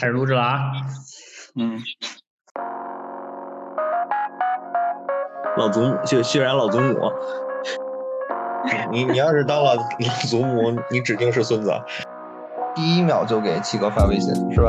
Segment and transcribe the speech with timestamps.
[0.00, 0.72] 开始录制了啊！
[1.56, 1.78] 嗯，
[5.56, 6.96] 老祖母就血染老祖母，
[8.90, 9.82] 你你要是当了 老
[10.28, 11.70] 祖母，你指定是孙子。
[12.74, 14.68] 第一秒就给七哥发微信是吧？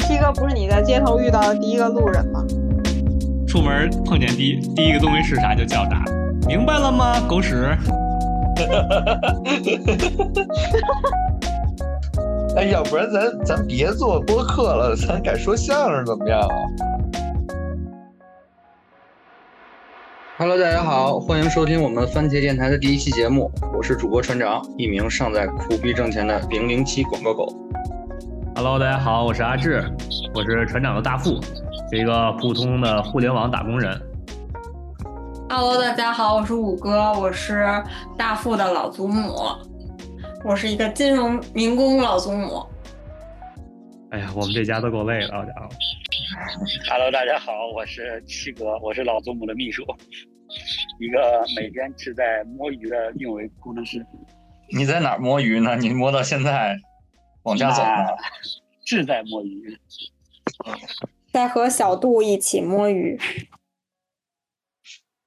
[0.00, 2.44] 七哥不是你在街头遇到的第一个路人吗？
[3.48, 6.04] 出门碰见第第一个东西是啥就叫啥，
[6.46, 7.18] 明白了吗？
[7.26, 7.74] 狗屎！
[12.56, 16.54] 哎，要不然咱咱别做播客了，咱改说相声怎么样啊
[20.36, 27.46] ？Hello，大家好，欢迎收听我们番茄电台的第一期节目，我是主播船长，一名尚在苦逼挣钱的零零七广告狗。
[28.56, 29.84] Hello，大家好，我是阿志，
[30.34, 31.40] 我是船长的大副，
[31.90, 33.96] 是一个普通的互联网打工人。
[35.48, 37.64] Hello，大家好，我是五哥，我是
[38.18, 39.36] 大副的老祖母。
[40.42, 42.66] 我是一个金融民工老祖母。
[44.10, 45.68] 哎呀，我们这家都够累的，好家伙
[46.88, 49.84] ！Hello，大家好，我是七哥，我是老祖母的秘书，
[50.98, 54.04] 一个每天志在摸鱼的运维工程师。
[54.70, 55.76] 你在哪儿摸鱼呢？
[55.76, 56.74] 你摸到现在
[57.42, 57.88] 往家走呢？
[58.84, 59.78] 志在摸鱼，
[61.30, 63.20] 在和小杜一起摸鱼。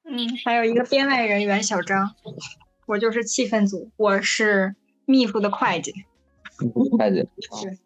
[0.05, 2.15] 嗯，还有一个编外人员小张，
[2.87, 4.75] 我就是气氛组，我是。
[5.05, 5.93] 秘书的会计，
[6.97, 7.77] 会计， 是，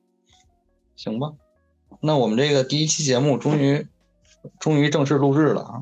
[0.96, 1.34] 行吧。
[2.02, 3.88] 那我们这个第一期节目终于，
[4.60, 5.82] 终于正式录制了啊！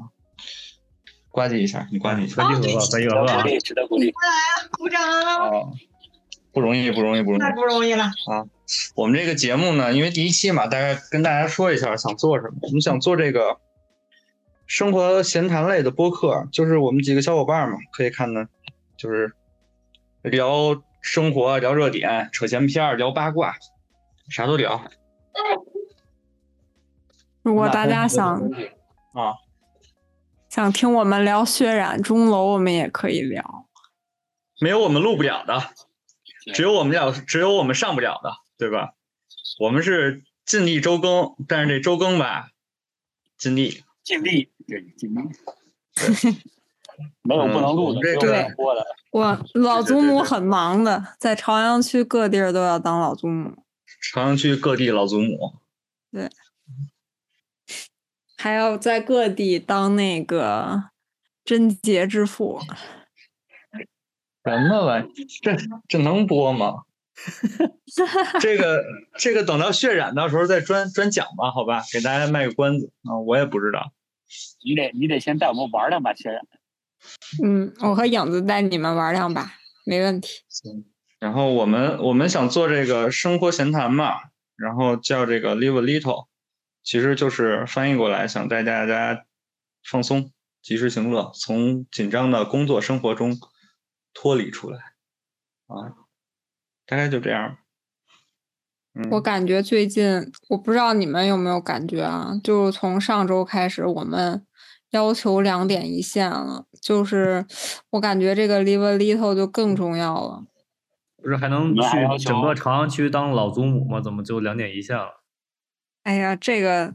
[1.29, 2.47] 呱唧一下，你呱唧一下，啊！
[6.53, 8.45] 不容易，不容易，不容易，太不容易了啊！
[8.95, 12.53] 我们这个节目呢，因为第一期嘛，大概跟大家说一下想做什么。
[12.61, 13.57] 我们想做这个
[14.65, 18.47] 生活闲谈类的播客，就是我们几个小伙伴嘛，可以看的，
[18.95, 19.33] 就是
[20.21, 20.81] 聊。
[21.05, 23.55] 生活聊热点，扯闲篇儿，聊八卦，
[24.27, 24.89] 啥都聊。
[27.43, 28.41] 如果大家想
[29.13, 29.37] 啊，
[30.49, 33.67] 想听我们聊血染钟楼，我们也可以聊。
[34.59, 35.69] 没有我们录不了的，
[36.55, 38.95] 只有我们要，只有我们上不了的，对吧？
[39.59, 42.49] 我们是尽力周更，但是这周更吧，
[43.37, 45.19] 尽力，尽力，对，尽力。
[47.23, 48.85] 没有不能录的，这个播的。
[49.11, 53.63] 我老祖母很忙的，在朝阳区各地儿都要当老祖母。
[54.11, 55.55] 朝阳区各地老祖母。
[56.11, 56.29] 对。
[58.37, 60.83] 还要在各地当那个
[61.43, 62.61] 贞洁之父。
[64.43, 65.25] 什么玩意？
[65.41, 65.55] 这
[65.87, 66.83] 这能播吗？
[68.41, 68.83] 这个
[69.17, 73.93] 这个等到血染到时候再专专讲吧，好吧，给大家卖个关子啊，我也不知道。
[74.63, 76.45] 你得你得先带我们玩两把血染。
[77.43, 79.53] 嗯，我和影子带你们玩两把，
[79.85, 80.43] 没问题。
[80.47, 80.85] 行，
[81.19, 84.15] 然后我们我们想做这个生活闲谈嘛，
[84.55, 86.27] 然后叫这个 live a little，
[86.83, 89.25] 其实就是翻译过来想带大家
[89.89, 93.37] 放松，及时行乐，从紧张的工作生活中
[94.13, 94.79] 脱离出来
[95.67, 96.07] 啊，
[96.85, 97.57] 大概就这样。
[99.11, 104.45] 我感觉最近，我不知道你们有没有感觉啊，就是从上周开始，我们。
[104.95, 107.45] 要求两点一线了，就是
[107.89, 110.45] 我感觉这个 live a little 就更重要了。
[111.21, 111.81] 不是还能去
[112.25, 113.99] 整个朝阳区当老祖母吗？
[113.99, 115.21] 怎么就两点一线了？
[116.03, 116.93] 哎呀，这个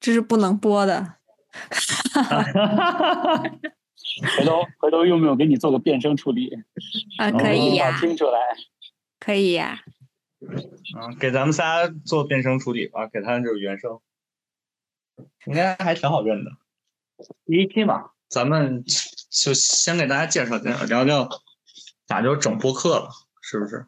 [0.00, 1.14] 这是不能播的。
[4.36, 6.50] 回头回头用不用给你做个变声处理？
[7.18, 7.96] 啊， 可以呀。
[8.00, 8.40] 听出来。
[9.20, 9.78] 可以呀。
[10.40, 14.00] 嗯，给咱们仨做变声处理吧，给他就是原声，
[15.46, 16.50] 应该还挺好认的。
[17.46, 18.84] 第一期嘛，咱们
[19.30, 21.28] 就先给大家介绍介绍，聊聊
[22.06, 23.10] 咋就整播客了，
[23.40, 23.86] 是不是？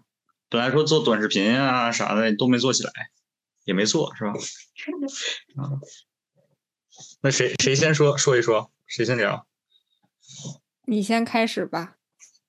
[0.49, 2.93] 本来说做短视频啊啥的都没做起来，
[3.65, 4.33] 也没做，是吧？
[5.56, 5.77] 啊，
[7.21, 8.72] 那谁谁先说说一说？
[8.87, 9.47] 谁先聊？
[10.87, 11.97] 你先开始吧。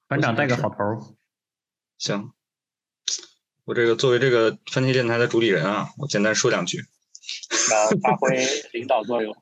[0.08, 1.18] 班长带个好头。
[1.98, 2.32] 行，
[3.66, 6.86] 我这个作为这个番茄电台的主理人啊，我简单说两句。
[7.70, 9.36] 那发挥领导作用。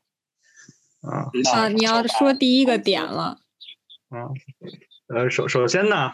[1.01, 1.67] 啊啊！
[1.69, 3.39] 你要说第一个点了。
[4.09, 4.29] 啊，
[5.07, 6.13] 呃，首首先呢，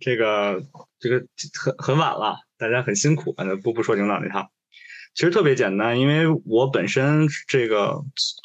[0.00, 0.62] 这个
[0.98, 4.50] 这个很很晚了，大家很辛苦啊，不不说领导那套，
[5.14, 8.02] 其实特别简单，因为我本身这个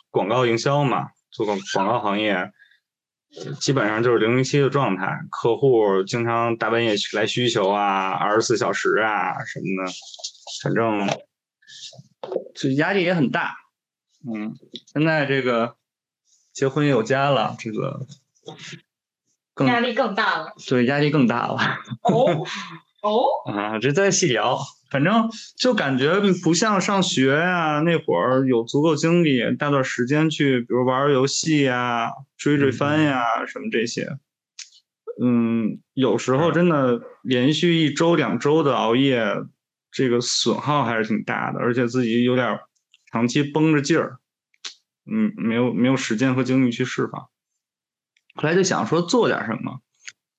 [0.09, 2.51] 广告营销嘛，做广广告行业，
[3.59, 9.91] 基本上就是零零七的状态，客户经常大半夜来需求啊，二十四小时啊什么的，
[10.63, 11.07] 反正
[12.55, 13.55] 就压力也很大。
[14.25, 14.55] 嗯，
[14.93, 15.75] 现在这个
[16.51, 18.05] 结婚有家了，这个
[19.65, 20.53] 压力更大了。
[20.67, 21.57] 对，压力更大了。
[22.03, 22.45] 哦，
[23.01, 24.59] 哦，啊，这再细聊。
[24.89, 25.27] 反正
[25.57, 34.07] 就感觉不像上学呀、那会儿有足够精力，大段时间去，比如玩玩游戏呀、追追番呀、什么这些。
[35.19, 39.25] 嗯，有时候真的连续一周两周的熬夜，
[39.91, 42.59] 这个损耗还是挺大的，而且自己有点
[43.13, 44.17] 长期绷着劲儿，
[45.05, 47.29] 嗯，没有没有时间和精力去释放。
[48.33, 49.81] 后来就想说做点什么，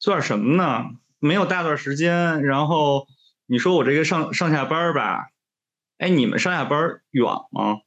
[0.01, 0.91] 做点什么呢？
[1.21, 3.07] 没有大段时间，然后
[3.47, 5.29] 你说我这个上上下班吧，
[5.99, 7.83] 哎，你们上下班远吗？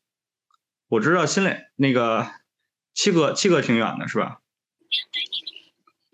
[0.88, 2.32] 我知道新磊那个
[2.94, 4.40] 七哥七哥挺远的是吧？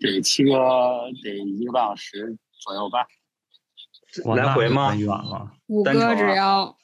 [0.00, 0.50] 对七哥
[1.22, 3.06] 得一个半小时左右吧。
[4.24, 5.52] 哇来回吗远了。
[5.66, 6.76] 五哥只要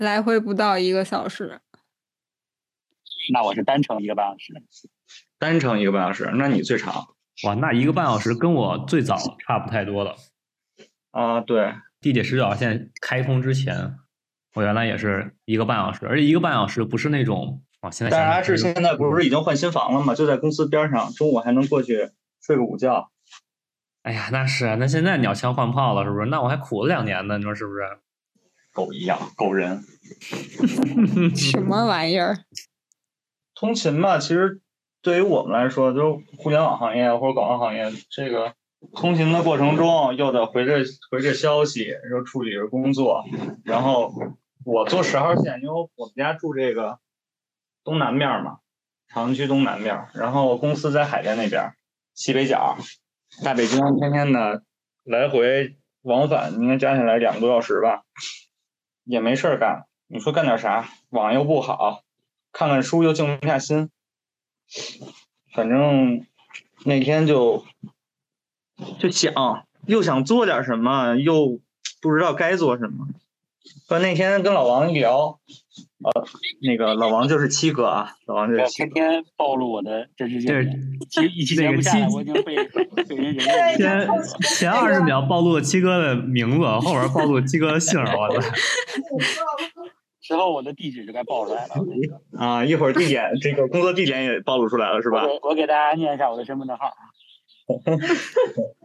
[0.00, 1.60] 来回不到一个小时，
[3.34, 4.54] 那我是单程一个半小时。
[5.38, 7.08] 单程一个半小时，那你最长
[7.44, 10.16] 哇，那一个半小时跟我最早差不太多了。
[11.10, 11.42] 啊？
[11.42, 13.98] 对，地铁十九号线开通之前，
[14.54, 20.14] 我原来也是一个半小时，而且一个半小时不是那种哇，现在但是现在不是已经换新房了吗？
[20.14, 22.08] 就在公司边上，中午还能过去
[22.40, 23.10] 睡个午觉。
[24.00, 26.24] 哎呀，那是啊，那现在鸟枪换炮了，是不是？
[26.24, 27.82] 那我还苦了两年呢，你说是不是？
[28.80, 29.82] 狗一样，狗人。
[31.36, 32.38] 什么玩意儿？
[33.54, 34.62] 通勤吧，其实
[35.02, 38.54] 对于我们来说，就是互联网行业或者广告行业，这个
[38.94, 40.78] 通勤的过程中又得回着
[41.10, 43.22] 回着消息，又处理着工作，
[43.64, 44.14] 然后
[44.64, 46.98] 我坐十号线，因为我们家住这个
[47.84, 48.60] 东南面嘛，
[49.12, 51.74] 朝阳区东南面，然后公司在海淀那边，
[52.14, 52.78] 西北角，
[53.44, 54.62] 大北京天天的
[55.04, 58.04] 来回往返，应该加起来两个多小时吧，
[59.10, 59.86] 也没事儿干。
[60.06, 60.88] 你说干点啥？
[61.08, 62.02] 网又不好，
[62.52, 63.90] 看看书又静不下心。
[65.52, 66.24] 反正
[66.84, 67.64] 那天就
[69.00, 71.60] 就想，又想做点什么，又
[72.00, 73.08] 不知道该做什么。
[73.88, 75.38] 说那天跟老王聊，
[76.02, 76.24] 呃，
[76.62, 78.94] 那个老王就是七哥啊，老王就是我七哥。
[78.94, 82.56] 天天暴露我的真实这姓名，其实一期节那个七目下来，我已经被
[83.04, 84.08] 被人人认前。
[84.56, 88.50] 前二十秒暴露了七哥的名字，后边暴露了七哥的姓儿，我操！
[90.22, 91.74] 之后我的地址就该暴露出来了。
[92.38, 95.28] 啊，一会儿地点这个工作地点也暴露出来了，是吧我？
[95.28, 96.92] 给我给大家念一下我的身份证号。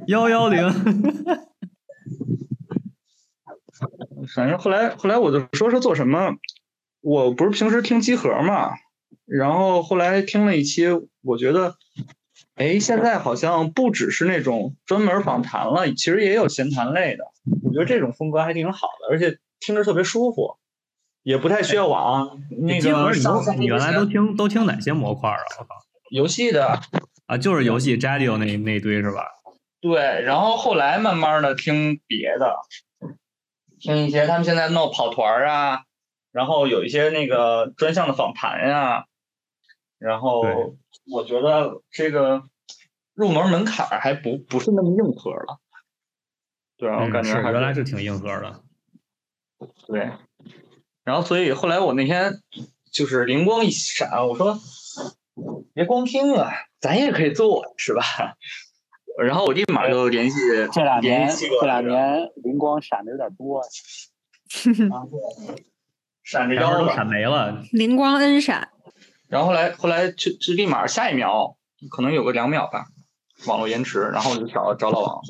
[0.07, 0.67] 幺幺零，
[4.33, 6.35] 反正后来后来我就说是做什么，
[7.01, 8.71] 我不是平时听集合嘛，
[9.25, 10.85] 然后后来听了一期，
[11.21, 11.75] 我觉得，
[12.55, 17.25] 哎，现在好像不只是那种专门访谈了，其实也有闲谈类的，
[17.63, 20.57] 我觉得这种风格还挺好的，而且听着特别舒服，
[21.23, 23.11] 也不太需要网那个
[23.57, 25.37] 你原来都听都听哪些模块啊？
[25.59, 25.75] 我靠！
[26.11, 26.79] 游戏的，
[27.25, 29.23] 啊，就是游戏 Jadio 那那一堆是吧？
[29.81, 32.55] 对，然后后来慢慢的听别的，
[33.85, 35.83] 听一些他们现在弄跑团儿啊，
[36.31, 39.05] 然后有一些那个专项的访谈呀、
[39.99, 40.75] 然后
[41.11, 42.41] 我觉得这个
[43.13, 45.59] 入门门槛儿还不不是那么硬核了，
[46.77, 48.63] 对，我感觉还原来是挺硬核的。
[49.85, 50.09] 对，
[51.03, 52.41] 然后所以后来我那天
[52.91, 54.59] 就是灵光一闪，我说
[55.75, 58.03] 别光听啊，咱也可以做是吧？
[59.23, 60.37] 然后我立马就联系
[60.73, 63.61] 这两年这两年灵光闪的有点多，
[66.23, 68.69] 闪着然后都腰，闪没了，灵光恩闪，
[69.27, 71.55] 然后后来后来就就立马下一秒
[71.89, 72.87] 可能有个两秒吧，
[73.47, 75.21] 网络延迟，然后我就找找老王，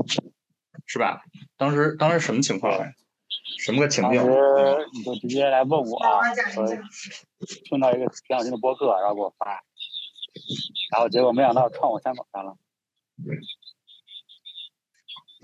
[0.86, 1.22] 是吧？
[1.58, 2.94] 当时当时什么情况来？
[3.60, 4.16] 什么个情况？
[4.16, 6.66] 当时你就直接来问我啊，说
[7.66, 9.62] 听到一个挺好听的播客，然后给我发，
[10.92, 12.58] 然后结果没想到撞我枪口上了。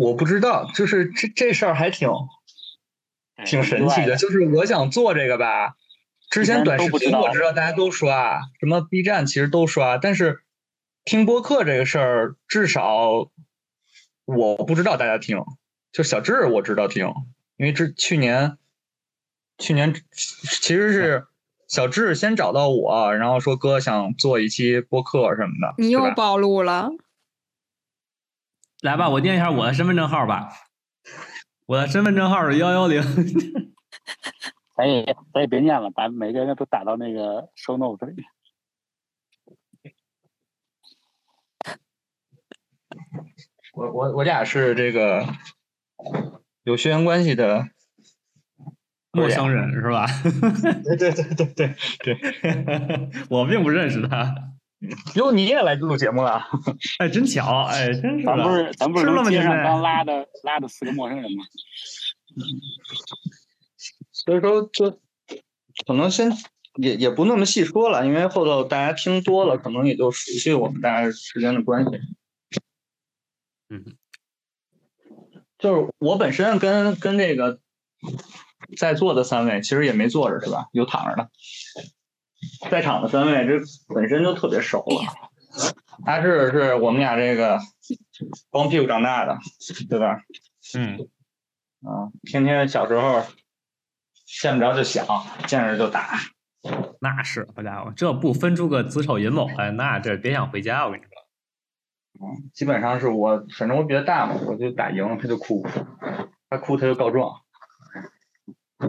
[0.02, 2.10] 我不知道，就是这这事儿还挺
[3.46, 5.76] 挺神奇的，就是我想做这个吧，
[6.32, 10.42] 之前短视频我知道大家都刷，什么 B 站其实都刷，但是
[11.06, 13.30] 听播客这个事儿，至少
[14.26, 15.44] 我不知道大家听，
[15.92, 17.14] 就小智我知道听，
[17.58, 18.58] 因为这去年
[19.60, 21.28] 去年其实是
[21.68, 26.90] 小智先找到我，然后说哥想做一期播客什么的，你又暴露了。
[28.82, 30.50] 来吧，我念一下我的身份证号吧。
[31.68, 33.02] 我的身份证号是幺幺零。
[34.76, 38.24] 咱也咱也别念了，把每个人都打到那个 show note 里。
[43.74, 45.26] 我我我俩是这个
[46.64, 47.70] 有血缘关系的
[49.12, 50.08] 陌生人是吧？
[50.84, 52.18] 对对对对对对，
[53.30, 54.36] 我并不认识他。
[55.16, 56.44] 哟，你也来录节目了？
[57.00, 57.64] 哎，真巧！
[57.66, 58.26] 哎，真是。
[58.26, 61.44] 咱不是咱不是那么街上刚拉的拉的四个陌生人吗？
[64.12, 65.00] 所以说，就
[65.86, 66.32] 可能先
[66.76, 71.92] 也也不那么细说了，因为后头大家听多了，可能也就熟悉我们大家之间的关系。
[73.70, 73.96] 嗯，
[75.60, 77.60] 就是我本身跟跟这个
[78.78, 80.68] 在座的三位其实也没坐着是吧？
[80.74, 81.30] 有躺着的。
[82.70, 83.54] 在场的三位这
[83.94, 85.30] 本身就特别熟了。
[86.06, 87.60] 阿志是我们俩这个
[88.50, 89.38] 光屁股长大的，
[89.90, 90.22] 对吧？
[90.78, 91.08] 嗯。
[91.84, 93.26] 啊，天天小时候
[94.26, 95.06] 见不着就想，
[95.48, 96.20] 见着就打。
[97.00, 101.10] 那是，好家伙，这不分出个子丑寅卯来，那这别想回家，我跟你说。
[102.24, 105.66] 嗯，基本上是我，反正我比他大嘛，我就打赢了他就哭，
[106.50, 107.42] 他哭他就告状，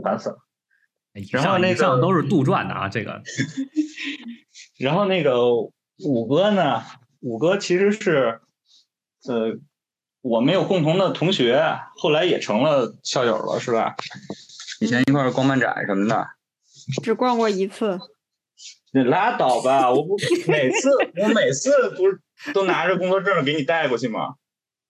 [0.02, 0.38] 烦死了。
[1.31, 3.23] 然后那个都是杜撰的啊，这个。
[4.78, 5.52] 然后那个
[6.04, 6.83] 五哥呢？
[7.21, 8.40] 五哥其实是，
[9.28, 9.59] 呃，
[10.23, 11.62] 我们有共同的同学，
[11.97, 13.95] 后来也成了校友了，是吧？
[14.81, 16.26] 以前一块逛漫展什么的。
[17.02, 18.00] 只逛过一次。
[18.92, 19.90] 你拉倒吧！
[19.90, 20.16] 我不
[20.49, 22.21] 每次我每次不是
[22.52, 24.35] 都拿着工作证给你带过去吗？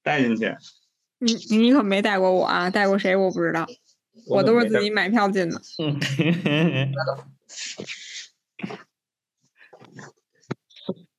[0.02, 0.56] 带进去。
[1.18, 2.70] 你你可没带过我啊？
[2.70, 3.66] 带过谁我不知道。
[4.26, 5.60] 我都是自己买票进的。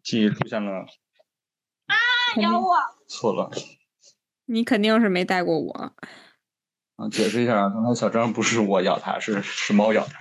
[0.04, 0.86] 记忆出现了。
[1.86, 1.96] 啊！
[2.42, 2.76] 咬我。
[3.08, 3.52] 错了。
[4.46, 5.94] 你肯定是没带过我。
[6.96, 10.20] 啊，解释一下，刚才小张不是我咬他，是是猫咬他。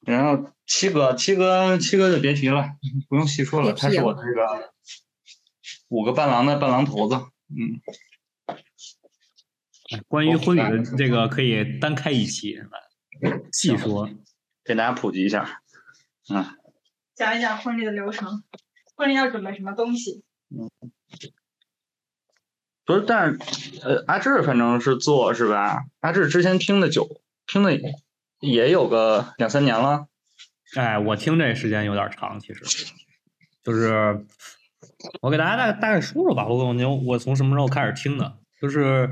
[0.00, 2.76] 然后七哥，七哥，七哥就别提了，
[3.08, 4.72] 不用细说了，他是我这个
[5.88, 7.14] 五个伴郎的伴郎头子，
[7.48, 7.80] 嗯。
[10.08, 12.58] 关于婚礼的这个可以单开一期，
[13.52, 14.08] 细说，
[14.64, 15.62] 给大家普及一下，
[16.32, 16.44] 嗯，
[17.14, 18.44] 讲一讲婚礼的流程，
[18.94, 20.22] 婚礼要准备什么东西？
[20.48, 20.70] 嗯，
[22.84, 23.36] 不是，但
[23.82, 25.84] 呃，阿志反正是做是吧？
[26.00, 27.76] 阿志之前听的久，听的
[28.38, 30.06] 也有个两三年了。
[30.76, 32.62] 哎，我听这时间有点长，其实
[33.64, 34.24] 就是
[35.20, 36.46] 我给大家大大概说说吧。
[36.46, 38.38] 我我我我从什么时候开始听的？
[38.62, 39.10] 就是。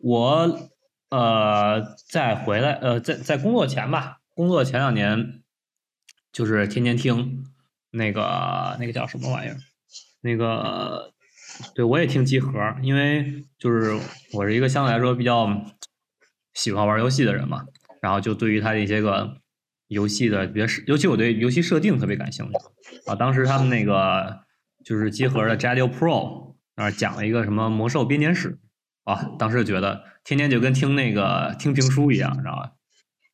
[0.00, 0.70] 我
[1.10, 5.42] 呃，在回来呃，在在工作前吧，工作前两年，
[6.32, 7.44] 就是天天听
[7.90, 9.56] 那个那个叫什么玩意儿，
[10.20, 11.14] 那个
[11.74, 12.52] 对我也听集合，
[12.82, 13.98] 因为就是
[14.34, 15.48] 我是一个相对来说比较
[16.52, 17.64] 喜欢玩游戏的人嘛，
[18.02, 19.38] 然后就对于他的一些个
[19.86, 22.52] 游戏的别是，尤其我对游戏设定特别感兴趣
[23.10, 23.14] 啊。
[23.14, 24.40] 当时他们那个
[24.84, 28.58] 就是集合的 Jadio Pro 那讲了一个什么魔兽编年史。
[29.08, 32.72] 啊，当时就觉得天天就跟听那个听评书一样，知道吧？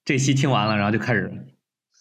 [0.04, 1.48] 这期听完了，然后就开始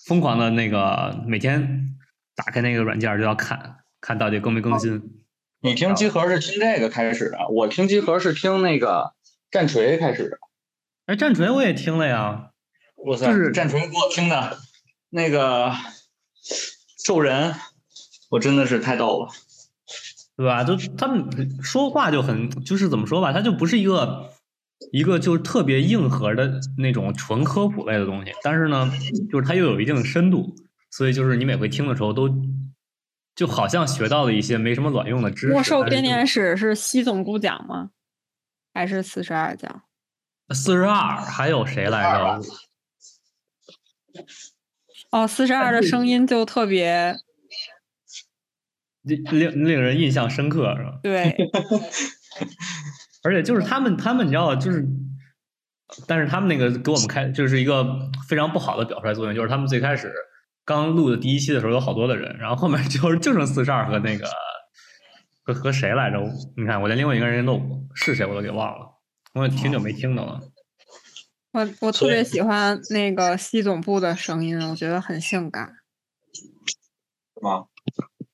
[0.05, 1.95] 疯狂的那个每天
[2.35, 5.01] 打开那个软件就要看看到底更没更新。
[5.61, 9.13] 你听集合是听这个开始的，我听集合是听那个
[9.49, 10.37] 战锤开始的。
[11.07, 12.51] 哎，战锤我也听了呀，
[13.07, 14.59] 哇塞，就是战锤给我听的，
[15.09, 15.73] 那个
[17.03, 17.55] 兽人，
[18.29, 19.31] 我真的是太逗了。
[20.35, 20.63] 对吧？
[20.63, 24.29] 就他们说话就很，就是怎么说吧，他就不是一个
[24.91, 28.91] 一个就是特别硬核的那种纯科普类的东西，但是呢，
[29.31, 30.55] 就是它又有一定的深度，
[30.89, 32.27] 所以就是你每回听的时候都
[33.35, 35.53] 就好像学到了一些没什么卵用的知识。
[35.53, 37.91] 魔兽编年史是西总估讲吗？
[38.73, 39.83] 还是四十二讲？
[40.49, 42.41] 四十二还有谁来着？
[45.11, 47.22] 哦，四十二的声音就特别。
[49.03, 50.99] 令令令人印象深刻是吧？
[51.03, 51.35] 对，
[53.23, 54.85] 而且就是他们，他们你知道，就是，
[56.07, 57.85] 但是他们那个给我们开，就是一个
[58.27, 60.11] 非常不好的表率作用，就是他们最开始
[60.65, 64.27] 刚录的第一期的时候有好多的人，然后后面就是就剩四十二和那个
[65.43, 66.19] 和和谁来着？
[66.55, 67.61] 你看我连另外一个人都
[67.93, 68.87] 是谁我都给忘了，
[69.33, 70.39] 我挺久没听的了。
[71.51, 75.73] 我我特别喜欢那个西总部的声音，我觉得很性感。
[76.33, 77.65] 是吗？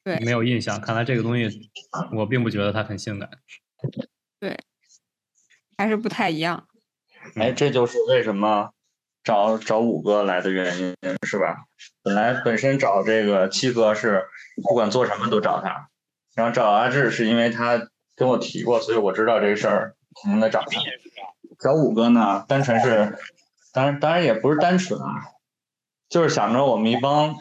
[0.09, 0.81] 对，没有印象。
[0.81, 1.69] 看来这个东西，
[2.13, 3.29] 我并不觉得它很性感。
[4.39, 4.57] 对，
[5.77, 6.67] 还是不太一样。
[7.35, 8.71] 哎，这就是为什么
[9.23, 10.95] 找找五哥来的原因，
[11.27, 11.57] 是吧？
[12.01, 14.23] 本来本身找这个七哥是
[14.63, 15.89] 不管做什么都找他，
[16.33, 20.81] 然后找阿志是因为他跟我提过，所以我知道这事儿肯定得找他。
[21.59, 23.15] 找五哥呢，单纯是，
[23.71, 25.21] 当然当然也不是单纯啊，
[26.09, 27.35] 就是想着我们一帮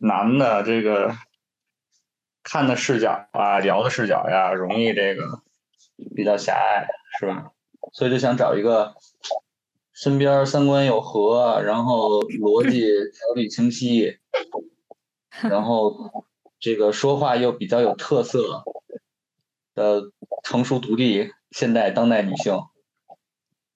[0.00, 1.14] 男的这个。
[2.48, 5.42] 看的视角啊，聊的视角呀，容易这个
[6.14, 6.86] 比较狭隘，
[7.18, 7.50] 是吧？
[7.92, 8.94] 所以就想找一个
[9.92, 14.18] 身边三观又合，然后逻辑条理清晰，
[15.42, 16.24] 然后
[16.60, 18.62] 这个说话又比较有特色
[19.74, 20.12] 的
[20.44, 22.60] 成熟独立现代当代女性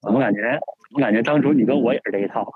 [0.00, 0.60] 怎么感觉？
[0.94, 2.52] 我感觉当初你跟我也是这一套。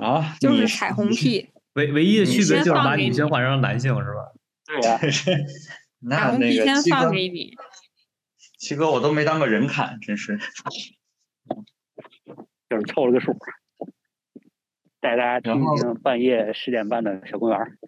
[0.00, 1.48] 啊，就是彩虹屁。
[1.74, 4.32] 唯唯一的区别就是把女性换成男性是吧？
[4.68, 5.10] 对呀、彩
[6.00, 7.10] 那那个七哥
[8.58, 10.38] 七哥我都没当个人看，真是。
[12.68, 13.34] 就是凑了个数，
[15.00, 17.78] 带大家听一听半夜十点半的小公园儿。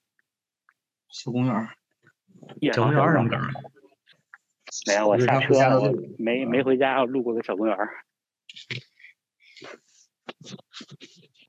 [1.11, 1.75] 小公园儿，
[2.61, 3.51] 夜小公园什么梗儿？
[4.87, 7.91] 没有，我日下车常回家的我没没回家，我路过个小公园儿。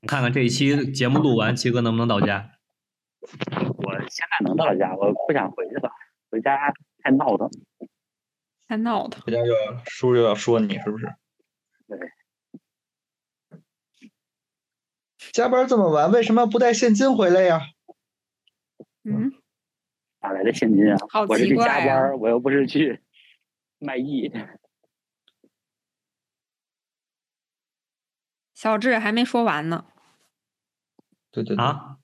[0.06, 2.50] 看看这一期节目录完，七哥能不能到家？
[3.22, 5.90] 我现在能到家，我不想回去了，
[6.30, 7.48] 回家太闹腾。
[8.66, 9.22] 太闹腾。
[9.22, 11.06] 回家又要叔又要说你是不是？
[11.86, 11.98] 对。
[15.32, 17.60] 加班这么晚，为什么不带现金回来呀？
[19.04, 19.32] 嗯，
[20.20, 20.96] 哪来的现金啊？
[21.08, 23.00] 好我是去加班儿，我又不是去
[23.78, 24.32] 卖艺。
[28.52, 29.86] 小智还没说完呢。
[31.30, 31.98] 对对对，啊，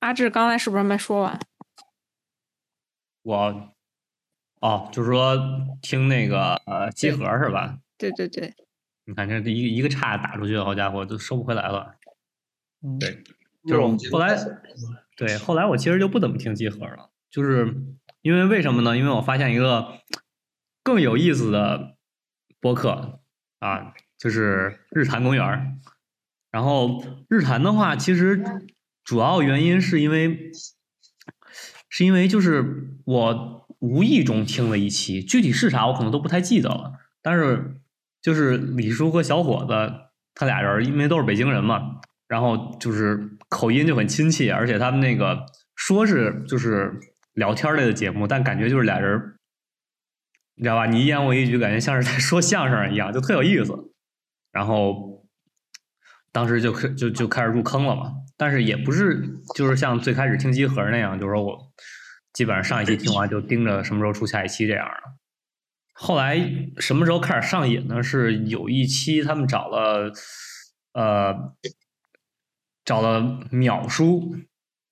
[0.00, 1.40] 阿志刚才是不是没说完？
[3.22, 3.74] 我
[4.60, 5.36] 哦，就是说
[5.80, 7.78] 听那个呃集合是吧？
[7.96, 8.54] 对对对，
[9.04, 11.94] 你看这一个一个叉打出去，好家伙，都收不回来了。
[12.82, 13.22] 嗯对，
[13.66, 14.36] 就是后来，
[15.16, 17.74] 对，后来我其实就不怎么听集合了，就是
[18.22, 18.96] 因为为什么呢？
[18.96, 19.98] 因为我发现一个
[20.82, 21.96] 更有意思的
[22.58, 23.20] 播客
[23.58, 25.76] 啊，就是日坛公园儿。
[26.50, 28.42] 然后日坛的话，其实
[29.04, 30.52] 主要原因是因为，
[31.88, 36.92] 是因为就是我无意中听了一期，具体是啥我可能都不太记得了。
[37.22, 37.80] 但是
[38.22, 39.92] 就是李叔和小伙子
[40.34, 46.92] 他俩人，因为都是北京人嘛，然后就是口音就很亲切，而且他们那个说是就是
[47.32, 49.34] 聊天类的节目，但感觉就是俩人，
[50.54, 50.86] 你知道吧？
[50.86, 53.72] 你一言我一句，感觉像是在说相声一样，就特有意思。
[54.52, 55.26] 然后
[56.32, 59.22] 当时就开就就开始入坑了嘛，但是也不是
[59.54, 61.58] 就是像最开始听集合那样，就是说我
[62.32, 65.12] 基本上上一期听完就盯着什么时候出下一期这样的。
[65.92, 66.40] 后来
[66.78, 68.02] 什么时候开始上瘾呢？
[68.02, 70.10] 是有一期他们找了
[70.94, 71.34] 呃
[72.82, 73.20] 找了
[73.52, 74.34] 淼叔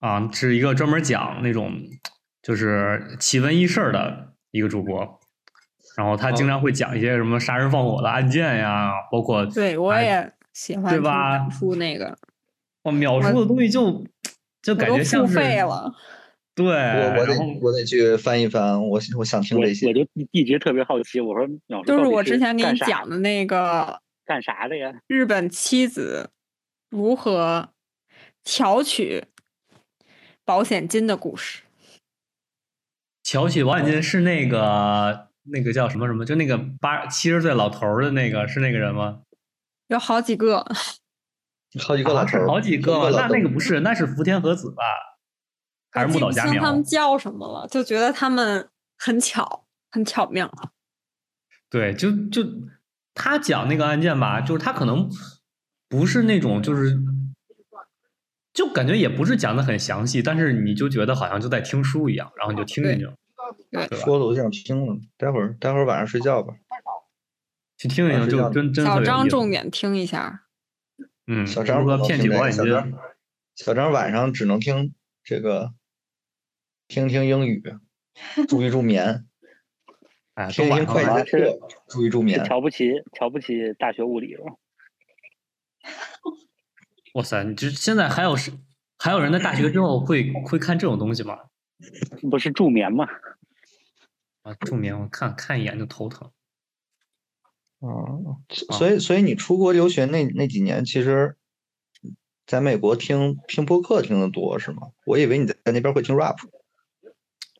[0.00, 1.72] 啊，是一个专门讲那种
[2.42, 5.18] 就是奇闻异事的一个主播。
[5.96, 12.18] 然后他经常会讲一些什么杀人放火的案件呀，包括对我哎也喜欢听对吧出那个，
[12.88, 14.04] 哇，秒叔的东西就
[14.62, 15.94] 就感觉像是费了。
[16.54, 19.92] 对，我我得我得去翻一翻，我我想听我这些我。
[19.92, 24.92] 就一直特别好奇，我说秒叔就是我之前给你讲的那个干啥的呀？
[25.06, 26.30] 日本妻子
[26.90, 27.68] 如何
[28.42, 29.24] 调取
[30.44, 31.62] 保险金的故事。
[33.22, 39.20] 乔起王眼金是那个那个叫什么什么，就那个八七十岁老头的那个是那个人吗？
[39.86, 40.66] 有好几个，
[41.86, 43.10] 好几个老啊是头儿，好几个吗？
[43.10, 44.82] 那那个不是，那是福田和子吧？
[45.90, 46.84] 还是木岛佳苗清他们？
[46.84, 50.50] 叫什么了，就觉得他们很巧，很巧妙。
[51.68, 52.42] 对，就就
[53.14, 55.10] 他讲那个案件吧，就是他可能
[55.88, 56.98] 不是那种就是。
[58.54, 63.14] 就感觉也不是讲的很详细，但是你就觉得好像就在听书一样，然后你就听进去了，
[63.92, 66.54] 说的我想听了，待会儿待会儿晚上睡觉吧。
[67.76, 70.46] 去听一听，就真小张重点听一下，
[71.30, 72.64] 嗯，小张不能骗取听这保险金？
[72.64, 72.92] 个小张，
[73.54, 75.74] 小张晚上只能听这个，
[76.88, 77.62] 听听英语，
[78.48, 79.26] 注意助眠，
[80.32, 82.42] 哎，都听一听会晚上了计的课，注意助眠。
[82.44, 84.58] 瞧不起瞧不起大学物理了。
[87.12, 88.52] 哇塞，你这现在还有是
[88.98, 91.38] 还有人在大学之后会会看这种东西吗？
[92.30, 93.06] 不是助眠吗？
[94.42, 96.32] 啊，助眠，我看看一眼就头疼。
[97.80, 98.36] 哦，
[98.68, 101.36] 啊所以所以你出国留学那那几年，其实
[102.46, 104.88] 在美国听听播客听的多是吗？
[105.06, 106.36] 我以为你在那边会听 rap。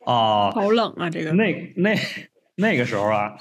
[0.05, 1.09] 哦，好冷啊！
[1.09, 1.95] 这个那那
[2.55, 3.37] 那个时候啊，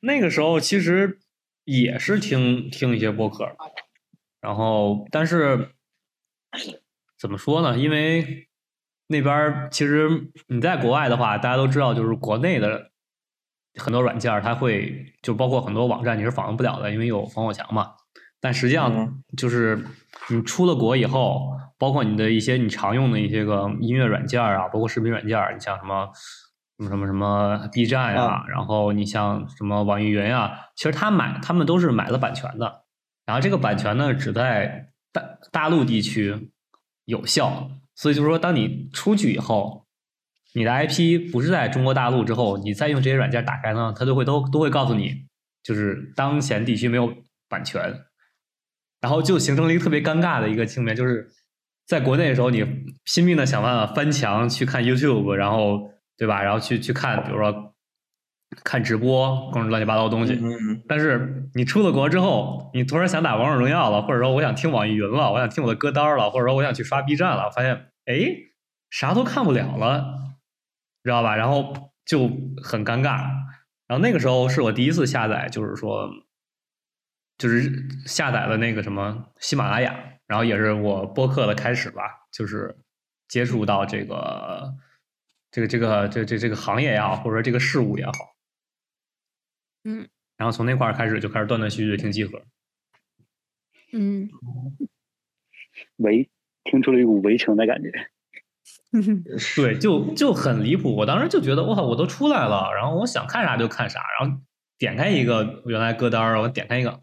[0.00, 1.18] 那个时候其实
[1.64, 3.54] 也是听听一些播客，
[4.40, 5.72] 然后但是
[7.18, 7.76] 怎么说呢？
[7.76, 8.48] 因为
[9.08, 12.92] 那边其实你在国外的话，大家都知道，就是国内的
[13.76, 17.92] 很多软件儿它会就包括很多网站你是访问不了的，因为有防火墙嘛。
[18.40, 19.22] 但实际上嗯。
[19.36, 19.84] 就是
[20.30, 26.08] 你出了国以后，包括你的一些你常用的一些个音乐软件儿啊，包括视频软件儿，你像什么
[26.78, 32.84] 什么什么什么 B 站呀、然后你像什么网易云啊，其实他买他们都是买了版权的，
[33.24, 36.50] 然后这个版权呢只在大大陆地区
[37.04, 39.85] 有效，所以就是说，当你出去以后，
[40.56, 45.26] 你的 IP 不是在中国大陆之后，你再用这些软件打开呢，它都会都都会告诉你，
[45.62, 47.12] 就是当前地区没有
[47.46, 48.00] 版权，
[49.02, 51.28] 然后就形成了一个特别尴尬的一个情面，就是
[51.86, 52.64] 在国内的时候，你
[53.04, 56.42] 拼命的想办法翻墙去看 YouTube，然后对吧？
[56.42, 57.74] 然后去去看，比如说
[58.64, 60.32] 看直播，各种乱七八糟的东西。
[60.42, 67.74] 嗯但是你出了国之后，你突然想打王者荣耀了，或者说我想听网易云了，我想听我的歌单了，或者说我想去刷 B 站了，发现
[68.06, 68.14] 哎
[68.88, 70.25] 啥都看不了了，
[71.06, 71.34] 知道吧？
[71.34, 72.28] 然后就
[72.62, 73.30] 很尴尬。
[73.86, 76.10] 然后那个时候是我第一次下载，就是说，
[77.38, 82.76] 就是下载了那个什么喜马拉雅，然后也是我播客的开始吧，就是
[83.28, 84.74] 接触到这个
[85.52, 88.12] 这个这个这这这个行业也好，或者说这个事物也好，
[89.84, 92.42] 嗯然后从那块儿开始就开始断断续续的听集合。
[93.92, 94.28] 嗯
[95.96, 96.28] 围
[96.64, 98.10] 听出了一股围城的感觉。
[99.56, 100.94] 对，就就很离谱。
[100.94, 104.36] 我当时就觉得，哇靠，我都出来了，然后我想看啥就看啥，然后
[104.78, 106.98] 点开一个原来歌单儿，我点开一个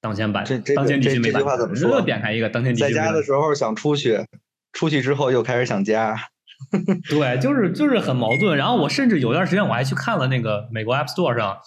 [0.00, 4.24] 当前版这这当前地区没版权，话怎么说又点开一个当前地区在家的时候想出去，
[4.72, 6.16] 出去之后又开始想家。
[7.08, 8.56] 对，就是就是很矛盾。
[8.56, 11.58] 然后我甚至有段时间我还去看了那个美国 App Store 上，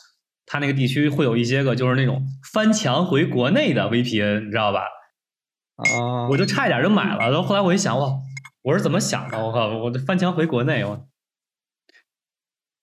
[0.46, 4.82] 它那个地区会有一些个就是那种翻墙回国内的 VPN，你知道吧？
[5.78, 7.20] 啊我就差一点就买了。
[7.20, 8.06] 然后后来我一想，哇，
[8.63, 9.43] 我是怎么想的？
[9.43, 11.08] 我靠，我这翻墙回国内，我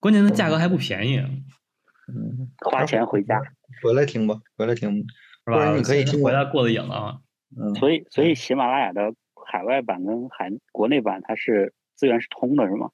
[0.00, 3.40] 关键它价格还不便宜，嗯，花钱回家，
[3.82, 5.04] 回来听吧，回来听。
[5.44, 5.58] 是吧？
[5.58, 7.18] 或者你可以听回来过的瘾了啊。
[7.56, 9.14] 嗯，所以所以喜马拉雅的
[9.50, 12.90] 海外版跟海国内版它是资源是通的，是吗？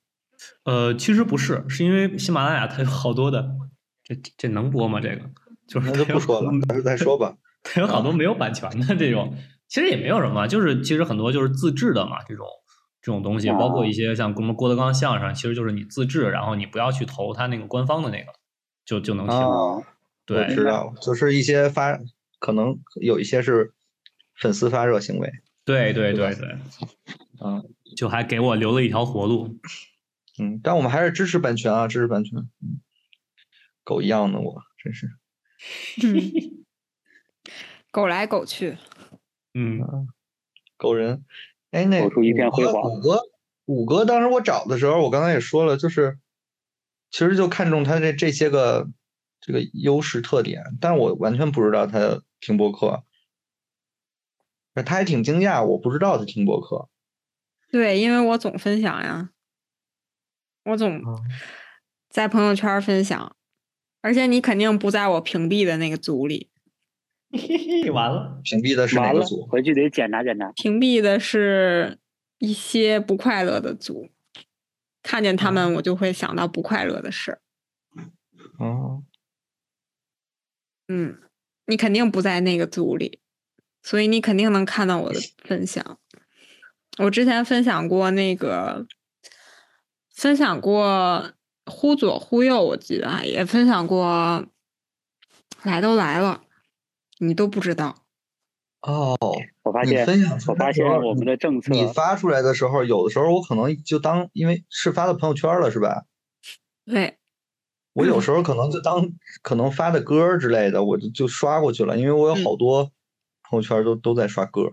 [0.65, 3.57] 呃，其实不是，是因为喜马拉雅它有好多的，
[4.05, 5.01] 这这这能播吗？
[5.01, 5.23] 这个
[5.67, 7.37] 就是那就不说了，还是再说吧。
[7.65, 9.35] 它有好多没有版权的这种，
[9.69, 12.47] 其实也没有什么，就是其实很多就是自制的嘛，这种
[13.05, 18.33] 这种东西，包括一些像什么郭德纲相声，其实就是你自制，然后你不要去投他那个官方的那个，
[18.87, 19.39] 就就能听。
[20.25, 22.01] 对知道，就是一些发，
[22.39, 23.75] 可能有一些是
[24.35, 25.31] 粉丝发热行为。
[25.67, 26.59] 对对对对对，
[27.45, 27.63] 嗯
[27.95, 29.59] 就还给我留了一条活路。
[30.39, 32.39] 嗯，但我们还是支持版权啊，支持版权。
[32.63, 32.81] 嗯，
[33.85, 35.11] 狗一样的我，真是。
[36.03, 36.65] 嗯
[37.93, 38.77] 狗来狗去，
[39.55, 40.09] 嗯，
[40.77, 41.25] 狗人，
[41.75, 43.21] 哎，那狗出一片辉煌五哥，
[43.65, 46.19] 五哥，当时我找的时候，我刚才也说了，就是
[47.11, 48.89] 其实就看中他这这些个
[49.41, 53.03] 这个优势特点，但我完全不知道他听播客，
[54.75, 56.89] 他还挺惊讶，我不知道他听播客。
[57.73, 59.31] 对，因为我总分享呀，
[60.67, 61.19] 我总嗯
[62.09, 63.35] 在朋友圈分享，
[64.01, 66.53] 而且你肯定不在我屏蔽的那个组里，
[67.93, 70.53] 完了，屏蔽的是哪个组？，回去得检查检查。
[70.53, 71.99] 屏蔽的是
[72.39, 74.09] 一些不快乐的组，
[75.03, 77.41] 看见他们我就会想到不快乐的事儿。
[78.59, 79.03] 哦，
[80.89, 81.19] 嗯，
[81.67, 83.21] 你肯定不在那个组里，
[83.83, 85.99] 所以你肯定能看到我的 分享。
[86.99, 88.87] 我之前分享过那个，
[90.15, 91.33] 分享过
[91.67, 94.47] 忽左忽右，我记得啊，也分享过
[95.65, 96.45] 来都来了，
[97.19, 98.05] 你都不知道。
[98.83, 106.05] 哦，你我发现分享出我发现我们的政策你发出来的时候，有的时候我可能就当，因为是发到朋友圈了，是吧？
[106.85, 107.17] 对，
[107.95, 112.93] 我有时候可能就当可能发的歌之类的，我就就刷过去了，因为我有好多
[113.49, 114.69] 朋友圈都都在刷歌。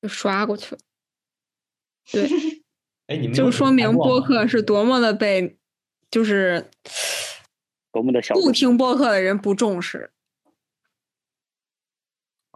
[0.00, 0.80] 就刷过去了。
[2.12, 2.28] 对，
[3.08, 5.58] 哎，你 们就说明播客是多么的被，
[6.08, 6.70] 就是
[7.90, 10.12] 多么的小不听播客的人不重视。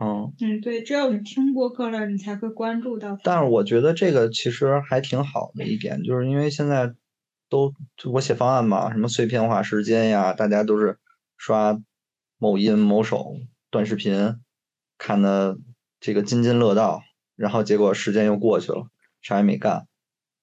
[0.03, 3.17] 嗯，嗯，对，只有你听播客了，你才会关注到。
[3.23, 6.93] 但是我觉得这个其实还挺好的一点，就是因为现在
[7.49, 7.73] 都
[8.11, 10.99] 我写方案嘛，什么碎片化时间呀，大家都是
[11.37, 11.81] 刷
[12.37, 13.37] 某音某手
[13.71, 14.41] 短视频，
[14.99, 15.57] 看的
[16.01, 17.03] 这个津津乐道，
[17.37, 18.89] 然后结果时间又过去了，
[19.21, 19.87] 啥也没干，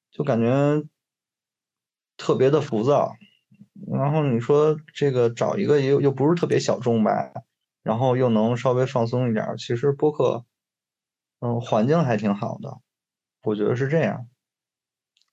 [0.10, 0.84] 就感觉
[2.16, 3.12] 特别的浮躁。
[3.92, 7.32] 然后你说这个找一个又又不是特别小众吧，
[7.84, 10.46] 然后又能稍微放松一点儿，其实播客，
[11.40, 12.80] 嗯，环境还挺好的，
[13.44, 14.28] 我觉得是这样。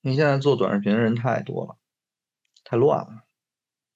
[0.00, 1.76] 你现在做短视频的人太多了，
[2.64, 3.24] 太乱了，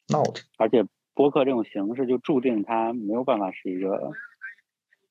[0.08, 0.44] 闹腾。
[0.58, 0.84] 而且
[1.14, 4.12] 播客这种形式就注定它没有办法是一个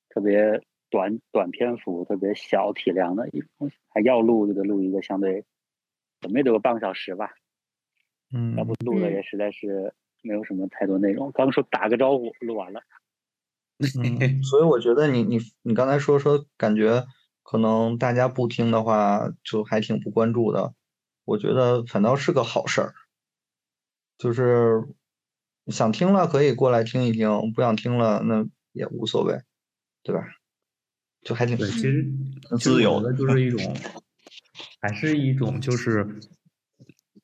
[0.10, 5.46] 特别短短篇幅、特别小体量的一个东西，还要录就得录一个相对
[6.20, 7.32] 怎么也得有半个小时吧，
[8.34, 11.32] 嗯要不录的也实在是没有什么太多内容。
[11.32, 12.82] 刚说打个招呼，录完了，
[13.80, 17.06] 嗯， 所以我觉得你你你刚才说说，感觉
[17.44, 20.74] 可能大家不听的话，就还挺不关注的。
[21.26, 22.94] 我觉得反倒是个好事儿。
[24.18, 24.84] 就是
[25.68, 29.40] 想听了可以过来听一听，不想听了那也无所谓，
[30.04, 30.28] 对吧？
[31.22, 32.06] 就还挺对，其实
[32.60, 33.76] 自由的，就是一 种，
[34.82, 36.06] 还是一种就是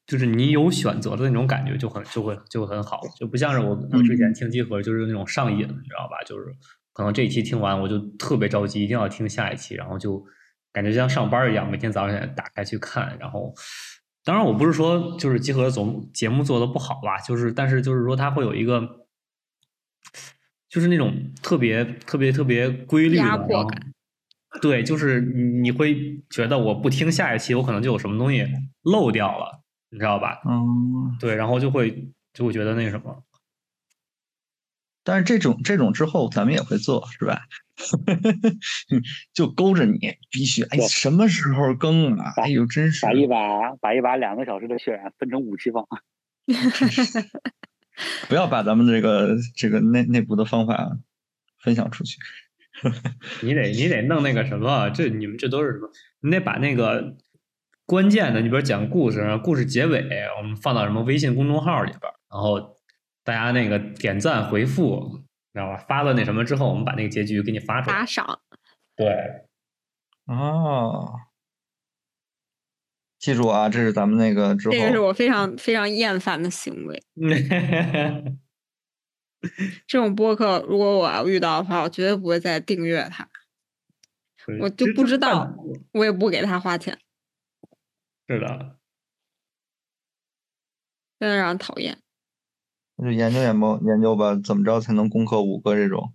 [0.07, 6.17] 就是你有选择的那种感觉，就很就会就很好，就不像是我我之前听集合就是那种上瘾，你知道吧？
[6.25, 6.45] 就是
[6.93, 10.23] 可能这一期听完我就特别着急，一定要听下一期，然后就
[10.71, 13.53] 感觉像上班一样，每天早上打开去看，然后。
[14.27, 19.05] 当然，我不是说就是集合总节目做的不好吧，就是但是就是说它会有一个，
[20.67, 23.93] 就是那种特别特别特别规律的感。
[24.63, 28.47] 对，就是你你会觉得我不听下一期，我可能就有什么东西
[28.81, 29.61] 漏掉了，
[29.95, 30.41] 你知道吧？
[30.45, 31.15] 嗯。
[31.21, 33.23] 对，然后就会就会觉得那什么。
[35.05, 37.43] 但是这种这种之后，咱们也会做，是吧？
[39.33, 42.33] 就勾着你，必须哎，什么时候更啊？
[42.35, 45.85] 哎呦，真是把一把把一把两个小时的血分成五期放，
[48.27, 50.97] 不要把咱们这个这个内内部的方法
[51.59, 52.17] 分享出去。
[53.41, 55.89] 你得你得弄那个什么，这你们这都是什么？
[56.21, 57.15] 你得把那个
[57.85, 62.75] 关键的，你比如讲故事，故事结尾，我们放到什么微信公众号里边，然后。
[63.25, 65.77] 大家那个点赞回复，知道吧？
[65.77, 67.95] 发了那什么之后，我们把那个结局给你发出来。
[67.95, 68.39] 打赏。
[68.95, 69.07] 对。
[70.27, 71.11] 哦。
[73.17, 74.73] 记住啊，这是咱们那个之后。
[74.75, 77.01] 这个是我非常非常厌烦的行为。
[79.87, 83.27] 这种播客，如果我要遇到的话，我绝对不会再订阅它。
[84.61, 85.55] 我就不知道，
[85.93, 86.99] 我也不给他花钱。
[88.27, 88.77] 是的。
[91.19, 92.01] 真的让人讨厌。
[92.97, 96.13] 那就研究研究研究吧，怎么着才能攻克五个这种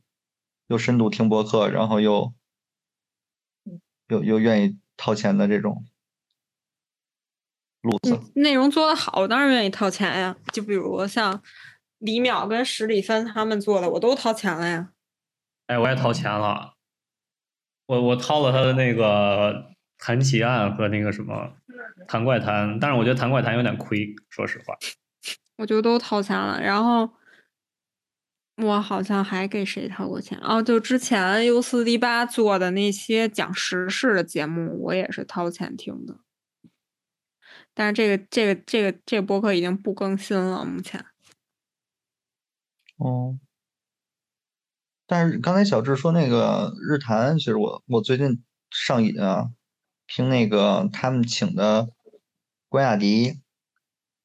[0.67, 2.33] 又深度听播客，然后又
[4.09, 5.87] 又又愿意掏钱的这种
[7.83, 8.19] 路子？
[8.35, 10.37] 内容做的好，我当然愿意掏钱呀。
[10.53, 11.43] 就比如像
[11.99, 14.93] 李淼跟史里芬他们做的，我都掏钱了呀。
[15.67, 16.75] 哎，我也掏钱了，
[17.87, 21.57] 我我掏了他的那个谈奇案和那个什么
[22.09, 24.75] 谈怪谈，但是我觉得谈怪谈有点亏，说实话。
[25.57, 27.11] 我就都掏钱了，然后
[28.57, 30.63] 我好像还给谁掏过钱哦？
[30.63, 36.19] 就之前 U 四 D 八做的那些讲时事的节目，我也是掏钱听的。
[37.75, 41.05] 但是这个这个这个这个博客已经不更新了，目前。
[42.97, 43.39] 哦。
[45.07, 49.51] 但是刚才小智说那个日坛，其实我我最近上瘾啊，
[50.13, 51.89] 听那个他们请的
[52.69, 53.41] 关雅迪。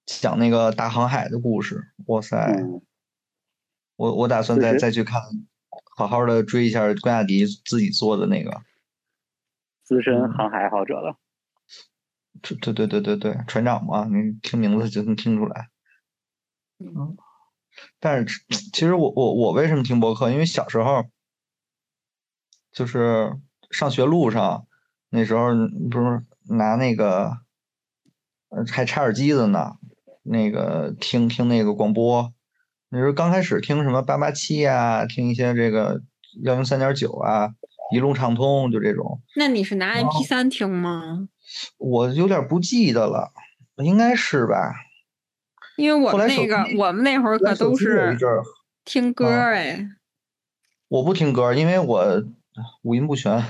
[0.08, 2.38] 讲那个大航海的故事，哇塞！
[3.96, 5.20] 我我打算再再去看，
[5.98, 8.62] 好好的追一下关雅迪自己做的那个
[9.82, 11.18] 资深航海爱好者了。
[12.44, 15.70] 对对对对对对，船长嘛，你听名字就能听出来。
[16.78, 17.18] 嗯，
[18.00, 20.30] 但是其实我我我为什么听博客？
[20.30, 21.10] 因为小时候
[22.72, 23.36] 就是
[23.72, 24.68] 上学路上，
[25.16, 25.48] 那时候
[25.90, 27.38] 不是拿那个
[28.72, 29.78] 还插耳机子呢。
[30.28, 32.34] 那个听听那个广播，
[32.90, 36.02] 那时候刚开始听什么八八七呀，听一些这个
[36.42, 37.52] 幺零三点九啊，
[37.94, 39.22] 一路畅通就这种。
[39.36, 41.30] 那你是拿 M P 三听吗？
[41.78, 43.34] 我有点不记得了，
[43.78, 44.74] 应该是吧。
[45.78, 48.18] 因为我们那个我们那会儿可都是
[48.84, 49.88] 听歌哎。
[50.88, 52.24] 我不听歌，因为我
[52.82, 53.44] 五音不全。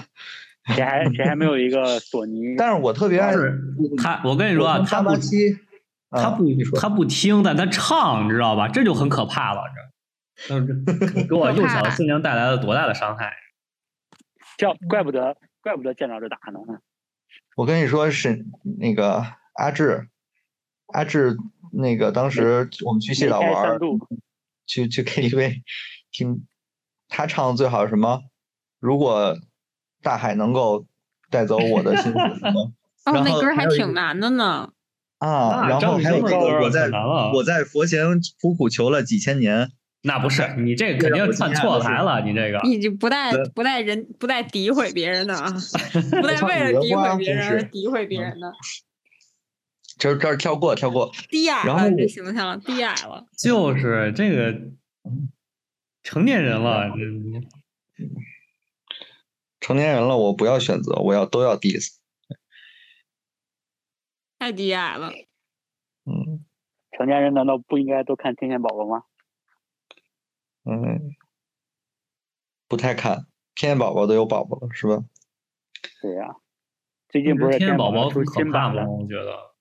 [0.67, 2.55] 谁还谁还没有一个索尼？
[2.57, 3.33] 但是我特别爱
[4.01, 4.21] 他。
[4.23, 5.11] 我跟你说，他不。
[6.11, 6.45] 他不，
[6.79, 8.69] 他不听，但他唱，你知道吧？
[8.69, 9.63] 这就很可怕了，
[10.47, 10.61] 这，
[11.27, 13.33] 给我幼小的心灵带来了多大的伤害？
[14.57, 16.59] 叫怪不得，怪不得见着这打呢。
[17.57, 18.45] 我跟你说，是
[18.79, 19.25] 那个
[19.55, 20.07] 阿志，
[20.93, 21.35] 阿志，
[21.73, 23.77] 那个当时我们去西岛玩，
[24.65, 25.63] 去去 KTV
[26.11, 26.47] 听
[27.09, 28.21] 他唱的最好是什么？
[28.79, 29.37] 如果
[30.05, 30.85] 大海能够
[31.31, 32.71] 带走我的心什么？
[33.05, 34.69] 哦，那歌还挺难的呢。
[35.17, 36.91] 啊，然后还有那个我在
[37.33, 38.05] 我在佛前
[38.39, 39.71] 苦苦求了几千年，
[40.03, 45.51] 那不是你这个肯定串错台了，你这个你就不带不带人不带诋毁别人的啊，
[46.21, 48.53] 不带为了诋毁别人而诋毁别人的。
[49.97, 54.53] 这这跳过跳过，低矮了这形象低矮了，就是这个
[56.03, 56.91] 成年人了，
[59.65, 61.97] 成年人了，我不要选择，我要都要 diss。
[64.37, 65.09] 太低矮了。
[66.05, 66.45] 嗯，
[66.91, 69.05] 成年人难道不应该都看天线宝宝吗？
[70.65, 71.15] 嗯，
[72.67, 73.25] 不太看，
[73.55, 75.03] 天线宝宝都有宝宝了，是吧？
[75.99, 76.35] 对呀，
[77.09, 78.87] 最近不是天线宝宝出新版了？
[78.87, 79.55] 我觉得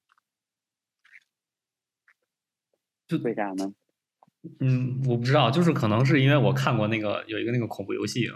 [3.09, 3.73] 就为啥呢？
[4.61, 8.31] 嗯，我不知道，就是可能是因为我看过那个有一个那个恐怖游戏，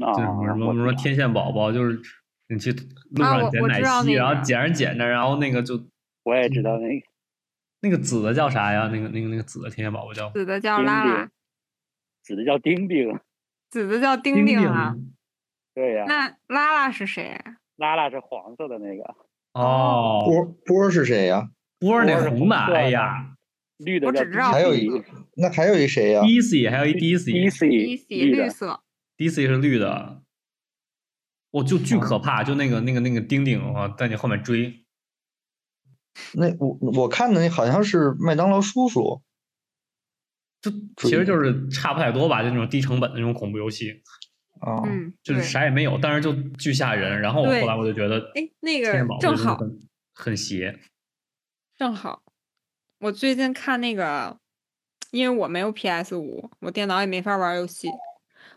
[0.00, 2.00] 啊，就是什么什么什么天线宝宝，就是
[2.48, 2.72] 你去
[3.10, 5.80] 路啊上捡奶我我知道昔，然后捡着捡着，然后那个就
[6.24, 7.06] 我也知道那个
[7.82, 8.88] 那个紫的叫啥呀？
[8.92, 11.28] 那个那个那个紫的天线宝宝叫紫的叫拉拉
[12.22, 13.18] 紫，的叫丁丁，
[13.70, 14.96] 紫的叫丁丁丁啊。
[15.74, 17.38] 对呀、那拉拉是谁？
[17.76, 19.14] 拉拉是黄色的那个，
[19.52, 21.50] 哦，波波是谁呀？
[21.78, 23.34] 波儿那波是红的，红的哎呀
[23.76, 24.88] 绿的我只知道还有一
[25.36, 28.80] 那还有一谁呀？，DC 还有一一喜绿的，绿色。
[29.16, 30.22] DC 是绿的，
[31.50, 34.84] 我就巨可怕，就那个那个那个丁丁啊，在你后面追，
[36.34, 39.22] 那我我看的那好像是麦当劳叔叔。
[40.62, 44.02] 就其实就是差不太多吧，就那种低成本的那种恐怖游戏，
[44.58, 47.20] 啊，嗯，就是啥也没有，但是就巨吓人。
[47.20, 49.78] 然后我后来我就觉得，哎，那个正好很
[50.12, 50.80] 很邪，
[51.76, 52.22] 正好，
[52.98, 54.40] 我最近看那个，
[55.12, 57.88] 因为我没有 PS 五，我电脑也没法玩游戏，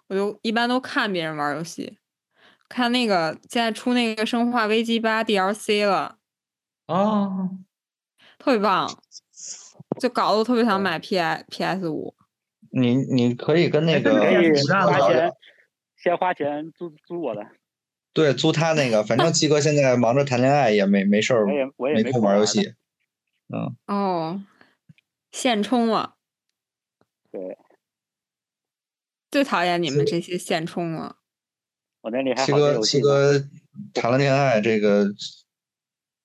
[0.10, 1.98] 我就一般都看别人玩游戏。
[2.68, 6.18] 看那个现在出那个《生化危机八》DLC 了，
[6.86, 7.58] 哦，
[8.38, 8.88] 特别棒，
[10.00, 12.14] 就搞得我特别想买 P I PS 五。
[12.72, 15.32] 你你可以跟那哎个可以不干了花钱，
[15.98, 17.48] 先花钱租租我的，
[18.14, 22.76] 对租他那个，反正七哥现在忙着谈恋爱，也没没事儿我，也我也没没空玩游戏。
[23.48, 24.44] 嗯哦，
[25.32, 26.18] 现充了，
[27.32, 27.58] 对，
[29.30, 31.18] 最讨厌你们这些现充了。
[32.02, 33.02] 我那里还七哥七。
[33.02, 33.34] 哥
[33.94, 35.06] 谈了恋爱，这个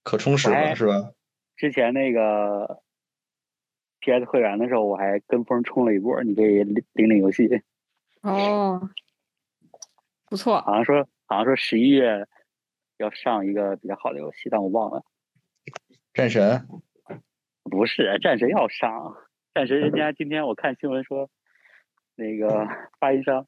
[0.03, 1.13] 可充实了是吧？
[1.57, 2.83] 之前那个
[4.01, 7.49] PS 会员的时候，我还跟风充了一波，你可以领领领游戏。
[8.23, 8.91] 哦，
[10.27, 12.27] 不错，好像说好像说十一月
[12.97, 15.05] 要上一个比较好的游戏，但我忘了。
[16.13, 16.67] 战神
[17.65, 19.17] 不是战神要上，
[19.55, 21.31] 战神人家今天我看新闻说，
[22.17, 22.67] 那个
[23.01, 23.47] 发行商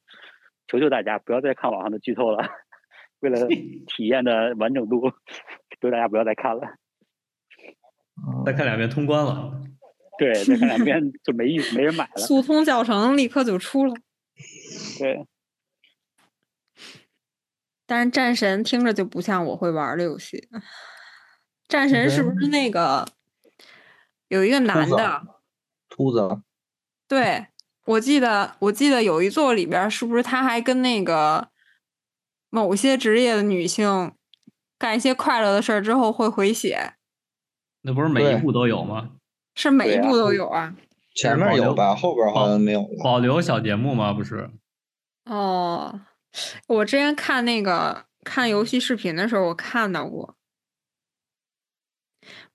[0.67, 2.47] 求求大家不要再看网上的剧透了，
[3.19, 3.47] 为了
[3.87, 5.11] 体验的完整度，
[5.81, 6.75] 求大家不要再看了。
[8.45, 9.61] 再看两遍通关了。
[10.17, 12.21] 对，再看两遍就没意思，没人买了。
[12.21, 13.93] 速通教程立刻就出了。
[14.97, 15.25] 对，
[17.85, 20.49] 但是战神听着就不像我会玩的游戏。
[21.67, 23.05] 战神是不是那个
[24.29, 25.21] 有一个男子的？
[25.89, 26.41] 秃子
[27.07, 27.47] 对，
[27.87, 31.47] 我记得我记得有一座里边儿，是不是他还跟那个
[32.49, 34.11] 某些职业的女性
[34.77, 36.93] 干一些快乐的事儿之后会回血？
[37.81, 39.11] 那不是每一对部都有吗？
[39.55, 40.75] 是每一部都有啊？
[41.15, 43.03] 前面有吧，后边好像没有了。
[43.03, 44.13] 保留小节目吗？
[44.13, 44.51] 不是，
[45.25, 46.01] 哦，
[46.67, 50.36] 我之前看那个看游戏视频的时候，我看到过。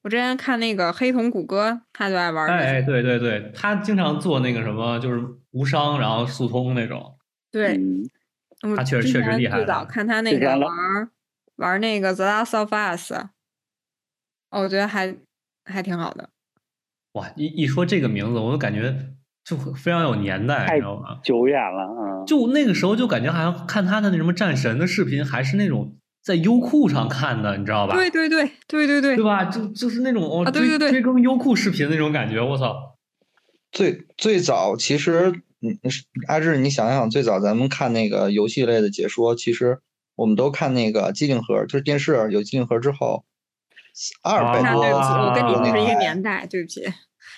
[0.03, 7.17] 我之前看那个黑瞳谷歌，他就爱玩这哎哎，对对对，他经常做那个什么，就是无伤然后速通那种。
[7.51, 7.77] 对，
[8.63, 11.11] 嗯，他确实确实厉害最早看他那个玩
[11.57, 13.13] 玩那个《The Last of Us》，
[14.51, 15.15] 哦我觉得还
[15.65, 16.31] 还挺好的。
[17.13, 21.21] 哇，一一说这个名字，我就感觉就非常有年代，你知道吗？
[21.23, 21.85] 久远了，
[22.23, 27.95] 嗯，就那个时候就感觉好像看他的那什么战神的视频，还是那种在优酷上看的，你知道吧？
[27.97, 29.45] 对对对对对对对吧？
[29.47, 32.97] 就就是那种哦，对对对追更优酷视频那种感觉，我操！
[33.73, 35.33] 最最早其实，
[35.63, 39.81] 嗯，是阿志，你想想，最早咱们看那个游戏类的解说，其实
[40.15, 43.25] 我们都看那个机顶盒，就是电视有机顶盒之后，
[44.23, 46.83] 二百多那对不起，我跟你不是一个年代，对不起，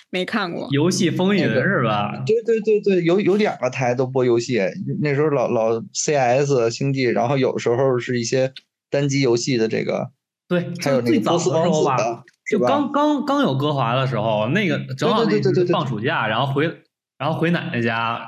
[0.09, 0.67] 没看过。
[0.71, 2.21] 游戏风云是吧？
[2.25, 4.59] 对对对对，有有两个台都播游戏，
[5.01, 8.51] 那时候老老 CS 星际，然后有时候是一些
[8.89, 10.11] 单机游戏的这个，
[10.47, 12.23] 对，还有最早的时候吧？
[12.49, 16.65] 就刚刚刚有歌华的时候，那个正好那是对对对对对放暑假，然后回
[17.17, 18.19] 然后回奶奶家，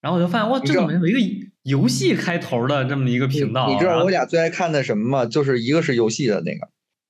[0.00, 1.18] 然后我就发现哇，这怎么有一个
[1.62, 3.68] 游戏开头的这么一个频道？
[3.68, 5.26] 你知道我俩最爱看的什么吗？
[5.26, 6.68] 就是一个是游戏的那个，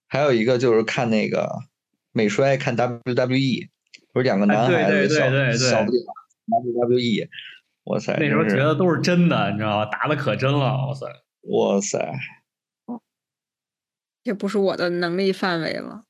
[0.08, 1.50] 还有一个就是看那个
[2.12, 3.68] 美摔，看 WWE，
[4.12, 6.02] 不是两个男哎对对孩子小对对对小不点
[6.46, 7.28] WWE，
[7.84, 9.86] 哇塞，那时候觉得都是真的，你知道吗？
[9.86, 11.06] 打的可真了，哇塞！
[11.50, 11.98] 哇塞，
[14.24, 16.06] 这不是我的能力范围了。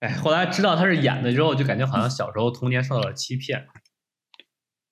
[0.00, 3.66] 哎，后来知道他是演的之后，就感觉好像小时候童年受到了欺骗。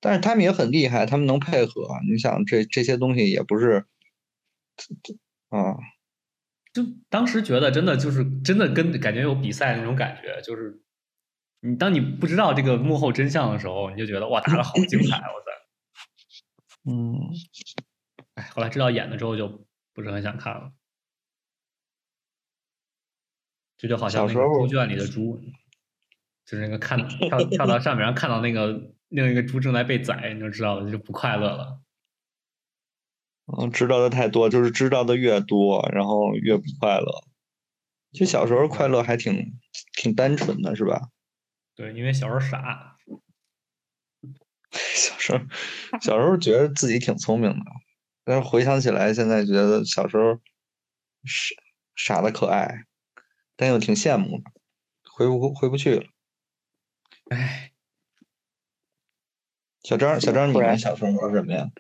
[0.01, 1.89] 但是他们也很厉害，他们能配合。
[2.11, 3.87] 你想这这些东西也不是，
[5.49, 5.77] 啊，
[6.73, 10.83] 就当时觉得真的就是真的跟感觉有比赛那种感觉，就是
[11.61, 16.91] 你当你不知道这个幕后真相的时候，你就觉得哇打的好精彩，我操！
[16.91, 17.17] 嗯，
[18.35, 20.73] 哎，后来知道演了之后就不是很想看了。
[23.77, 25.41] 这就好像那个猪圈里的猪，
[26.47, 31.81] 就是那个看跳跳到 上面，然后看到那个另一个猪正在被宰，你就知道了，就不快乐了。
[33.47, 37.25] 嗯，知道的太多，就是知道的越多，然后越不快乐。
[38.13, 39.59] 其实小时候快乐还挺
[39.95, 41.11] 挺单纯的，是吧？
[41.75, 42.97] 对，因为小时候傻。
[44.73, 45.41] 小时候，
[46.01, 47.65] 小时候觉得自己挺聪明的，
[48.25, 50.41] 但是回想起来，现在觉得小时候
[51.25, 51.55] 傻
[51.95, 52.85] 傻的可爱，
[53.57, 54.45] 但又挺羡慕的，
[55.13, 56.05] 回不回不去了。
[57.31, 57.73] 唉，
[59.83, 61.71] 小张，小张，你们小时候玩什么呀？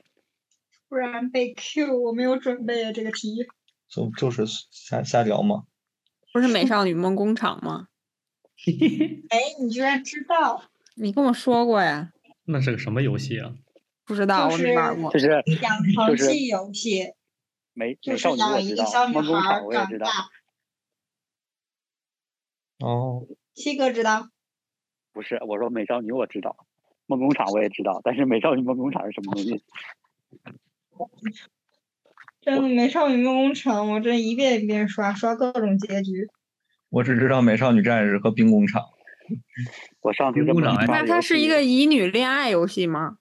[0.88, 3.46] 突然被 Q，我没有准备这个题。
[3.88, 5.64] 就就是瞎瞎聊吗？
[6.32, 7.88] 不是美少女梦工厂吗？
[9.30, 10.64] 哎，你居然知道？
[10.96, 12.12] 你跟我说过呀。
[12.46, 13.54] 那是个什么游戏啊？
[14.04, 15.10] 不知道，我没玩过。
[15.12, 15.26] 就是
[15.62, 17.12] 养成系游戏。
[17.72, 20.30] 美就是养一个小女孩长大。
[22.80, 23.26] 哦。
[23.54, 24.28] 七哥知道？
[25.12, 26.56] 不是，我说美少女我知道，
[27.06, 29.62] 梦工厂我也知道，但是美少女梦工厂是什么东西？
[32.40, 36.28] 真的美少女梦工厂，我这一遍一遍刷，刷各种结局。
[36.90, 38.82] 我只知道美少女战士和兵工厂。
[40.00, 43.16] 我上兵工厂，那它是一个乙女恋爱游戏吗？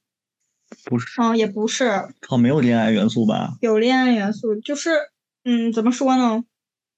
[0.85, 2.09] 不是，嗯，也不是。
[2.21, 3.55] 它没有恋爱元素吧？
[3.61, 4.89] 有恋爱元素，就是
[5.45, 6.43] 嗯，怎么说呢？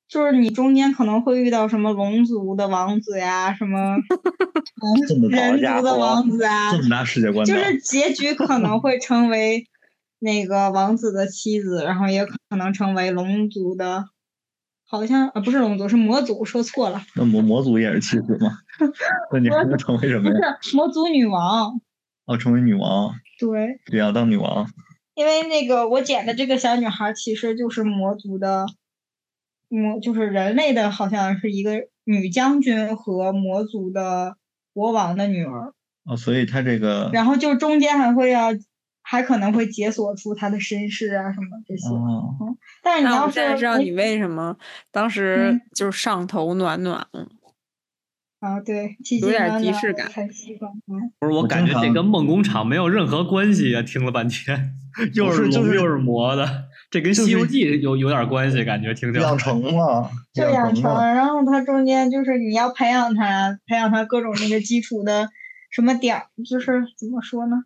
[0.08, 3.98] 就是你中间可能会遇到什么龙族的王子呀，什么
[5.30, 9.68] 人族的王子啊，这么大世界观，就是结局可能会成为
[10.20, 14.06] 那个王子的妻子，然后也可能成为龙族的，
[14.88, 17.02] 好像啊不是龙族是魔族，说错了。
[17.16, 18.52] 那魔魔族也是妻子吗？
[19.34, 20.58] 那你还能成为什么呀？
[20.62, 21.82] 不是魔族女王。
[22.26, 23.16] 哦，成为女王。
[23.40, 23.80] 对。
[23.88, 24.68] 对要当女王。
[25.16, 28.68] 因为那个我捡的这个小女孩其实就是魔族的。
[29.68, 34.38] 魔就是人类的，好像是一个女将军和魔族的
[34.74, 38.50] 国王的女儿哦，所以她这个，然后就中间还会要，
[39.02, 41.88] 还可能会解锁出她的身世啊什么这些。
[41.90, 44.58] 哦，但是你要是知道你为什么
[44.92, 47.28] 当时就是上头暖暖了。
[48.40, 50.08] 啊，对，有点即视感。
[51.20, 53.82] 不是，我感觉这跟梦工厂没有任何关系啊！
[53.82, 54.76] 听了半天，
[55.16, 56.66] 又是龙又是魔的。
[56.96, 59.20] 这跟《西游记》有有点关系，感觉听着。
[59.20, 60.84] 养成了，就养成，
[61.14, 65.28] 然后它中间就是你要培养它，培养它各种那个基础的
[65.72, 67.58] 什么点儿，就是怎么说呢？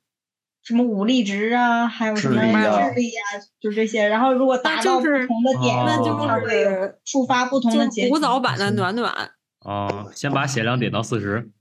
[0.63, 2.47] 什么武力值啊，还有什么智
[2.95, 3.21] 力啊，
[3.61, 4.07] 就这些。
[4.07, 8.09] 然后如果达到不同的点，那就是触发不同的结。
[8.09, 9.13] 古早版的暖暖。
[9.59, 11.51] 啊，先把血量点到四十。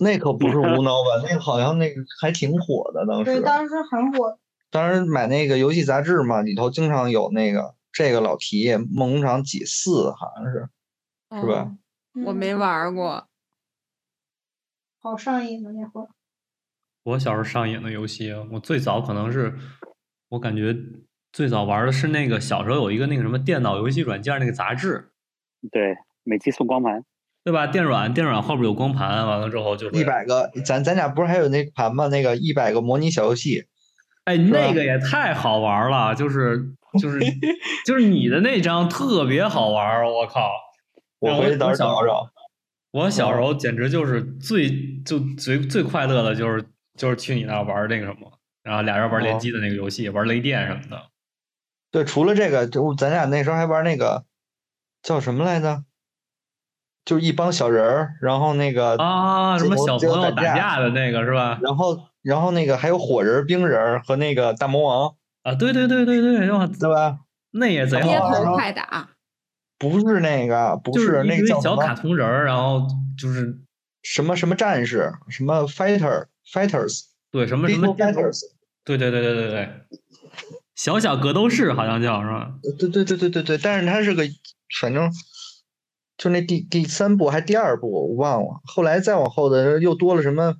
[0.00, 3.24] 那可不是无脑版，那个好像那个还挺火的，当时。
[3.24, 4.36] 对，当时很火。
[4.74, 10.68] 当时买那个游戏杂志嘛，里头经常有那个这个老提梦工厂几四，好像是，
[11.40, 11.70] 是吧？
[12.26, 13.28] 我没玩过，
[14.98, 16.08] 好上瘾的那会儿。
[17.04, 19.56] 我小时候上瘾的游戏，我最早可能是，
[20.30, 20.76] 我感觉
[21.30, 25.12] 最早玩的是那个小时候有一个那个什么电脑游戏软件那个杂志，
[25.70, 25.94] 对，
[26.24, 27.04] 每期送光盘，
[27.44, 27.68] 对吧？
[27.68, 32.08] 电软电软后边有光盘，完了之后就一百个，咱咱俩不是还有那盘吗？
[32.08, 33.68] 那个一百个模拟小游戏。
[34.24, 36.64] 哎，那个也太好玩了，就是
[37.00, 37.20] 就是
[37.84, 40.50] 就是你的那张特别好玩，我靠！
[41.18, 42.30] 我回去找找找。
[42.90, 44.70] 我小时候简直就是最
[45.02, 46.64] 就最最快乐的，就是
[46.96, 51.02] 就是去你那玩那个什么，然后俩人玩联机的那个游戏，玩雷电什么的。
[51.90, 54.24] 对，除了这个，就咱俩那时候还玩那个
[55.02, 55.84] 叫什么来着？
[57.04, 61.58] 就是一帮小人儿，然后那个啊，什么小朋友打架的那个是吧？
[61.62, 62.08] 然后。
[62.24, 67.18] 然后那个还有火人、冰人和那个大魔王啊，对对对对对，对吧？
[67.50, 68.32] 那也贼好玩。
[68.32, 69.10] 街头快打，
[69.78, 72.86] 不是那个，不是那个叫小卡通人然后
[73.18, 73.60] 就是
[74.02, 78.40] 什么什么战士，什么 fighter fighters，对，什么什么 fighters，
[78.84, 79.68] 对对对对对对，
[80.74, 82.54] 小小格斗士好像叫是吧？
[82.78, 84.24] 对对对对对对，但是它是个，
[84.80, 85.12] 反正
[86.16, 90.54] 就那第第三部还第二部我忘了，后来再往后的又多了什么。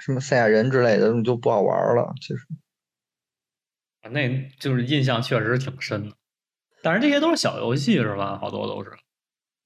[0.00, 2.46] 什么赛亚人之类的就不好玩了，其实，
[4.02, 6.16] 啊，那就是印象确实挺深的，
[6.82, 8.38] 但是这些都是小游戏是吧？
[8.40, 8.90] 好多都是。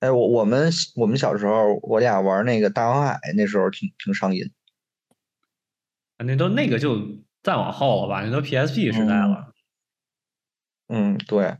[0.00, 4.52] 哎，我我们我们小时候，我俩玩那个大航海，那时候挺挺上瘾。
[6.18, 6.98] 那都那个就
[7.42, 8.22] 再往后了吧？
[8.24, 9.52] 那都 PSP 时代了。
[10.88, 11.56] 嗯，对。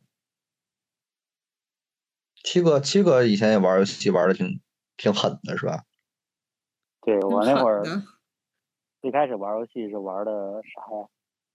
[2.43, 4.61] 七哥，七哥以前也玩游戏，玩的挺
[4.97, 5.85] 挺狠的，是吧？
[7.01, 7.83] 对我那会儿。
[9.05, 10.33] 最开始玩游戏是玩的
[10.63, 11.07] 啥呀？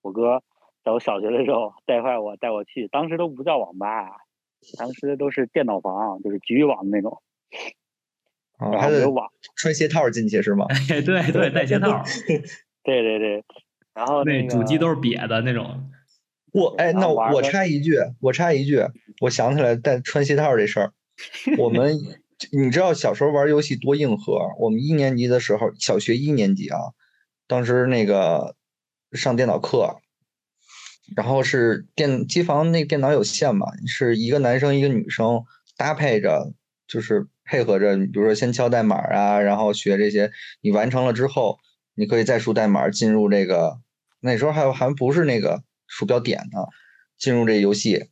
[0.04, 0.43] 我哥
[0.86, 4.06] 在我小学的时候带坏我，带我去，当时都不叫网吧，
[4.78, 7.24] 当时都是电脑房，就是局域网的那种。
[8.60, 10.68] 然后没有网，穿鞋套进去是吗？
[10.70, 12.04] 哎，对对，带鞋套，
[12.86, 13.43] 对对对，
[13.95, 15.89] 然后那个主机都是瘪的那种。
[16.54, 18.84] 我哎，那我插一句，我插一句，
[19.22, 20.93] 我想起来带穿鞋套这事儿，
[21.58, 21.97] 我们
[22.52, 24.39] 你知道小时候玩游戏多硬核？
[24.60, 26.78] 我们一年级的时候，小学一年级啊，
[27.50, 28.56] 当时那个
[29.12, 29.97] 上电脑课，
[31.16, 35.43] 然后是电机房那电脑有线嘛，是一个男生一个女生
[35.76, 36.54] 搭配着，
[36.88, 40.32] 就是配合着，你比如说先敲代码啊，然后学这些，
[40.62, 41.58] 你完成了之后，
[41.95, 43.82] 你可以再输代码进入这个，
[44.20, 46.68] 那时候还还不是那个鼠标点呢，
[47.18, 48.12] 进入这游戏。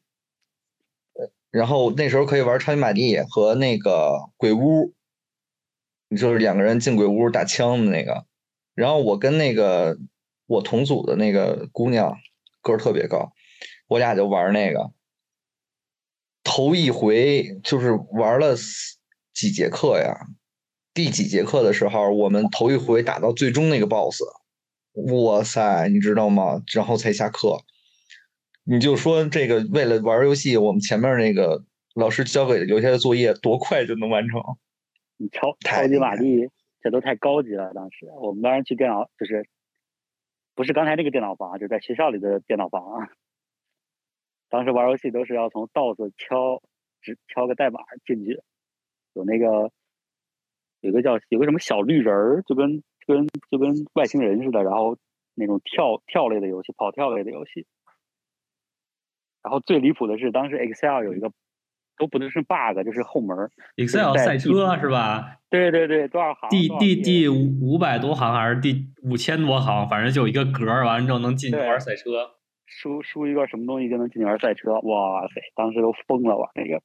[1.52, 4.96] 然后那时候可以玩超级玛丽和那个鬼屋，
[6.18, 8.26] 就是两个人进鬼屋打枪的那个。
[8.78, 9.98] 然后我跟那个
[10.46, 12.16] 我同组的那个姑娘
[12.62, 13.34] 个儿特别高，
[13.88, 14.92] 我俩就玩那个。
[16.44, 18.98] 头一回就是玩了四
[19.34, 20.28] 几节课呀，
[20.94, 24.22] 第几节课的时候，我们头一回打到最终那个 BOSS，
[25.12, 26.62] 哇塞，你知道吗？
[26.72, 27.58] 然后才下课。
[28.64, 31.64] 你就说这个为了玩游戏，我们前面那个
[31.96, 34.40] 老师交给留下的作业多快就能完成？
[35.18, 36.48] 你超超级玛丽，
[36.80, 37.74] 这都太高级了。
[37.74, 39.48] 当时我们当时去电脑，就是
[40.56, 43.10] 不是刚才那个电脑房，就在学校里的电脑房啊。
[44.50, 46.62] 当时玩游戏都是要从 DOS 敲，
[47.02, 48.42] 只敲个代码进去，
[49.14, 49.72] 有那个
[50.80, 54.98] 有个叫有个什么小绿人儿，就跟就跟就跟外星人似的，然后
[55.34, 57.66] 那种跳跳类的游戏，跑跳类的游戏。
[59.44, 61.32] 然后最离谱的是，当时 Excel 有一个
[61.98, 63.52] 都不能是 bug，就是后门儿。
[63.76, 65.38] Excel 赛车是吧？
[65.50, 66.50] 对对对，多少行？
[66.50, 72.36] 第第第五百多行还是第五千多行，反正就有一个格儿，完了之后能进去玩赛车。
[72.66, 76.82] 输输一个什么东西就能进去玩赛车，哇塞，当时都疯了玩那个。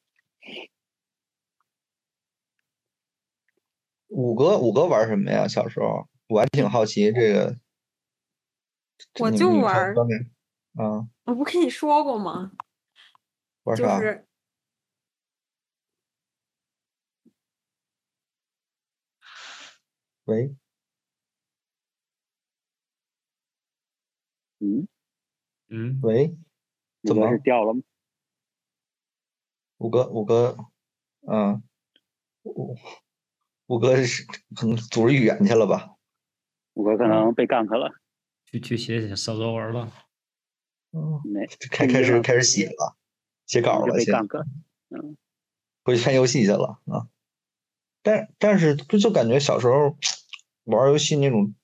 [4.09, 5.49] 五哥，五哥玩什么呀？
[5.49, 7.57] 小时候我还挺好奇这个。
[9.19, 9.93] 我就玩
[10.77, 12.53] 啊，我不跟你说过吗？
[13.65, 13.99] 玩啥？
[13.99, 14.25] 就是
[20.25, 20.55] 喂，
[24.61, 24.87] 嗯，
[25.69, 26.37] 嗯，喂，
[27.03, 27.83] 怎么是掉了吗？
[29.79, 30.57] 五哥，五哥，
[31.27, 31.63] 嗯，
[32.45, 32.77] 五
[33.67, 35.97] 五哥是可能组织语言去了吧？
[36.75, 37.93] 五哥可能被 gank 了，
[38.45, 39.93] 去去写写小作文了。
[40.93, 42.97] 嗯，没开开始开始写了，
[43.47, 44.47] 写稿了，就被现在 gank。
[45.83, 47.09] 回去看游戏去了啊。
[48.03, 49.97] 但但是就就感觉小时候
[50.65, 51.55] 玩游戏那种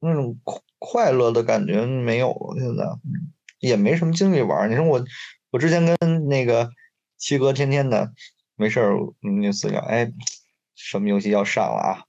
[0.00, 4.70] 那种快快乐的感觉没有了，现在嗯也没什么精力玩。
[4.70, 5.02] 你说我
[5.50, 6.70] 我之前跟那个
[7.16, 8.12] 七哥天天的
[8.56, 10.12] 没事儿嗯就私聊，哎，
[10.74, 12.04] 什么游戏要上了啊？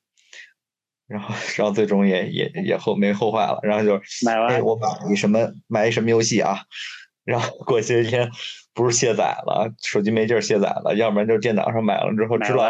[1.07, 6.59] 然后然后最终也也也后没后坏了，然后就买完哎我买一什么买一什么游戏啊？
[7.23, 8.29] 然后过些天
[8.73, 12.69] 不是卸载了，手机没劲儿卸载了，要不然就电脑上买了之后知道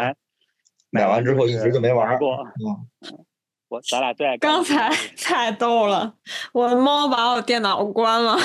[0.90, 2.36] 买完之后一直就没玩儿过。
[2.64, 3.24] 嗯
[3.68, 4.88] 我咱俩最爱刚才
[5.22, 6.16] 太逗了，
[6.54, 8.38] 我的猫把我电脑关了。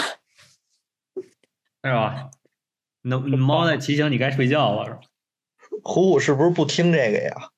[1.81, 2.29] 是吧？
[3.03, 4.99] 那猫在提醒你该睡觉了，
[5.81, 7.51] 虎虎是不是不听这个呀？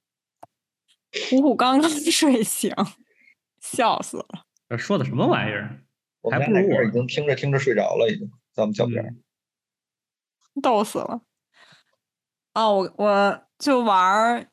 [1.32, 2.72] 虎虎刚刚睡醒，
[3.60, 4.46] 笑死了。
[4.70, 5.82] 这说的什么玩意儿？
[6.22, 9.18] 我们还不如我已经听着听着睡着了，已经在我们脚边
[10.62, 11.22] 逗死了。
[12.54, 14.48] 哦，我我就玩儿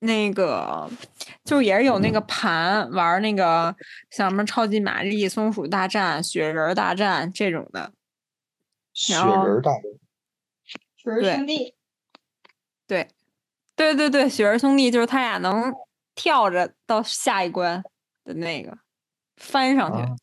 [0.00, 0.90] 那个，
[1.44, 3.74] 就也是有那个盘玩那个
[4.10, 7.92] 像什么超级玛丽、松鼠大战、雪人大战这种的。
[8.92, 9.82] 雪人大战，
[10.96, 11.74] 雪儿对兄弟，
[12.86, 13.08] 对，
[13.74, 15.72] 对对对，雪人兄弟就是他俩能
[16.14, 17.82] 跳着到下一关
[18.24, 18.78] 的那个，
[19.36, 20.16] 翻上去，啊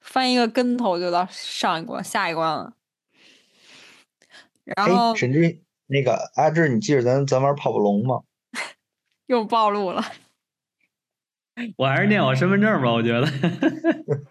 [0.00, 2.74] 翻一个跟头就到上一关、下一关了。
[4.64, 8.22] 然后哎，沈志，那个阿志，你记着咱咱玩跑步龙吗？
[9.26, 10.02] 又暴露了。
[11.78, 13.26] 我还是念我身份证吧，我觉得。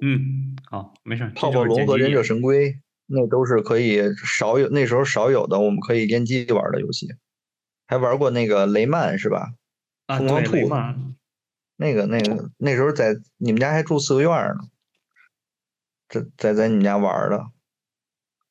[0.00, 1.32] 嗯，好，没事儿。
[1.34, 7.14] 泡泡龙和忍者神龟那都是可以少有那时候少有的，我们可以联机玩的游戏。
[7.86, 9.54] 还玩过那个雷曼是吧？
[10.06, 11.14] 啊，对，雷曼，
[11.76, 14.62] 那个那个那时候在你们家还住四合院儿呢，
[16.08, 17.46] 在在在你们家玩的，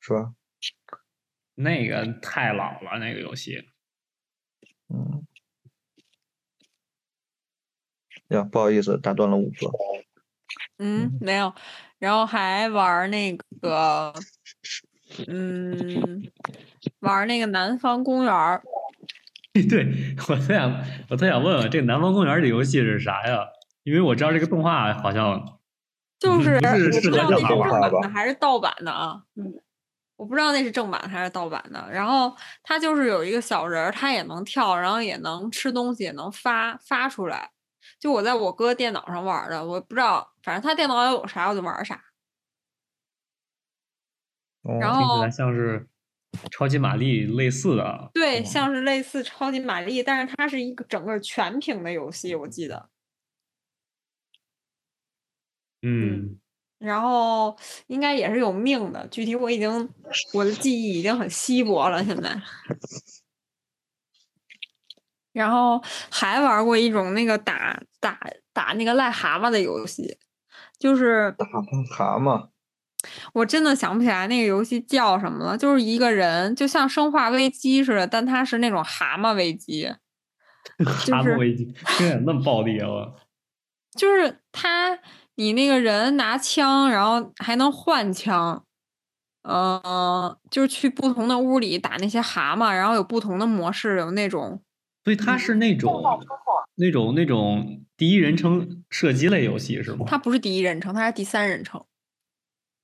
[0.00, 0.32] 是吧？
[1.62, 3.68] 那个太老了，那个游戏。
[4.88, 5.26] 嗯。
[8.28, 9.70] 呀，不好意思，打断了五哥。
[10.78, 11.54] 嗯，没有，
[11.98, 14.12] 然后还玩那个，
[15.28, 16.30] 嗯，
[17.00, 18.62] 玩那个 南方公园儿。
[19.52, 23.46] 对，我特想，我特想问问，这个南方公园这游戏是啥呀？
[23.82, 25.58] 因为我知道这个动画好像
[26.18, 26.58] 就是
[27.00, 29.24] 是正版的还是盗版的啊。
[29.34, 29.60] 嗯，
[30.22, 31.84] 我不知道那是正版还是盗版的。
[31.90, 37.50] 然后它就是有一个小人儿，他也能跳，然后也能吃东西，也能发发出来。
[37.98, 42.00] 就我在我哥电脑上玩的，我不知道，反正他电脑里有啥我就玩啥。
[44.78, 45.88] 然哦后听起来像是
[46.52, 48.10] 超级玛丽类似的。
[48.14, 52.88] 对，嗯像是类似超级玛丽，但是它是一个整个全屏的游戏，我记得。
[55.82, 56.38] 嗯，
[56.82, 57.56] 然后
[57.86, 59.88] 应该也是有命的，具体我已经
[60.34, 62.42] 我的记忆已经很稀薄了，现在。
[65.32, 65.80] 然后
[66.10, 68.20] 还玩过一种那个打打
[68.52, 70.18] 打那个癞蛤蟆的游戏，
[70.78, 72.48] 就是大蛤蟆，
[73.32, 79.94] 我真的想不起来那个游戏叫什么了，就是一个人就像生化危机似的，但它是那种蛤蟆危机，
[81.06, 81.64] 就蛤蟆危机，
[81.96, 83.14] 听起来那么暴力啊！
[83.96, 84.98] 就是他，
[85.36, 88.64] 你那个人拿枪，然后还能换枪，
[89.42, 94.62] 呃，就是去不同的屋里打那些蛤蟆，然后有不同的模式，有那种
[95.04, 96.02] 所以它是那种
[96.76, 100.04] 那种那种第一人称射击类游戏是吗？
[100.06, 101.84] 它不是第一人称，它是第三人称。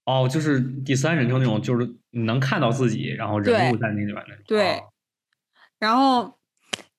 [0.04, 4.44] 哦，就是第三人称那种，就是你能看到自己，然后人物在那里边那种。
[4.46, 4.92] 对哦
[5.78, 6.36] 然后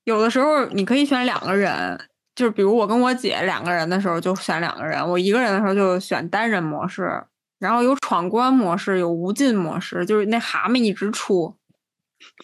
[0.05, 1.99] 有的时候你可以选两个人，
[2.39, 7.21] 就是比如我跟我姐两个人的时候就选两个人，我一个人的时候就选单人模式。
[7.57, 11.57] 然后有闯关模式，有无尽模式，就是那蛤蟆一直出，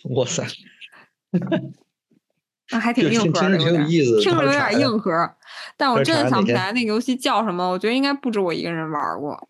[0.13, 0.45] 哇塞，
[2.69, 5.33] 那还挺硬核的，有点挺有意思听着有点硬核。
[5.77, 9.47] 但我真的想不起来那个游戏叫什么，我觉得应该不止我一个人玩过。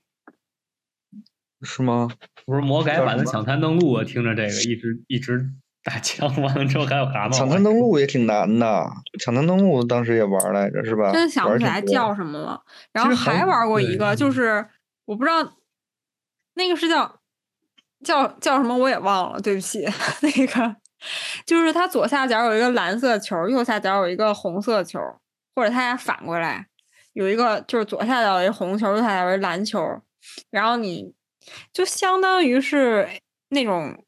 [1.64, 2.12] 是吗？
[2.46, 5.50] 不是魔改版的抢滩登陆，我听着这个一直一直
[5.86, 7.32] 打枪，完了之后还有蛤蟆。
[7.32, 8.92] 抢滩登陆也挺难的，
[9.24, 11.12] 抢滩登陆当时也玩来着，是吧？
[11.14, 12.60] 真想不起来叫什么了。
[12.92, 14.68] 然后还玩过一个，就是
[15.06, 15.58] 我不知道
[16.56, 17.20] 那个是叫
[18.04, 19.86] 叫叫什么，我也忘了，对不起。
[20.24, 20.76] 那个
[21.46, 25.00] 就是它左下角有一个蓝色球，右下角有一个红色球，
[25.54, 26.66] 或者它俩反过来，
[27.14, 29.80] 有一个就是左下角有一红球，右下角有一蓝球，
[30.50, 31.14] 然后你
[31.72, 33.08] 就相当于是
[33.50, 34.02] 那种。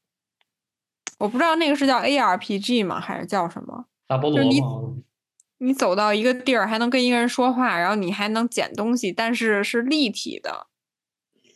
[1.17, 3.85] 我不知道那个是叫 ARPG 吗，还是叫什么？
[4.07, 4.97] 大菠就你萝吗？
[5.59, 10.67] 你走到一个地儿，还能跟一个人说话，然后你还能捡东西，但是是立体的，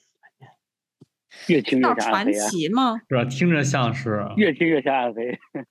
[1.47, 3.01] 越听越叫传像暗黑啊，奇吗？
[3.07, 3.25] 是吧？
[3.25, 5.39] 听着像是 越听越像暗黑。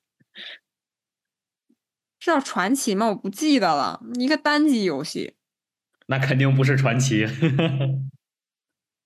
[2.23, 3.09] 是叫传奇吗？
[3.09, 5.35] 我不记得了，一个单机游戏，
[6.07, 7.27] 那肯定不是传奇。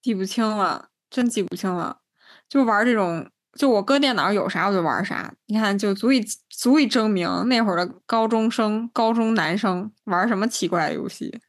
[0.03, 2.01] 记不清了，真记不清了。
[2.49, 5.35] 就玩这种，就我哥电脑有啥我就玩啥。
[5.47, 11.41] 你看，就足以足以证明那会儿的高中生、高中男生玩什么奇怪的游戏。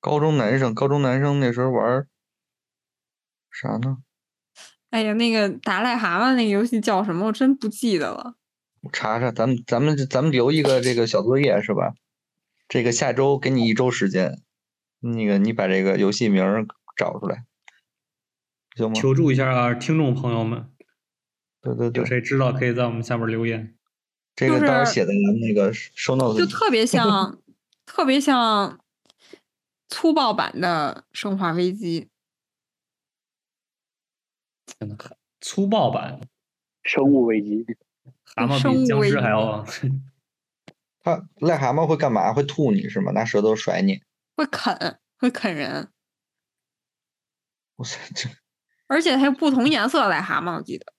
[0.00, 2.06] 高中男生，高中男生那时候玩
[3.50, 3.98] 啥呢？
[4.90, 7.26] 哎呀，那个打癞蛤蟆那个游戏叫什么？
[7.26, 8.36] 我真不记得了。
[8.82, 11.94] 我查查，咱们咱们咱们留一个这个小作业是吧？
[12.68, 14.40] 这个下周给你一周时间，
[15.00, 16.66] 那个你把这个游戏名儿
[16.96, 17.44] 找出来，
[18.76, 18.94] 行吗？
[18.94, 20.70] 求助一下啊听众朋友们，
[21.74, 23.74] 对对对有，谁知道可以在我们下面留言。
[24.36, 26.38] 这个就是到时候写在咱们那个 show notes 里。
[26.38, 27.40] 就特别 像，
[27.84, 28.78] 特别像
[29.88, 32.02] 粗暴版的《生化危机》。
[34.78, 36.20] 真的粗暴版，
[36.82, 37.64] 生物危机，
[38.24, 39.64] 蛤蟆生比僵物危机尸还要
[41.00, 42.32] 它癞蛤蟆会干嘛？
[42.32, 43.12] 会吐你是吗？
[43.12, 44.02] 拿舌头甩你？
[44.36, 45.88] 会啃，会啃人，
[47.76, 48.28] 哇塞，这
[48.86, 50.92] 而且它有不同颜色的癞蛤蟆，我记得。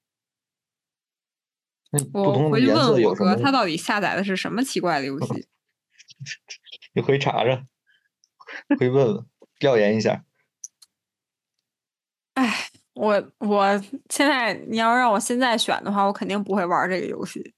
[2.14, 3.36] 我同的颜回去问我哥，色有什么？
[3.36, 5.48] 他到底下载的是什么奇怪的游戏？
[6.94, 7.66] 你回查查，
[8.80, 9.26] 回问问，
[9.60, 10.24] 调研一下。
[12.34, 13.78] 哎，我我
[14.10, 17.54] 现在你要让我现在选的话，我肯定不会玩这个游戏。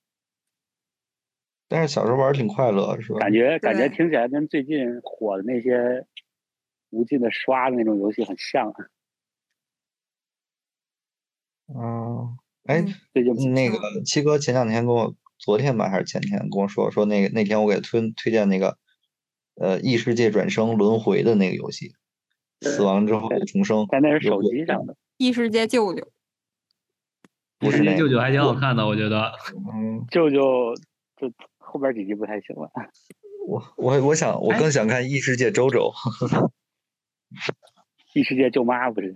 [1.68, 3.20] 但是小时候玩挺快乐，是吧？
[3.20, 6.06] 感觉感觉听起来跟最近火的那些
[6.90, 8.70] 无尽的刷的那种游戏很像。
[8.70, 8.86] 啊
[11.68, 12.38] 嗯，
[12.70, 18.78] 哎，嗯最近那个七哥前两天跟我，昨天吧还是前天跟我说，说那个那天我给他推推荐那个，
[19.56, 21.96] 呃，异世界转生轮回的那个游戏，
[22.62, 23.88] 死亡之后重生。
[23.90, 26.12] 但那是手机上的，异世界舅舅，
[27.62, 29.32] 异世界，舅舅还挺好看的，我觉得。
[29.74, 30.76] 嗯，舅舅
[31.18, 32.70] 这后边几集不太行了。
[33.48, 35.92] 我我我想我更想看异世界周周。
[38.14, 39.16] 异世界舅妈不是？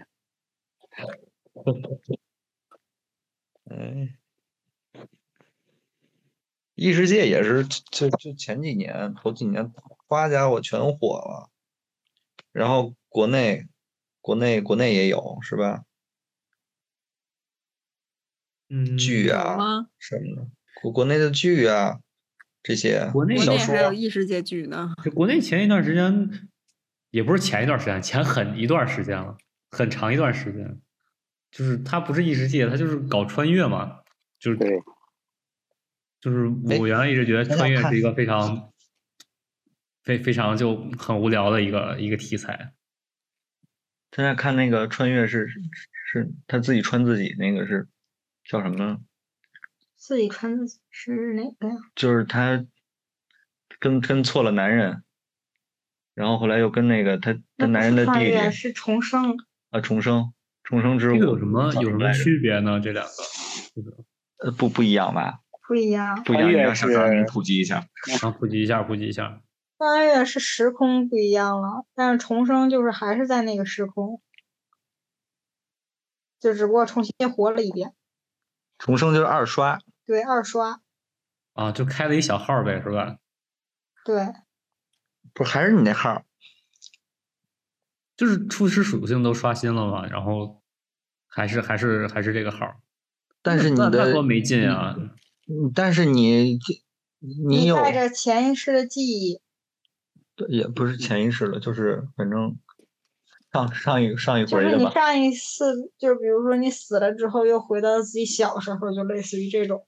[3.74, 4.16] 哎，
[6.76, 9.72] 异世界也是，就就前几年头几年，
[10.08, 11.50] 花家伙全火了。
[12.52, 13.68] 然后国内，
[14.22, 15.86] 国内国内也有是吧？
[18.70, 19.58] 嗯，剧啊
[19.98, 20.48] 什么的，
[20.82, 22.00] 国国内的剧啊
[22.62, 24.94] 这些，国内小说还有异世界剧呢。
[25.04, 26.50] 就国内前一段时间，
[27.10, 29.38] 也不是前一段时间，前很一段时间了，
[29.72, 30.80] 很长一段时间，
[31.54, 34.00] 就是他不是异世界，他就是搞穿越嘛，
[34.40, 34.82] 就是对。
[36.20, 36.48] 就是
[36.80, 38.72] 我原来一直觉得穿越是一个非常
[40.04, 42.74] 非非常就很无聊的一个一个题材。
[44.16, 45.50] 现在看那个穿越是
[46.06, 47.90] 是他自己穿自己那个是
[48.46, 49.02] 叫什么？
[49.98, 51.76] 自己穿自己是哪个呀？
[51.94, 52.66] 就是他
[53.80, 55.04] 跟跟错了男人，
[56.14, 59.36] 然后后来又跟那个他他男人的弟弟是重生
[59.72, 60.34] 啊重生
[60.74, 62.80] 重生之物有什么有什么区别呢？
[62.80, 63.12] 这两个
[64.44, 65.42] 呃不不一样吧？
[65.68, 67.78] 不一样，不一样，你让小张给普及一下，
[68.24, 69.40] 啊，普及一下，普及一下。
[69.78, 74.20] 穿越是时空不一样了，但是重生就是还是在那个时空，
[76.40, 77.94] 就只不过重新活了一遍。
[78.80, 79.80] 重生就是二刷。
[80.08, 80.82] 对，二刷。
[81.54, 83.18] 啊，就开了一小号呗，是吧？
[84.04, 84.34] 对。
[85.36, 86.24] 不是，还是你那号？
[88.16, 90.63] 就是初始属性都刷新了嘛，然后
[91.36, 92.76] 还是还是还是这个号。
[93.42, 94.96] 但是你的多没劲啊！
[95.50, 96.58] 嗯，但是你
[97.46, 99.42] 你有带着潜意识的记忆，
[100.36, 102.58] 对，也不是潜意识了，就是反正
[103.52, 109.86] 上上一上一回就是你上一次，就是比如说你死了之后又回到自己小时候，就类似于这种。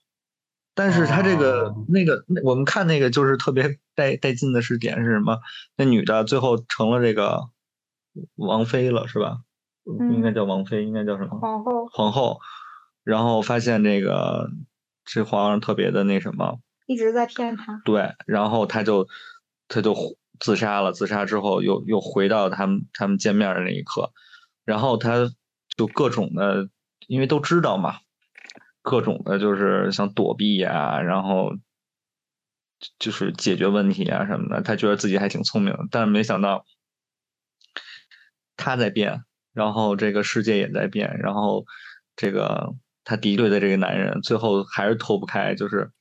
[0.73, 5.39] 但是他这个那个，我们看那个就是特别带带劲的是点是什么？
[5.77, 7.49] 那女的最后成了这个
[8.35, 9.37] 王妃了，是吧？
[9.86, 11.39] 应该叫王妃，应该叫什么？
[11.39, 11.86] 皇后。
[11.88, 12.39] 皇后，
[13.03, 14.49] 然后发现这个。
[15.07, 17.79] 这皇上特别的那什么，一直在骗他。
[17.86, 19.07] 对，然后他就
[19.67, 19.95] 他就
[20.39, 20.93] 自杀了。
[20.93, 24.11] 自杀之后，又又回到他们他们见面的那一刻，
[24.63, 25.31] 然后他
[25.77, 26.69] 就各种的，
[27.05, 27.99] 因为都知道嘛，
[28.81, 31.53] 各种的就是想躲避呀，然后
[32.97, 34.63] 就是解决问题啊什么的。
[34.63, 36.65] 他觉得自己还挺聪明的，但没想到
[38.57, 39.23] 他在变，
[39.55, 41.65] 然后这个世界也在变，然后
[42.15, 42.75] 这个。
[43.07, 45.91] 他敌对的这个男人，最后还是脱不开，就是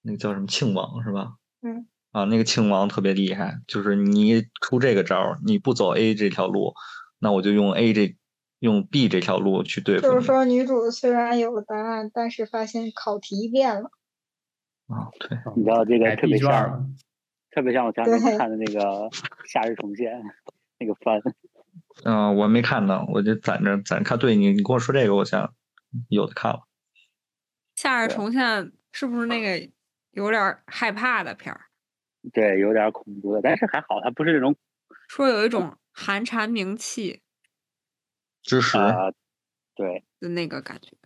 [0.00, 1.32] 那个叫什么庆王是吧？
[1.60, 1.88] 嗯。
[2.12, 6.74] 啊，那个庆王特别厉害，就是你出这个招你不走 A 这条路，
[7.18, 8.16] 那我就用 A 这
[8.60, 13.90] 用 B 这条路去对付就是说，女主虽然有了答案，但是发现考题变了。
[14.86, 15.36] 啊，对。
[15.56, 16.94] 你知道这个特别像，
[17.50, 18.80] 特别像我前两天看的那个
[19.48, 20.12] 《夏日重现》
[20.78, 21.20] 那个番。
[22.04, 24.18] 嗯，我没看呢，我就攒着攒着看。
[24.18, 25.54] 对你，你跟我说这个，我想。
[26.08, 26.56] 有的看了，
[27.76, 28.42] 《夏日重现》
[28.92, 29.70] 是不是那个
[30.12, 31.66] 有点害怕的片儿？
[32.32, 34.56] 对，有点恐怖的，但是还好，它不是那种
[35.06, 37.20] 说有一种寒蝉鸣泣
[38.42, 38.78] 之时，
[39.74, 40.96] 对的那个感觉，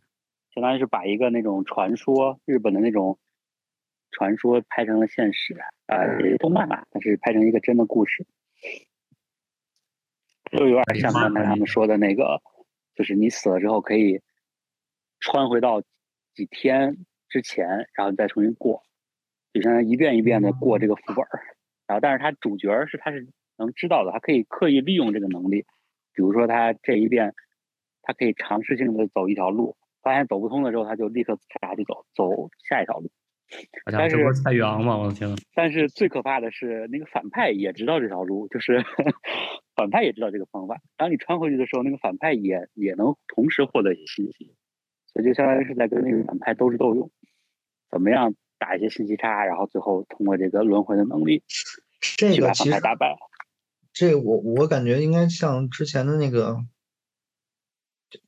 [0.55, 3.19] 相当于是把一个那种传说，日本的那种
[4.13, 5.57] 传说拍成了现实，
[5.87, 8.25] 呃，动漫吧，但是拍成一个真的故事，
[10.57, 12.41] 就有点像刚才他们说的那个，
[12.95, 14.21] 就是你死了之后可以。
[15.19, 15.81] 穿回到
[16.35, 18.83] 几天之前，然后再重新过，
[19.53, 21.57] 就相当于一遍一遍的过这个副本儿。
[21.87, 23.27] 然后，但是他主角是他是
[23.57, 25.65] 能知道的，他可以刻意利用这个能力。
[26.13, 27.35] 比如说，他这一遍，
[28.03, 33.11] 他可以尝试性的走一条路，发现走不通的时候，他就立刻下去走，走下一条路。
[33.85, 35.37] 但是蔡宇昂嘛，我的天呐！
[35.55, 38.85] 但是最可怕的是，那个反派也知道这条路，就是
[39.77, 40.81] 反派也知道这个方法。
[40.97, 44.55] 当你穿回去的时候，那个反派也也能同时获得一些信息。
[45.13, 47.11] 所以就相当于是在跟那个反派斗智斗勇，
[47.91, 51.43] 怎么样打一些信息差，然后最后通过这个轮回的能力，
[52.19, 53.17] 这个其实打败。
[53.93, 56.59] 这我我感觉应该像之前的那个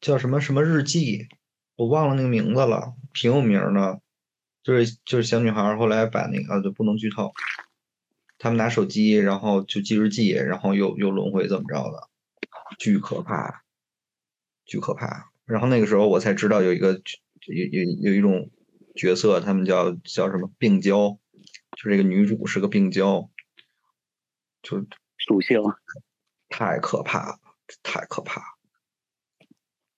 [0.01, 1.29] 叫什么什么日记，
[1.77, 4.01] 我忘了那个名字了，挺有名的，
[4.69, 7.33] 就是就是小女孩后来把那个就不能剧透，
[8.37, 12.11] 他们拿手机然后就记日记，然后又又轮回怎么着的，
[12.79, 13.62] 巨可怕，
[14.66, 15.33] 巨可怕。
[15.47, 17.01] 然后那个时候我才知道有一个
[17.47, 18.51] 有有有一种
[18.95, 21.19] 角色，他们叫叫什么病娇，
[21.75, 23.31] 就这个女主是个病娇，
[24.61, 24.85] 就
[25.16, 25.62] 属性
[26.51, 27.39] 太可怕了，
[27.83, 28.47] 太可怕了。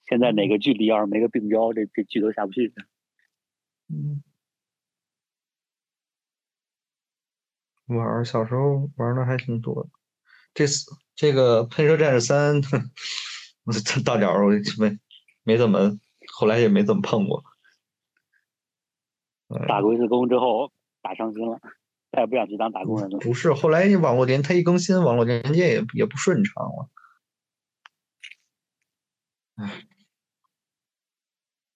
[0.08, 2.72] 现在哪个剧里要是没个病娇，这这剧都下不去。
[3.88, 4.22] 嗯，
[7.96, 9.90] 玩儿小时候玩的还挺多的，
[10.54, 12.60] 这次这个喷射战士三，
[13.64, 13.72] 我
[14.04, 14.98] 到点儿我没。
[15.42, 15.98] 没怎么，
[16.34, 17.42] 后来也没怎么碰过。
[19.66, 20.70] 打过一次工之后
[21.00, 21.58] 打伤心了，
[22.12, 23.18] 再也不想去当打工人了。
[23.18, 26.90] 不是，后来你网络连它一更新，网络连接也也不顺畅了。
[29.56, 29.86] 唉，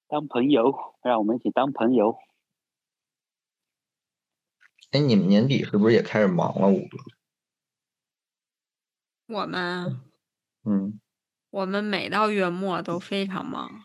[0.07, 2.19] 当朋友，让我们一起当朋友。
[4.95, 6.69] 哎，你们年底是不是也开始忙了？
[6.69, 6.99] 五个？
[9.27, 10.01] 我们，
[10.63, 11.01] 嗯，
[11.51, 13.85] 我们每到月末都非常忙。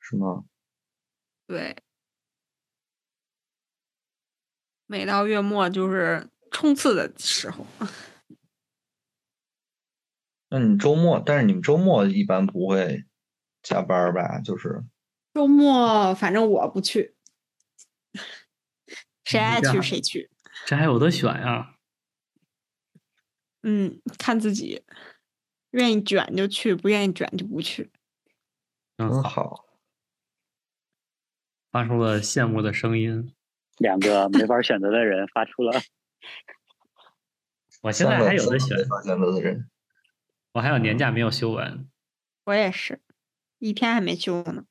[0.00, 0.44] 是吗？
[1.46, 1.76] 对，
[4.86, 7.66] 每到月末就是冲刺的时候。
[10.48, 13.04] 那你周末，但是你们周末一般不会
[13.62, 14.38] 加班吧？
[14.40, 14.82] 就是
[15.34, 17.14] 周末，反正我不去，
[19.34, 20.30] 谁爱去谁去。
[20.64, 21.74] 这还有的选呀？
[23.62, 24.84] 嗯，看自己，
[25.72, 27.90] 愿意卷就去，不愿意卷就不去。
[28.98, 29.64] 嗯，好。
[31.72, 33.34] 发出了羡慕的声音。
[33.78, 35.82] 两个没法选择的人发出了。
[37.82, 38.78] 我现在还有的选。
[38.78, 38.86] 选
[39.18, 39.68] 择的人。
[40.52, 41.88] 我还有年假没有休完。
[42.44, 43.02] 我也是，
[43.58, 44.66] 一天还没休呢。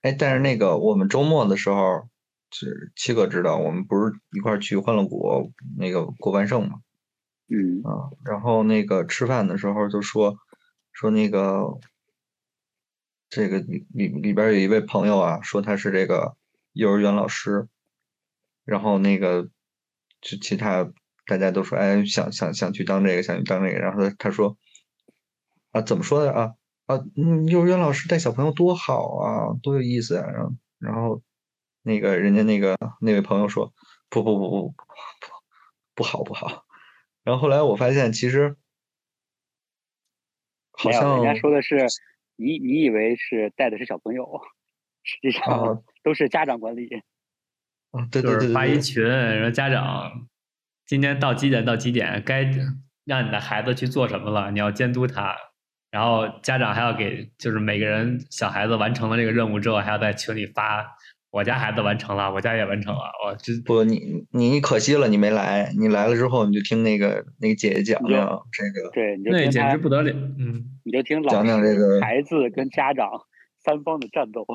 [0.00, 2.08] 哎，但是那个我们周末的时候，
[2.50, 6.80] 是七哥知道，我们不是一块去欢乐谷那个过万圣嘛？
[7.48, 10.36] 嗯啊，然后那个吃饭的时候就说
[10.92, 11.78] 说那个。
[13.30, 16.38] 这个里里里边有一位朋友啊，说他是这个
[16.72, 17.68] 幼儿园老师，
[18.64, 19.50] 然后那个
[20.22, 20.90] 就其他
[21.26, 24.56] 大家都说，哎，想想想去当这个，想去当这个，然后他他说
[25.72, 26.54] 啊，怎么说的啊
[26.86, 31.22] 啊，嗯，幼儿园老师带小朋友多好啊，多有意思啊，然后然后
[31.82, 33.72] 那个人家那个那位朋友说，
[34.08, 34.74] 不不不不不
[35.94, 36.64] 不好不好，
[37.24, 38.56] 然后后来我发现其实
[40.72, 41.86] 好像人家说的是。
[42.40, 44.40] 你你以为是带的是小朋友，
[45.02, 47.02] 实际上 都是家长管理。
[47.90, 50.28] 啊， 对对对，发一群，然后家长
[50.86, 52.48] 今天到几点到几点，该
[53.04, 55.36] 让你的孩子去做什么了，你要监督他。
[55.90, 60.96] 然后家长还要给，就是每个人小孩子完成了这个任务之后，还要在群里发。
[61.30, 63.00] 我家孩子完成了，我家也完成了。
[63.22, 65.70] 我这不，你你可惜了，你没来。
[65.78, 70.10] 你来了之后，你就听那个那个姐姐讲讲这个，对，那简直不得了。
[70.10, 73.10] 嗯，你就听讲讲这个孩子跟家长
[73.62, 74.46] 三方的战斗。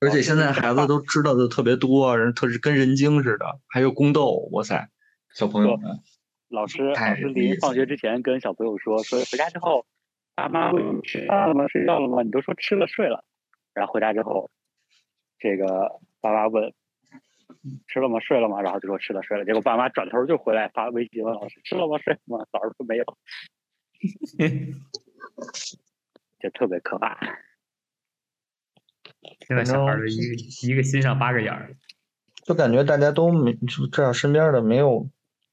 [0.00, 4.88] 而 且现在孩子都知道的特别多，人特是跟人精似的，还有宫斗，哇塞，
[5.32, 6.00] 小朋友们。
[6.48, 9.86] 老师老师临放学之前跟小朋友说说回家之后，
[10.34, 11.68] 爸妈问你吃饭了吗？
[11.68, 12.24] 睡觉了吗？
[12.24, 13.22] 你都说吃了睡了，
[13.72, 14.50] 然后回家之后。
[15.40, 16.72] 这个爸妈问
[17.88, 18.20] 吃了吗？
[18.20, 18.62] 睡了吗？
[18.62, 19.44] 然后就说吃了睡了。
[19.44, 21.98] 结果爸妈转头就回来发微信问老师吃了吗？
[21.98, 22.46] 睡了吗？
[22.52, 23.04] 老师说没有，
[26.38, 27.18] 就特别可怕。
[29.46, 30.22] 现在小孩儿一个
[30.68, 31.74] 一个心上八个眼儿，
[32.44, 35.10] 就感觉大家都没就这样，身边的没有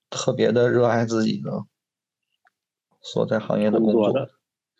[0.09, 1.65] 特别的热爱自己的
[3.01, 4.29] 所在行业的工作的。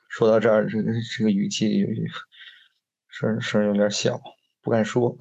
[0.10, 1.86] 说到这儿，这个这个语气
[3.10, 4.22] 声声有点小。
[4.68, 5.16] 不敢说，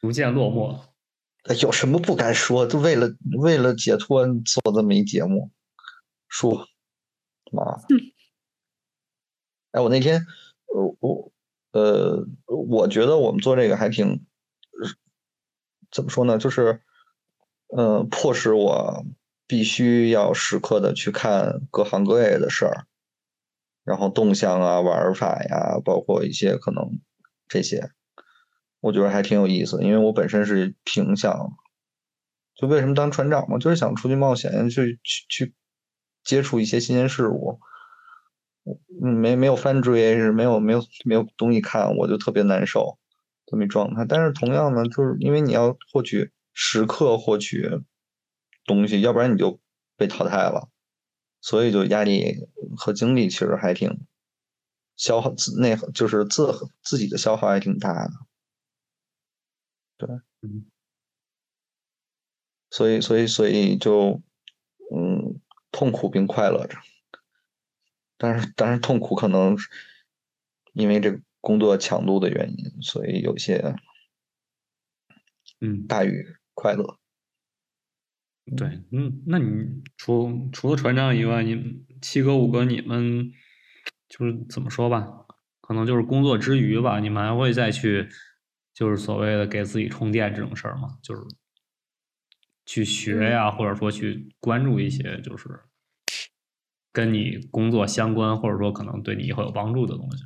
[0.00, 0.80] 逐渐落寞。
[1.60, 2.66] 有什么不敢说？
[2.66, 5.52] 就为了为了解脱做这么一节目，
[6.26, 6.66] 说
[7.52, 7.62] 妈。
[9.70, 10.26] 哎，我那天，
[10.74, 11.32] 呃，我
[11.70, 14.26] 呃，我觉得我们做这个还挺，
[15.92, 16.36] 怎么说呢？
[16.36, 16.82] 就是，
[17.68, 19.04] 呃，迫使我
[19.46, 22.88] 必须要时刻的去看各行各业的事儿，
[23.84, 26.98] 然后动向啊、玩法呀，包括一些可能
[27.46, 27.92] 这些。
[28.82, 31.52] 我觉得还挺有意思，因为我本身是挺想，
[32.56, 35.54] 就为什么当船长嘛，就是想出去冒险，去去去
[36.24, 37.60] 接触一些新鲜事物。
[39.02, 42.98] 嗯，没没有翻追，是没有没有没有东西看，我就特别难受，
[43.46, 44.04] 这么一状态。
[44.04, 47.68] 但是同样呢，就是因为你要获取时刻获取
[48.66, 49.60] 东西，要不然你就
[49.96, 50.68] 被淘汰了，
[51.40, 54.06] 所以就压力和精力其实还挺
[54.96, 56.52] 消耗自那，就是自
[56.82, 58.10] 自己的消耗还挺大的。
[60.04, 60.66] 对，嗯，
[62.70, 64.20] 所以，所以，所以就，
[64.92, 65.40] 嗯，
[65.70, 66.76] 痛苦并快乐着，
[68.16, 69.56] 但是，但是痛苦可能
[70.72, 73.76] 因为这个工作强度的原因，所以有些，
[75.60, 76.98] 嗯，大于快乐。
[78.56, 83.32] 对，嗯，那你除除了船长以外，你七哥五哥，你们
[84.08, 85.26] 就是怎么说吧？
[85.60, 88.08] 可能就是工作之余吧，你们还会再去。
[88.74, 91.22] 就是所谓的给自己充电这种事儿嘛，就是
[92.64, 95.48] 去学呀，或者说去关注一些就是
[96.92, 100.24] 跟你工作相关，或者说可能对你以后有帮助的东西。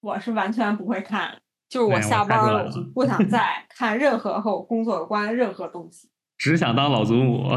[0.00, 6.10] 我是完全不会看，就是我下班了，就不想 再看任何和我工作有关的任何东西。
[6.36, 7.48] 只想当老祖母。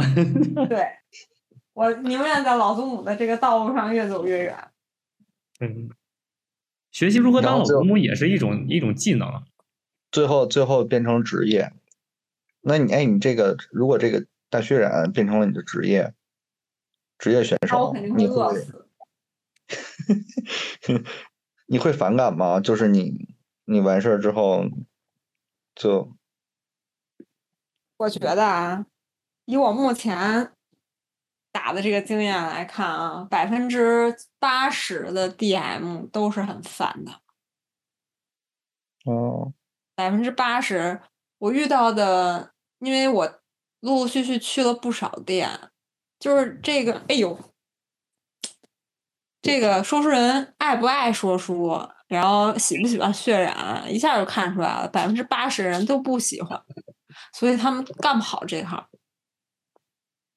[0.70, 0.88] 对，
[1.74, 4.72] 我宁愿在老祖母的这个道路上越走越远。
[5.60, 5.90] 嗯，
[6.92, 9.44] 学习如何当老然后就祖母也是一种一种技能。
[10.12, 11.74] 最后最后变成职业。
[12.62, 16.14] 那你哎，你这个如果这个大学染变成了你的职业，
[17.18, 18.68] 职业选手那我肯定，会你会。
[21.70, 22.62] 你会反感吗？
[22.62, 23.36] 就是你
[23.66, 24.64] 你完事儿之后
[25.76, 26.16] 就
[27.98, 28.86] 我觉得啊，
[29.44, 30.54] 以我目前
[31.58, 37.12] 打的这个经验来看啊，百分之八十的 DM 都是很烦的。
[39.12, 39.54] 哦
[39.96, 41.02] 百分之八十，
[41.40, 43.26] 我遇到的，因为我
[43.80, 45.72] 陆陆续续去了不少店，
[46.20, 47.40] 就是这个，哎呦，
[49.42, 56.62] 这个说书人爱不爱说书，然后喜不喜欢渲染，一下就看出来了，百分之八十人都不喜欢，
[57.34, 58.88] 所以他们干不好这行。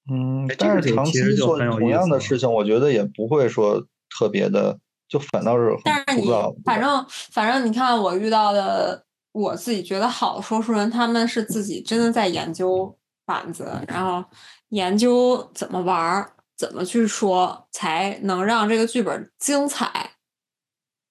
[0.09, 4.79] 嗯但是长其实就期做同样的事情，我觉得也不会说特别的，
[5.09, 6.57] 就反倒是很但是你枯燥。
[6.65, 12.97] 反正反正你看我遇到的，我自己觉得好的说书人，他们是自己真的在研究
[13.27, 14.25] 板子，然后
[14.71, 20.13] 研究怎么玩儿，怎么去说，才能让这个剧本精彩。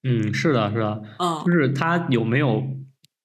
[0.02, 2.62] 嗯，是的，是的，嗯就，是他有没有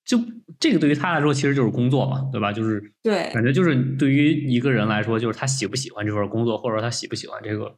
[0.06, 0.18] 就
[0.60, 2.52] 这个对于他来说其实就是工作嘛，对吧？
[2.52, 7.78] 就是对感觉就是对于一个人来说，就是他喜不喜欢这份工作，或者说他喜不喜欢这个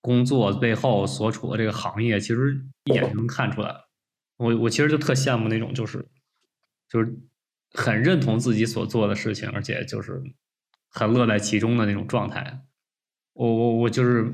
[0.00, 3.74] 工作背后所处的这个行业，其实一眼就能看出来。
[4.36, 6.06] 我我其实就特羡慕那种就是
[6.88, 7.16] 就是
[7.72, 10.22] 很认同自己所做的事情，而且就是
[10.90, 12.60] 很乐在其中的那种状态。
[13.32, 14.32] 我我我就是，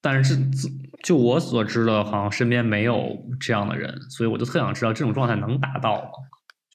[0.00, 0.68] 但是自
[1.02, 6.10] 就我所知的，好像身边没有这样的人，所以我就特想知道这种状态能达到吗？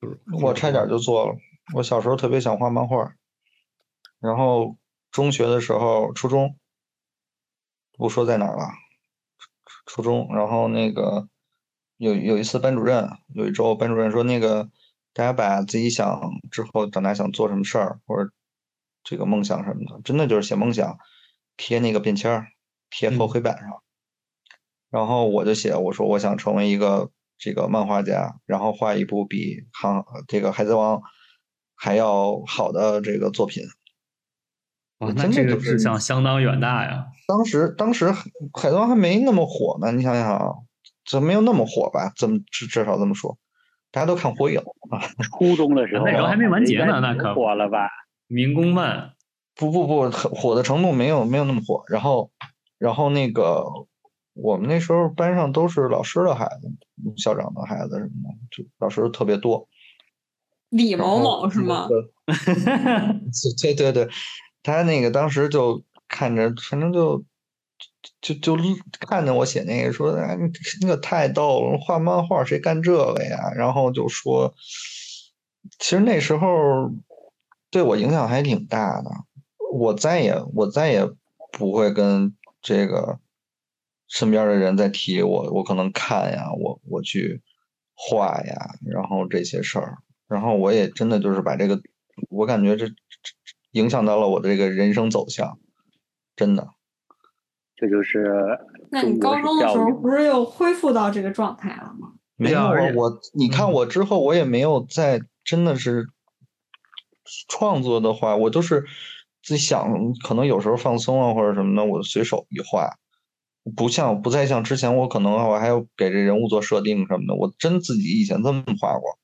[0.04, 1.36] 就是我差点就做了。
[1.74, 3.14] 我小时候特别想画漫画，
[4.20, 4.76] 然后
[5.12, 6.58] 中学的时候，初中
[7.94, 8.66] 不说在哪儿了，
[9.86, 11.30] 初初中，然后那个
[11.96, 14.70] 有有一次班主任，有一周班主任说那个
[15.14, 18.30] 大家把自己想之后长大想做什么事儿，或者
[19.06, 20.98] 这个梦想什么的，真的就是写梦想，
[21.56, 22.48] 贴那个便签儿，
[22.90, 23.82] 贴厚嗯黑板上。
[24.90, 31.02] 然后我就写，我说我想成为一个这个漫画家，然后画一部比航这个海贼王
[31.76, 33.64] 还要好的这个作品。
[35.00, 37.08] 哇，那这个志向相当远大呀！
[37.28, 40.54] 当时当时海贼王还没那么火呢，你想想啊，
[41.04, 42.12] 这没有那么火吧？
[42.16, 43.38] 这么至至少这么说，
[43.92, 44.60] 大家都看火影
[44.92, 45.02] 啊。
[45.38, 47.90] 初中的时候，那时候还没完结呢那可火了吧？
[48.28, 49.14] 民工漫，
[49.56, 51.84] 不不不，火的程度没有没有那么火。
[51.88, 52.32] 然后
[52.78, 53.66] 然后那个
[54.34, 56.72] 我们那时候班上都是老师的孩子，
[57.18, 59.68] 校长的孩子什么的，就老师特别多。
[60.70, 61.88] 李某某是吗？
[63.62, 64.10] 对对对，
[64.64, 67.24] 他那个当时就看着，反正就
[68.22, 68.64] 就就就
[69.08, 73.52] 看着我写那个，说哎，你那个太逗了，画漫画谁干这个呀？
[73.56, 74.54] 然后就说，
[75.78, 76.92] 其实那时候
[77.70, 79.12] 对我影响还挺大的。
[79.72, 81.08] 我再也我再也
[81.52, 83.20] 不会跟这个
[84.08, 87.42] 身边的人在提我，我可能看呀，我我去
[87.94, 89.98] 画呀，然后这些事儿。
[90.28, 91.80] 然后我也真的就是把这个，
[92.30, 95.60] 我感觉这这这影响到了我的这个人生走向，
[96.36, 96.70] 真的。
[97.76, 98.58] 这就是
[98.92, 102.14] 那你高中的时候不是又恢复到这个状态了吗？
[102.36, 102.62] 没有
[102.96, 106.08] 我你看我之后，我也没有再真的是
[107.48, 108.86] 创作的话，我都是
[109.44, 112.98] 自己想，可能有时候放松啊或者什么的，我随手一画，
[113.76, 119.20] 不像不再像之前，我可能我还要给这人物做设定什么的，我真自己以前这么画过。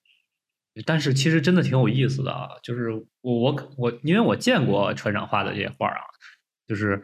[0.85, 2.89] 但是其实真的挺有意思的啊，就是
[3.21, 5.99] 我我我，因为我见过船长画的这些画啊，
[6.67, 7.03] 就是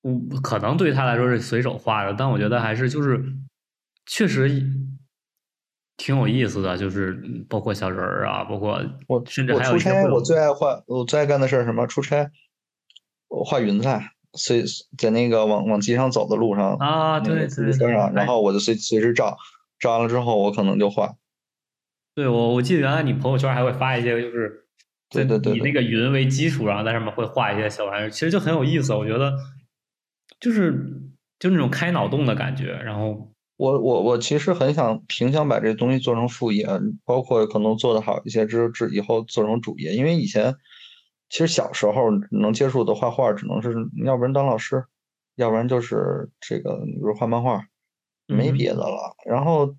[0.00, 3.22] 我可能对他来说是随手画的，但我觉得还是就是
[4.06, 4.48] 确实
[5.98, 11.86] 挺有意思的，就是嗯包括小人儿啊，包括我甚至我出差，还有一些会有我最爱画，我最爱干的事儿什么？
[11.86, 12.30] 出差，
[13.28, 14.64] 我画云彩，随
[14.98, 19.36] 在那个往往街上走的路上啊，那个对对对，自行车上，然哎后我就随随时照，
[19.78, 21.14] 照完了之后我可能就画。
[22.14, 24.66] 对我我记得原来你朋友圈还会发一些，就是
[25.10, 28.94] 对对对对以那个云为基础，然后在上面会画一些小玩意儿，其实就很有意思。
[28.94, 29.32] 我觉得
[30.38, 30.72] 就是
[31.38, 36.66] 就那种开脑洞的感觉，然后我我我其实很想挺想把这东西做成副业，
[37.04, 40.54] 包括可能做得好一些之之以后做成主业，因为以前
[41.34, 43.74] 其实小时候能接触的画画，只能是
[44.04, 44.84] 要不然当老师，
[45.34, 47.66] 要不然就是这个比如画漫画，
[48.28, 49.16] 没嗯别的了。
[49.26, 49.74] 然后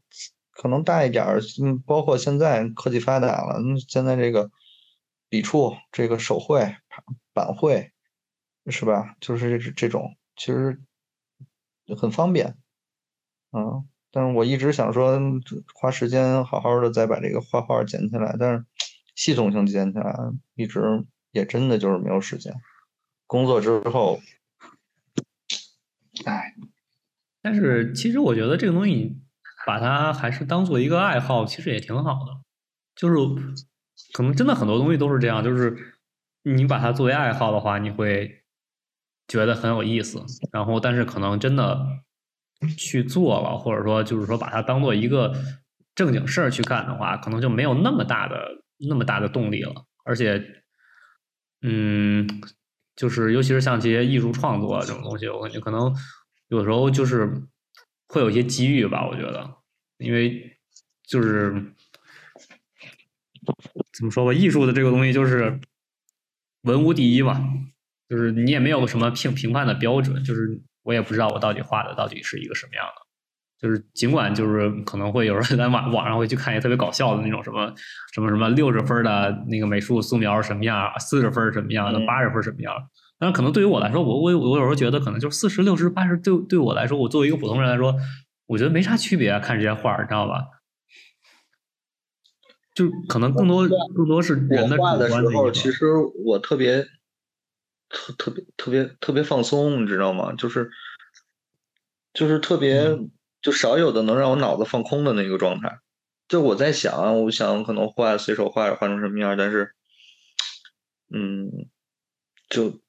[0.52, 4.52] 可能大一点儿，嗯，包括现在科技发达了，嗯，现在这个
[5.30, 6.76] 笔触、这个手绘、
[7.32, 7.90] 板绘，
[8.68, 9.16] 是吧？
[9.22, 10.82] 就是这这种，其实
[11.98, 12.58] 很方便，
[13.54, 13.88] 嗯。
[14.12, 15.18] 但是我一直想说，
[15.74, 18.66] 花时间好好的再把这个画画捡起来，但是
[19.16, 20.18] 系统性捡起来，
[20.56, 22.52] 一直也真的就是没有时间。
[23.28, 24.20] 工作之后，
[26.26, 26.56] 哎，
[27.44, 29.16] 但是其实我觉得这个东西，
[29.68, 32.42] 把它还是当做一个爱好，其实也挺好的。
[32.96, 33.16] 就是
[34.14, 35.76] 可能真的很多东西都是这样，就是
[36.42, 38.44] 你把它作为爱好的话，你会
[39.28, 40.24] 觉得很有意思。
[40.52, 42.04] 然后，但是可能真的。
[42.78, 45.36] 去做了，或者说就是说把它当做一个
[45.94, 49.86] 正经事儿去干的话，可能就没有那么大的那么大的动力了。
[50.06, 50.42] 而且，
[51.66, 52.28] 嗯，
[52.96, 55.92] 就是尤其是像这些艺术创作这种东西，我感觉可能
[56.50, 57.42] 有时候就是
[58.08, 59.08] 会有一些机遇吧。
[59.08, 59.56] 我觉得，
[59.98, 60.58] 因为
[61.04, 61.74] 就是
[63.92, 65.60] 怎么说吧，艺术的这个东西就是
[66.62, 67.42] 文无第一嘛，
[68.08, 70.62] 就是你也没有什么评评判的标准，就是。
[70.86, 73.05] 我也不知道我到底画的到底是一个什么样的，
[73.60, 77.74] 就是尽管就是可能会有人在网网上会去看一些特别搞笑的那种什么
[78.14, 82.74] 什么什么六十分的那个美术素描什么样，四十分什么样的，八十分什么样，
[83.18, 87.96] 但是可能对于我来说，我我我有时候觉得可能就四十六十八十，对对我来说，我作为一个普通人来说，
[88.48, 89.40] 我觉得没啥区别。
[89.40, 90.46] 看这些画，你知道吧？
[92.74, 94.76] 就可能更多更多是人的
[95.10, 95.86] 时候，其实
[96.26, 96.86] 我特别。
[97.88, 100.34] 特特别特别特别放松，你知道吗？
[100.34, 100.72] 就是
[102.14, 102.98] 就是特别
[103.46, 105.78] 就少有的能让我脑子放空的那个状态。
[106.28, 109.76] 就我在想，我想可能画随手画画成什么样，但是
[111.14, 111.70] 嗯，
[112.50, 112.82] 就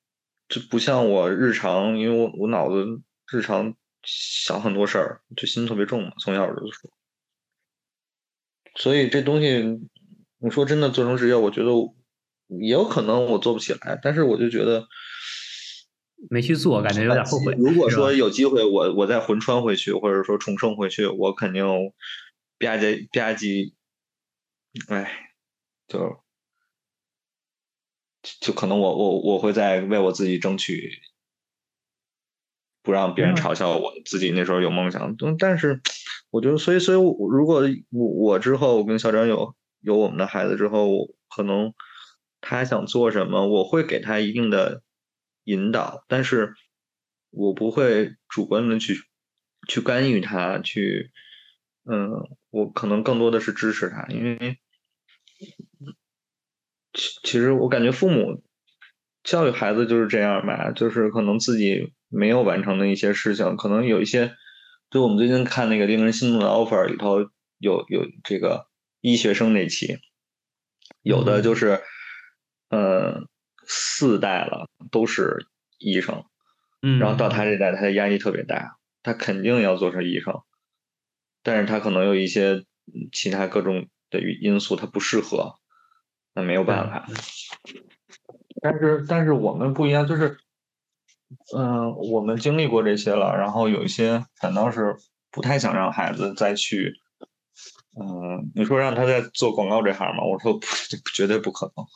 [0.49, 2.87] 就不像我日常，因为我我脑子
[3.31, 6.89] 日常想很多事儿，就心特别重嘛，从小就是。
[8.77, 9.63] 所以这东西，
[10.39, 11.71] 你说真的做成职业，我觉得。
[12.61, 14.87] 也有可能我做不起来，但是我就觉得
[16.31, 17.55] 没去做，感觉有点后悔。
[17.59, 21.65] 如果说有机会，我我再魂穿回去，或者说重生回去，我肯定
[22.59, 23.73] 吧唧吧唧，
[24.89, 25.35] 哎，
[25.89, 26.21] 就
[28.41, 30.91] 就可能我我我会在为我自己争取，
[32.83, 35.17] 不让别人嘲笑我自己那时候有梦想。
[35.39, 35.81] 但是
[36.31, 41.73] 我觉得，所以所以，如果我我之后我跟校长有有我们的孩子之后，可能。
[42.49, 44.83] 他想做什么，我会给他一定的
[45.47, 46.55] 引导，但是
[47.31, 48.95] 我不会主观的去
[49.67, 51.11] 去干预他，去，
[51.85, 52.11] 嗯，
[52.51, 54.59] 我可能更多的是支持他，因为
[56.93, 58.43] 其其实我感觉父母
[59.25, 64.37] 教育孩子就是这样吧，就是可能自己没有完成的一些事情，可能有一些，
[64.91, 67.21] 就我们最近看那个令人心动的 offer 里头
[67.59, 68.69] 有有这个
[69.01, 69.99] 医学生那期，
[71.03, 71.81] 有的就是。
[72.69, 73.29] 嗯，
[73.67, 75.47] 四代了都是
[75.79, 76.25] 医生，
[76.83, 80.43] 嗯，然后到他这代，他的压力特别大，他肯定要做成医生，
[81.43, 82.65] 但是他可能有一些
[83.13, 85.57] 其他各种的因素，他不适合，
[86.35, 87.07] 那没有办法。
[88.63, 90.39] 但是，但是我们不一样，就是，
[91.57, 94.97] 嗯，我们经历过这些了，然后有一些反倒是
[95.31, 96.95] 不太想让孩子再去，
[98.01, 100.25] 嗯，你说让他在做广告这行吗？
[100.25, 100.67] 我说不，
[101.15, 101.87] 绝对不可能。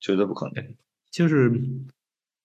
[0.00, 0.76] 绝对不可能，
[1.10, 1.50] 就是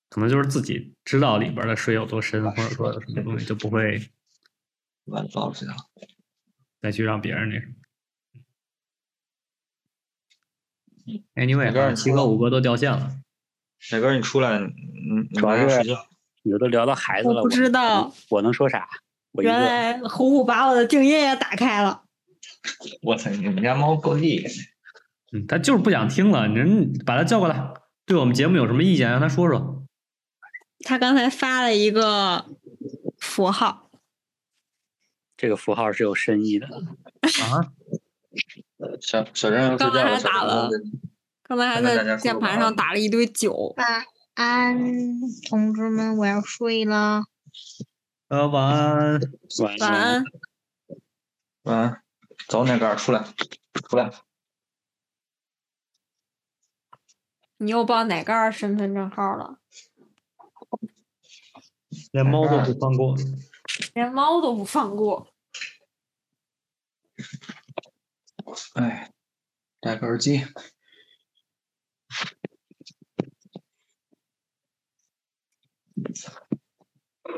[0.09, 4.09] 可能就是自己知道里边的水有多深，或者说有什 么东西就不会
[5.05, 5.75] 乱糟去了，
[6.81, 7.73] 再去让别人那什么。
[11.35, 13.19] Anyway，七哥五哥都掉线了，
[13.91, 15.83] 哪哥你出来，嗯，主要是
[16.43, 18.87] 你都聊到孩子了，我不知道我能说啥。
[19.33, 22.03] 原来虎虎把我的静音也打开了，
[23.01, 24.49] 我操，你们家猫够厉害。
[25.33, 27.73] 嗯，他就是不想听了，您把他叫过来，
[28.05, 29.83] 对我们节目有什么意见，让他说说。
[30.85, 32.45] 他刚才发了一个
[33.17, 33.89] 符号，
[35.35, 37.73] 这个符号是有深意的啊。
[39.01, 40.69] 小小张要刚才还打了，
[41.41, 43.73] 刚才还在键盘上打了一堆酒。
[43.77, 44.03] 晚
[44.33, 44.77] 安，
[45.49, 47.23] 同志们，我要睡了。
[48.27, 49.21] 呃，晚安，
[49.61, 50.23] 晚安，
[51.63, 52.01] 晚安，
[52.47, 53.25] 走，哪个出来，
[53.89, 54.11] 出来。
[57.57, 59.59] 你又报哪个身份证号了？
[62.11, 63.15] 连猫都不放过，
[63.93, 65.33] 连猫都不放过。
[68.75, 69.11] 哎，
[69.79, 70.45] 戴个耳机。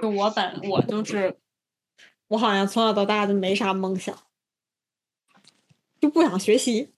[0.01, 1.39] 就我本我就是，
[2.27, 4.17] 我好像从小到大就没啥梦想。
[5.99, 6.93] 就不想学习。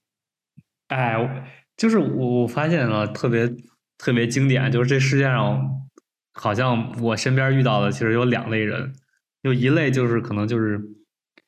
[0.87, 3.47] 哎，就是我我发现了特别
[3.97, 5.87] 特别经典，就是这世界上
[6.33, 8.93] 好像我身边遇到的其实有两类人，
[9.43, 10.81] 有一类就是可能就是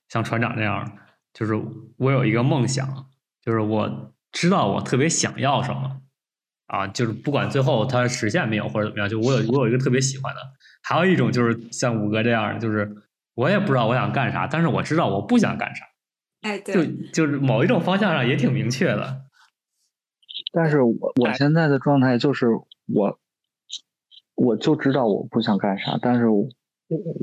[0.07, 0.97] 像船长这样，
[1.33, 1.53] 就是
[1.97, 3.07] 我有一个梦想，
[3.43, 6.01] 就是我知道我特别想要什么
[6.67, 10.41] 啊，就是不管最后它实现没有或者怎么样，就我有我有一个特别喜欢的。
[10.81, 12.89] 还有一种就是像五哥这样，就是
[13.33, 15.85] 我也不知道我想干啥，但是我知道我不想干啥。
[16.41, 19.23] 哎，对，就就是某一种方向上也挺明确的。
[20.51, 22.47] 但是我我现在的状态就是
[22.87, 23.19] 我，
[24.35, 26.47] 我就知道我不想干啥，但是我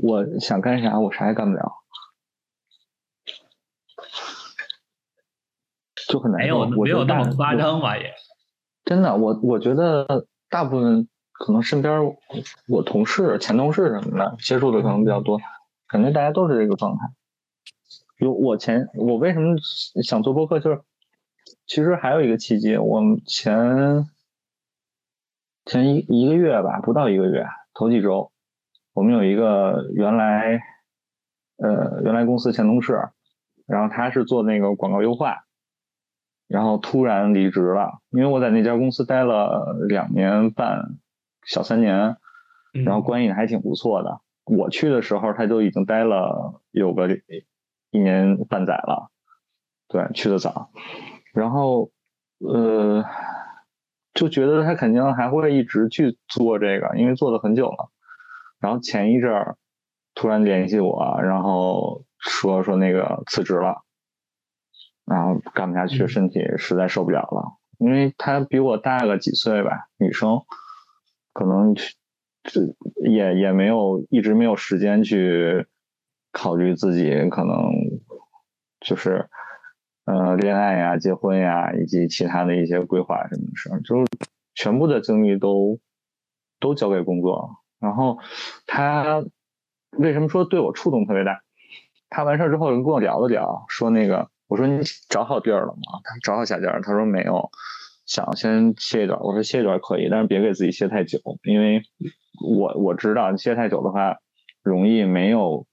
[0.01, 1.71] 我想干啥，我啥也干不了，
[6.07, 7.97] 就很难没有没有那么夸张吧？
[7.97, 8.13] 也
[8.85, 12.15] 真的，我我觉得大部分可能身边
[12.69, 15.37] 我同事、前同事什么的接触的可能比较多，
[15.89, 16.99] 感觉大家都是这个状态。
[18.19, 19.57] 有我前我为什么
[20.01, 20.81] 想做播客，就是
[21.67, 24.07] 其实还有一个契机，我们前
[25.65, 28.31] 前一一个月吧，不到一个月，头几周，
[28.93, 30.61] 我们有一个原来
[31.57, 33.09] 呃原来公司前同事，
[33.67, 35.43] 然后他是做那个广告优化，
[36.47, 40.97] 然后突然离职了，因为我在那家公司待了两年半，
[41.45, 42.17] 小三年，
[42.71, 44.21] 然后关系还挺不错的。
[44.45, 47.19] 我去的时候，他就已经待了有个。
[47.89, 49.11] 一年半载了，
[49.87, 50.71] 对，去的早，
[51.37, 51.91] 然后
[52.39, 53.05] 呃，
[54.13, 57.91] 就觉得他肯定还会一直去做这个，因为做了很久了。
[58.59, 59.55] 然后前一阵儿
[60.15, 63.83] 突然联系我，然后说说那个辞职了，
[65.05, 67.57] 然后干不下去，身体实在受不了了。
[67.77, 70.41] 因为他比我大个几岁吧，女生，
[71.33, 72.61] 可能这
[73.07, 75.67] 也也没有一直没有时间去。
[76.33, 77.71] 考虑自己可能
[78.79, 79.27] 就是
[80.07, 84.05] 呃恋爱呀、结婚呀，以及其他的一些规划什么的事儿，就
[84.55, 85.79] 全部的精力都
[86.59, 87.57] 都交给工作。
[87.79, 88.17] 然后
[88.65, 89.23] 他
[89.91, 91.41] 为什么说对我触动特别大？
[92.09, 94.79] 他完事儿之后人跟我聊了聊，说那个我说你
[95.09, 95.99] 找好地儿了吗？
[96.03, 97.49] 他找好下家，他说没有，
[98.05, 99.19] 想先歇一段。
[99.19, 101.81] 我说歇一段可以，但是别给自己歇太久，因为
[102.41, 104.15] 我我知道你歇太久的话，
[104.63, 105.67] 容易没有。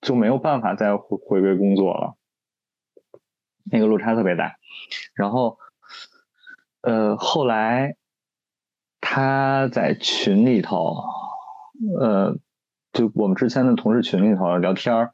[0.00, 2.14] 就没有办法再回回归工作了，
[3.70, 4.56] 那个落差特别大。
[5.14, 5.58] 然后，
[6.82, 7.96] 呃，后来
[9.00, 10.96] 他在群里头，
[12.00, 12.36] 呃，
[12.92, 15.10] 就我们之前的同事群里头聊天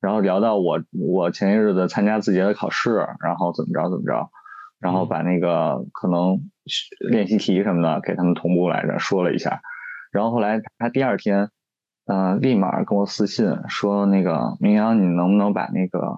[0.00, 4.30] 然后聊到我我前些日子参加字节的考试，然后怎么着怎么着，
[4.78, 6.50] 然后把那个可能
[7.10, 9.60] 练习题什么的给他们同步来着，说了一下。
[10.10, 11.50] 然后后来他第二天。
[12.10, 16.16] 嗯，立马跟我私信说，那个明阳，你能不能把那个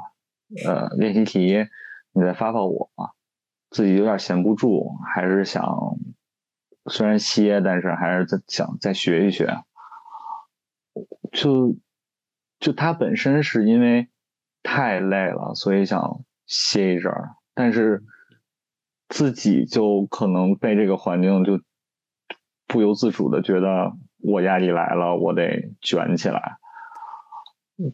[0.64, 1.66] 呃练习题
[2.12, 2.90] 你再发发我？
[3.70, 5.96] 自己有点闲不住，还是想
[6.86, 9.58] 虽然歇，但是还是在想再学一学。
[11.32, 11.76] 就
[12.58, 14.08] 就他本身是因为
[14.62, 18.02] 太累了，所以想歇一阵儿，但是
[19.08, 21.60] 自己就可能被这个环境就
[22.66, 23.92] 不由自主的觉得。
[24.22, 26.58] 我压力来了，我得卷起来。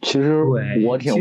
[0.01, 0.43] 其实
[0.85, 1.13] 我挺，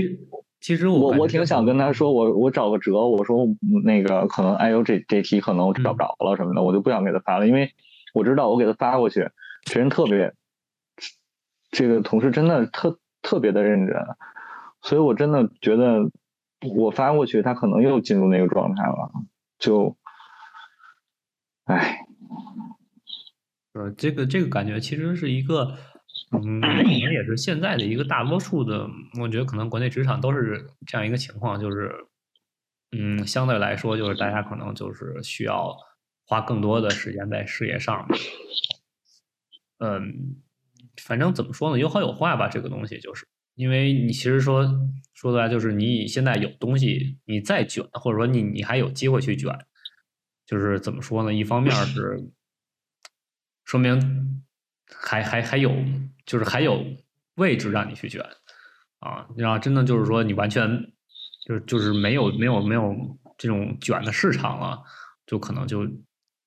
[0.60, 3.46] 其实我我挺想跟他说，我我找个辙，我说
[3.84, 7.72] 那个可能哎呦这这题可能我找不着了什么的，我就不想给他发了，因为
[8.14, 9.30] 我知道我给他发过去，
[9.62, 10.34] 这人特别，
[11.70, 13.94] 这个同事真的特特别的认真，
[14.82, 16.10] 所以我真的觉得
[16.74, 19.12] 我发过去，他可能又进入那个状态了，
[19.58, 19.96] 就，
[21.64, 22.00] 唉。
[23.74, 25.76] 呃，这个这个感觉其实是一个，
[26.32, 28.88] 嗯，可能也是现在的一个大多数的，
[29.20, 31.94] 我觉得可能国内职场都是这样一个情况，就是，
[32.90, 35.76] 嗯，相对来说，就是大家可能就是需要
[36.24, 38.08] 花更多的时间在事业上，
[39.78, 40.36] 嗯，
[41.00, 44.64] 反正怎么说呢，有好有坏吧，这个东西就是，因为你其实说
[45.14, 49.56] 说出来就是你现在有东西，你再卷，或者说你你还有机会去卷，
[50.44, 52.30] 就是怎么说呢，一方面是。
[53.64, 54.44] 说明
[54.88, 55.72] 还还还有，
[56.24, 56.84] 就是还有
[57.36, 58.24] 位置让你去卷
[59.00, 59.26] 啊！
[59.36, 60.92] 然后真的就是说，你完全
[61.46, 62.94] 就就是没有没有没有
[63.36, 64.82] 这种卷的市场了，
[65.26, 65.86] 就可能就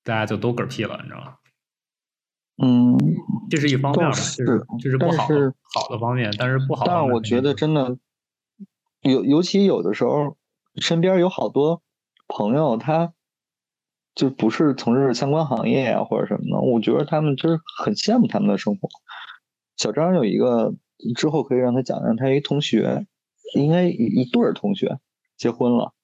[0.02, 1.36] 大家就都嗝屁了，你知道吗？
[2.62, 2.98] 嗯，
[3.48, 4.44] 这是一方面是
[4.80, 5.26] 这是不好
[5.74, 6.84] 好的方面，但是不好。
[6.86, 7.98] 但是我觉得真的，
[9.00, 10.36] 尤尤其有的时候，
[10.76, 11.82] 身边有好多
[12.26, 13.12] 朋友他。
[14.14, 18.88] 就不是从事相关行业啊，或者什么的，我觉得他们就是很羡慕他们的生活。
[19.76, 20.74] 小张有一个
[21.16, 23.06] 之后可以让他讲讲，他一同学，
[23.54, 24.98] 应该一对儿同学
[25.38, 25.94] 结婚了，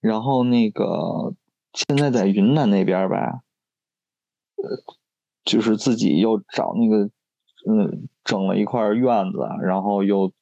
[0.00, 1.34] 然后那个
[1.72, 3.42] 现在在云南那边吧，
[4.56, 4.82] 呃，
[5.44, 7.10] 就是自己又找那个，
[7.70, 10.32] 嗯，整了一块院子，然后又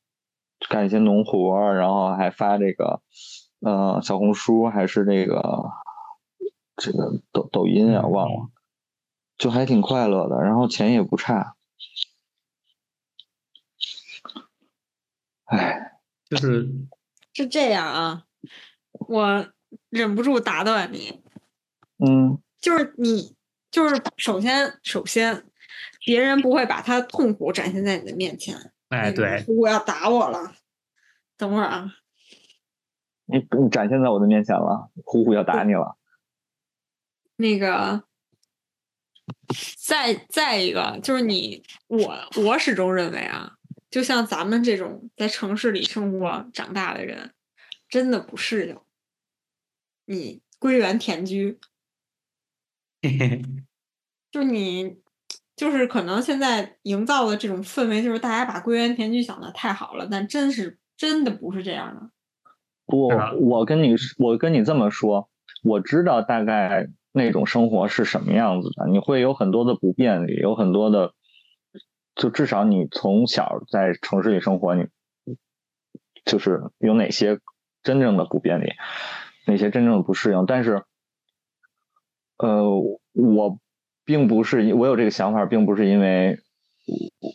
[0.70, 3.02] 干一些农活，然后还发这个，
[3.60, 5.42] 呃，小红书还是这个
[6.76, 8.50] 这个抖抖音啊，忘了，
[9.36, 11.56] 就还挺快乐的，然后钱也不差。
[15.44, 16.68] 哎，就是
[17.34, 18.24] 是这样啊，
[18.90, 19.52] 我
[19.90, 21.22] 忍不住打断你。
[21.98, 23.36] 嗯，就是你，
[23.70, 25.44] 就是首先，首先，
[26.04, 28.72] 别人不会把他痛苦展现在你的面前。
[28.88, 30.54] 哎，对，我要打我了，
[31.36, 31.94] 等会儿啊。
[33.26, 35.96] 你你展现在我的面前了，呼呼要打你了。
[37.42, 38.04] 那个，
[39.84, 43.58] 再再一个，就是你，我我始终认为啊。
[43.90, 47.34] 就像咱们这种在城市里生活长大的人，
[47.90, 48.78] 真的不适应。
[50.06, 51.58] 你归园田居，
[54.32, 54.96] 就你
[55.54, 62.10] 就是可能现在营造的这种氛围，就是大家把归园田居想的太好了，但真是真的不是这样的。
[62.86, 63.08] 不，
[63.40, 65.28] 我跟你我跟你这么说，
[65.62, 71.12] 我知道大概那种生活是什么样子的，你会有很多的不便利，有很多的。
[72.14, 74.86] 就至少你从小在城市里生活，你
[76.26, 77.38] 就是有哪些
[77.82, 78.66] 真正的不便利，
[79.46, 80.44] 哪些真正的不适应。
[80.44, 80.82] 但是，
[82.36, 82.68] 呃，
[83.14, 83.58] 我
[84.04, 86.38] 并不是我有这个想法，并不是因为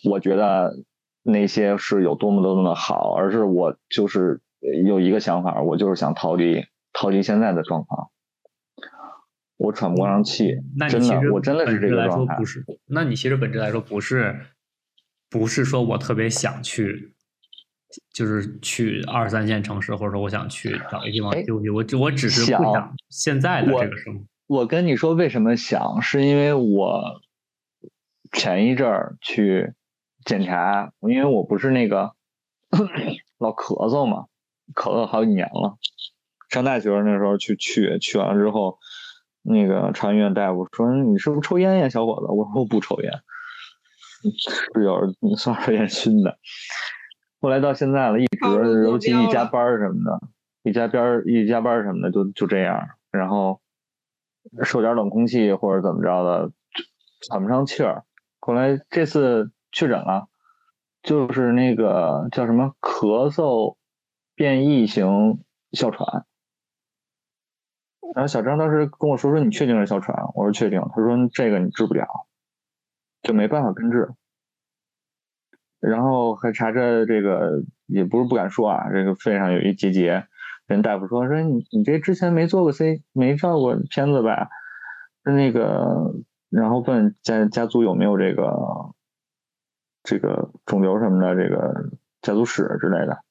[0.08, 0.72] 我觉得
[1.24, 4.42] 那些是有多么多么的好，而是我就是
[4.86, 8.12] 有一个想法，我就是想逃离逃离现在的状况。
[9.58, 10.56] 我喘不过上气，
[10.90, 12.36] 真的，我真的是这个状态。
[12.38, 14.40] 不是，那你其实本质来说不是。
[15.30, 17.14] 不是说我特别想去，
[18.14, 21.70] 就是去二三线城市，或者说我想去找一个地方休息。
[21.70, 24.22] 我我只是不想现在的这个生活。
[24.48, 27.20] 我跟你说为什么想，是因为我
[28.32, 29.74] 前一阵儿去
[30.24, 32.14] 检查，因为我不是那个
[33.38, 34.28] 老咳嗽嘛，
[34.74, 35.78] 咳嗽好几年了。
[36.48, 38.80] 上大学那时候去去去完了之后，
[39.50, 43.12] 那个传医院大夫说：“你是不是抽烟呀，小伙子？”我说：“我不抽烟。
[44.74, 46.38] ”室友算是烟熏的，
[47.40, 50.20] 后来到现在了，一直尤其一加班什么的，
[50.64, 52.90] 一加班一加班什么的，就就这样。
[53.10, 53.62] 然后
[54.64, 56.52] 受点冷空气或者怎么着的，
[57.28, 58.04] 喘不上气儿。
[58.40, 60.28] 后来这次确诊了，
[61.04, 63.78] 就是那个叫什么咳嗽
[64.36, 65.40] 变异型
[65.72, 66.26] 哮喘。
[68.16, 72.08] 然后小张当时跟我说说：“你确定是哮喘？”我说：“确定。”他说：“这个你治不了。”
[73.24, 74.14] 就没办法根治，
[75.80, 80.28] 然后还查着这个，也不是不敢说啊，这个肺上有一结节，
[80.68, 84.50] 人大夫说说你你这之前没做过 C，没照过片子吧？
[85.24, 86.14] 那个，
[86.50, 88.94] 然后问家家族有没有这个
[90.04, 91.90] 这个肿瘤什么的，这个
[92.22, 93.24] 家族史之类的。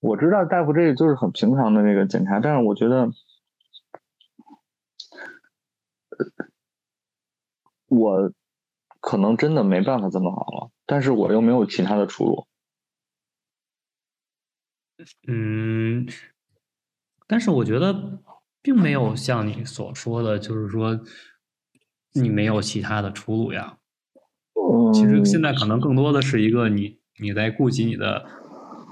[0.00, 3.08] 我知道大夫这就是很平常的那个检查，但是我觉得，
[7.88, 8.32] 我。
[8.98, 12.46] 可能真的没办法这么好了，但是我又没有其他的出路。
[15.28, 16.08] 嗯，
[17.28, 18.20] 但是我觉得
[18.60, 20.98] 并没有像你所说的，就是说
[22.14, 23.78] 你没有其他的出路呀。
[24.92, 28.26] 其实现在可能更多的是一个你你在顾及你的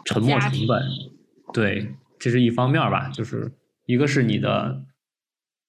[0.04, 0.80] 沉没成本，
[1.52, 3.08] 对，这是一方面吧。
[3.08, 3.52] 就是
[3.86, 4.84] 一个是你的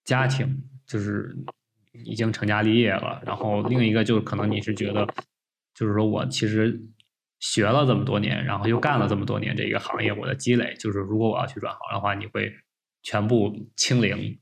[0.03, 1.35] 家庭，就是。
[2.03, 5.07] 已经成家立业了，然后另一个就是可能你是觉得，
[5.73, 6.79] 就是说我其实
[7.39, 12.51] 学了这么多年，然后又干了这么多年这个行业，我的积累就是，如果我要去转行的话，你会
[13.03, 14.37] 全部清零。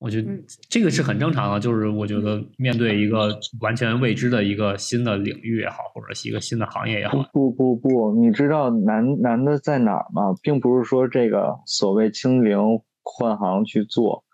[0.00, 0.30] 我觉得
[0.70, 10.32] 这个是很正常的，就是我觉得面对一个完全未知的一个新的领域也好，或者是一个新的行业也好，不不不，你知道难难的在哪儿吗？
[10.40, 12.58] 并不是说这个所谓清零
[13.02, 14.24] 换行去做。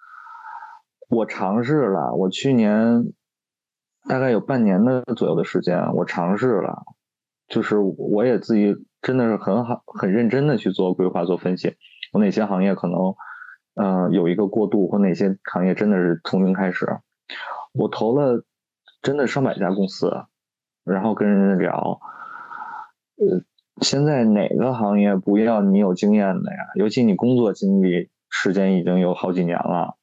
[1.14, 3.12] 我尝试了，我去年
[4.08, 6.82] 大概有半年的左右的时间，我尝试了，
[7.46, 11.76] 就是我也自己真的是很好、很认真的去做规划、做分析，
[12.12, 13.14] 我哪些行业可能
[13.74, 16.98] 嗯有一个过渡，或哪些行业真的是从零开始。
[17.72, 18.44] 我投了
[19.00, 20.10] 真的上百家公司，
[20.84, 22.00] 然后跟人家聊，
[23.16, 23.42] 呃，
[23.82, 26.58] 现在哪个行业不要你有经验的呀？
[26.74, 29.96] 尤其你工作经历时间已经有好几年了。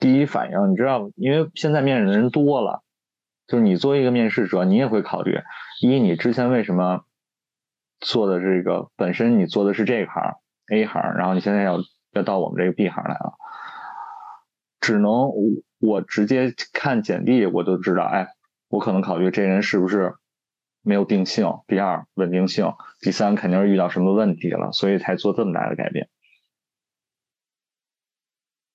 [0.00, 2.82] 第一反应，你知道，因为现在面试的人多了，
[3.46, 5.38] 就是你作为一个面试者，你也会考虑：
[5.80, 7.04] 一，你之前为什么
[8.00, 10.36] 做的这个本身你做的是这一行
[10.72, 11.78] A 行，然后你现在要
[12.12, 13.34] 要到我们这个 B 行来了，
[14.80, 15.30] 只能
[15.78, 18.28] 我直接看简历我就知道，哎，
[18.68, 20.14] 我可能考虑这人是不是
[20.80, 26.08] 没有定性，第二稳定性，第三肯定是遇到什么问题了，所以才做这么大的改变。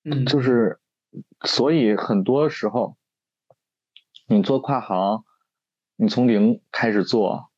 [0.04, 0.78] 嗯，就是
[1.44, 2.96] 所以很多时候
[4.28, 5.24] 你做跨行，
[5.96, 7.50] 你从零开始做。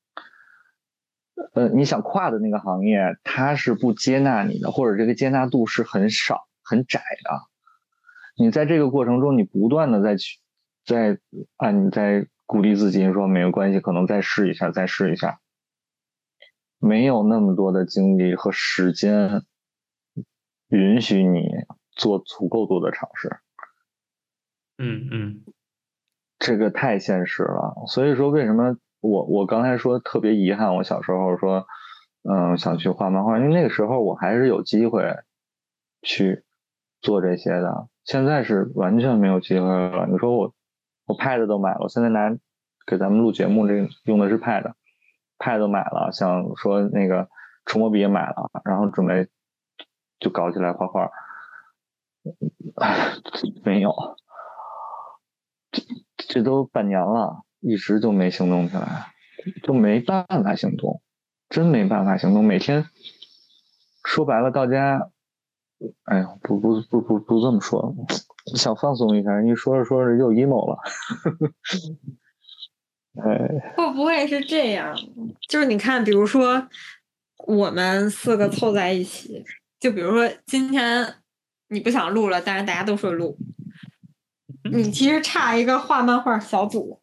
[1.55, 7.31] 呃，你想跨的那个行业，它是不接纳你的，或者这个接纳度是很少、很窄的。
[8.37, 10.41] 你在这个过程中，你不断的在去，
[10.85, 11.19] 在
[11.57, 15.41] 啊，你在鼓励自己说没有关系，可能再试一下，再试一下。
[16.79, 19.43] 没有那么多的精力和时间
[20.69, 21.49] 允许你
[21.93, 23.41] 做足够多的尝试。
[24.79, 25.45] 嗯嗯，
[26.39, 27.75] 这个太现实了。
[27.89, 28.77] 所以说，为什么？
[29.01, 31.67] 我我刚才说特别遗憾，我小时候说，
[32.29, 35.05] 嗯，想去画漫画，因为那个时候我还是有机会
[36.03, 36.43] 去
[37.01, 37.89] 做这些的。
[38.05, 40.07] 现在是完全没有机会了。
[40.09, 40.53] 你说我
[41.07, 42.37] 我 Pad 都买了，我现在拿
[42.87, 47.29] 给咱们录节目这用的是 Pad，Pad 都买了，想说那个
[47.67, 49.29] 触摸笔也买了，然后准备
[50.19, 51.09] 就搞起来画画，
[53.65, 53.93] 没有，
[55.71, 55.83] 这
[56.17, 57.45] 这都半年了。
[57.61, 59.13] 一直就没行动起来，
[59.65, 61.03] 就没办法行动，
[61.49, 62.45] 真没办法行动。
[62.45, 62.87] 每天
[64.05, 65.11] 说白了，到家，
[66.05, 67.93] 哎呀，不不不不不这么说，
[68.55, 70.79] 想放松一下，你说着说着又 emo 了。
[73.21, 74.97] 哎，会不会是这样？
[75.49, 76.69] 就是你看，比如说
[77.49, 79.45] 我们四个凑在一起，
[79.81, 81.17] 就比如说今天
[81.71, 83.37] 你不想录了，但是大家都说录，
[84.73, 87.01] 你其实差一个画漫画小组。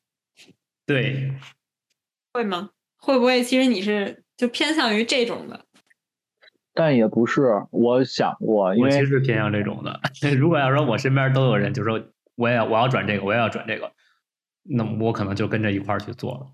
[0.85, 1.33] 对，
[2.33, 2.69] 会吗？
[2.97, 5.65] 会不会其实你是就偏向于这种的？
[6.73, 9.99] 但也不是，我想过，我其实偏向这种的。
[10.37, 12.03] 如果要说我身边都有人，就说
[12.35, 13.91] 我也我要转这个，我也要转这个，
[14.63, 16.47] 那么我可能就跟着一块儿去做了。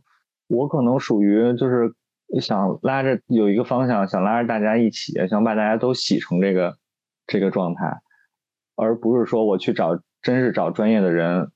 [0.48, 1.94] 我可能属于就是
[2.40, 6.78] 想拉着有一个方向，想拉着大家一起，想把大家都洗成这个
[7.26, 8.02] 这个状态，
[8.76, 11.52] 而不是说我去找真是找专业的人。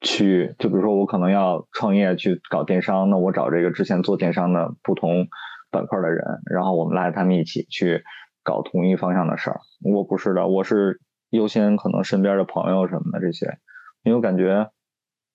[0.00, 5.26] 去，就比如说我可能要创业去搞电商，那我找这个之前做电商的不同
[5.72, 8.04] 板块的人，然后我们拉着他们一起去
[8.44, 9.60] 搞同一方向的事儿。
[9.82, 11.00] 我不是的，我是
[11.30, 13.58] 优先可能身边的朋友什么的这些，
[14.04, 14.70] 因为我感觉，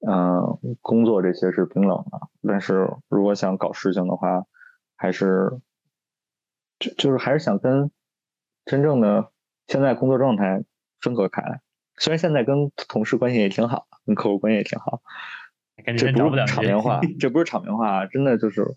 [0.07, 4.45] 嗯，工作这些是冰冷的，但是如果想搞事情的话，
[4.95, 5.60] 还是
[6.80, 7.91] 就就是还是想跟
[8.64, 9.30] 真正的
[9.68, 10.64] 现在工作状态
[11.02, 11.60] 分隔开来。
[11.98, 13.88] 虽然现在跟同事关系也挺好。
[14.06, 15.02] 跟客户关系也挺好，
[15.98, 18.76] 这不是场面话， 这不是场面话，真的就是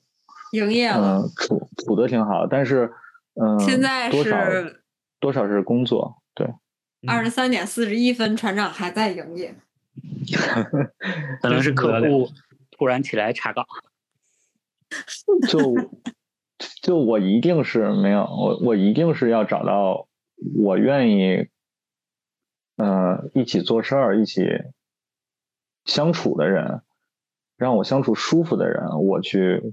[0.52, 2.92] 营业了，处处的挺好，但是
[3.34, 4.80] 嗯，现在是
[5.18, 6.46] 多少是工作，对，
[7.08, 9.52] 二十三点四十一分，船长还在营业，
[11.42, 12.30] 可能是客户
[12.70, 13.66] 突然起来查岗，
[15.50, 15.74] 就
[16.82, 20.06] 就我一定是没有，我我一定是要找到
[20.56, 21.48] 我愿意，
[22.76, 24.42] 嗯，一起做事儿，一起。
[25.84, 26.82] 相处的人，
[27.56, 29.72] 让我相处舒服的人，我去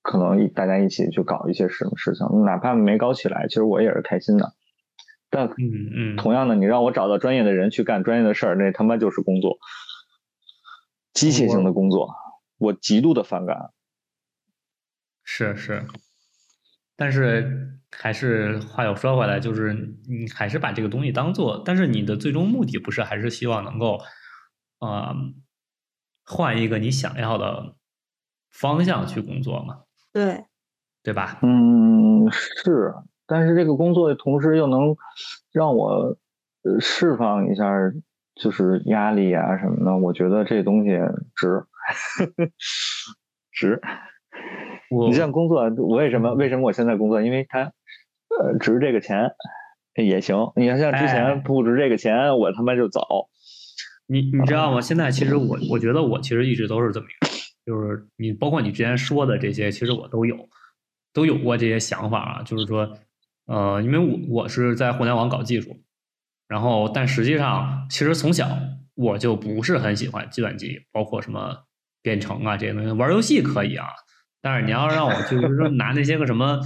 [0.00, 4.54] 可能大家一起去搞一些什么事情，哪怕没搞起来，其实我也是开心的。
[5.28, 9.58] 但嗯嗯，同样的，你让我找到专业的人去干专业的事儿，那他妈就是工作，
[11.12, 12.14] 机械性的工作，
[12.56, 13.70] 我极度的反感。
[15.24, 15.86] 是是，
[16.96, 19.72] 但是还是话又说回来，就是
[20.08, 23.98] 你还是把这个东西当做，但是你的最终目的不是还是希望能够。
[24.80, 25.14] 呃，
[26.26, 27.76] 换一个你想要的
[28.50, 29.82] 方向去工作嘛？
[30.12, 30.44] 对，
[31.02, 31.38] 对吧？
[31.42, 32.92] 嗯，是，
[33.26, 34.94] 但是这个工作同时又能
[35.52, 36.18] 让我
[36.80, 37.64] 释放一下，
[38.34, 39.96] 就是压力啊什么的。
[39.96, 40.90] 我觉得这东西
[41.34, 41.64] 值，
[43.52, 43.80] 值。
[45.08, 46.34] 你像工作，为什么？
[46.34, 47.22] 为什么我现在工作？
[47.22, 47.72] 因为它
[48.28, 49.30] 呃值这个钱
[49.94, 50.36] 也行。
[50.56, 53.00] 你要像之前不值这个钱，我他妈就走。
[54.06, 54.80] 你你知道吗？
[54.80, 57.32] 现在其实我我觉得我其实一直都是这么一个，
[57.64, 60.36] 就是你包括你之前说的这些，其实我都有
[61.12, 62.42] 都有过这些想法啊。
[62.42, 62.98] 就是说，
[63.46, 65.80] 呃，因为我我是在互联网搞技术，
[66.48, 68.46] 然后但实际上其实从小
[68.94, 71.64] 我就不是很喜欢计算机，包括什么
[72.02, 72.92] 编程啊这些东西。
[72.92, 73.86] 玩游戏可以啊，
[74.44, 76.60] 但是你要让我就是说拿那些个什么，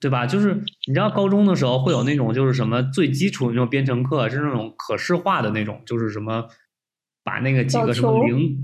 [0.00, 0.26] 对吧？
[0.26, 0.54] 就是
[0.88, 6.46] 你知道高中的时候会有那种就是什么最基础的那种编程课，是那种可视化的那种，就是什么。
[7.22, 8.56] 把那个几个什么零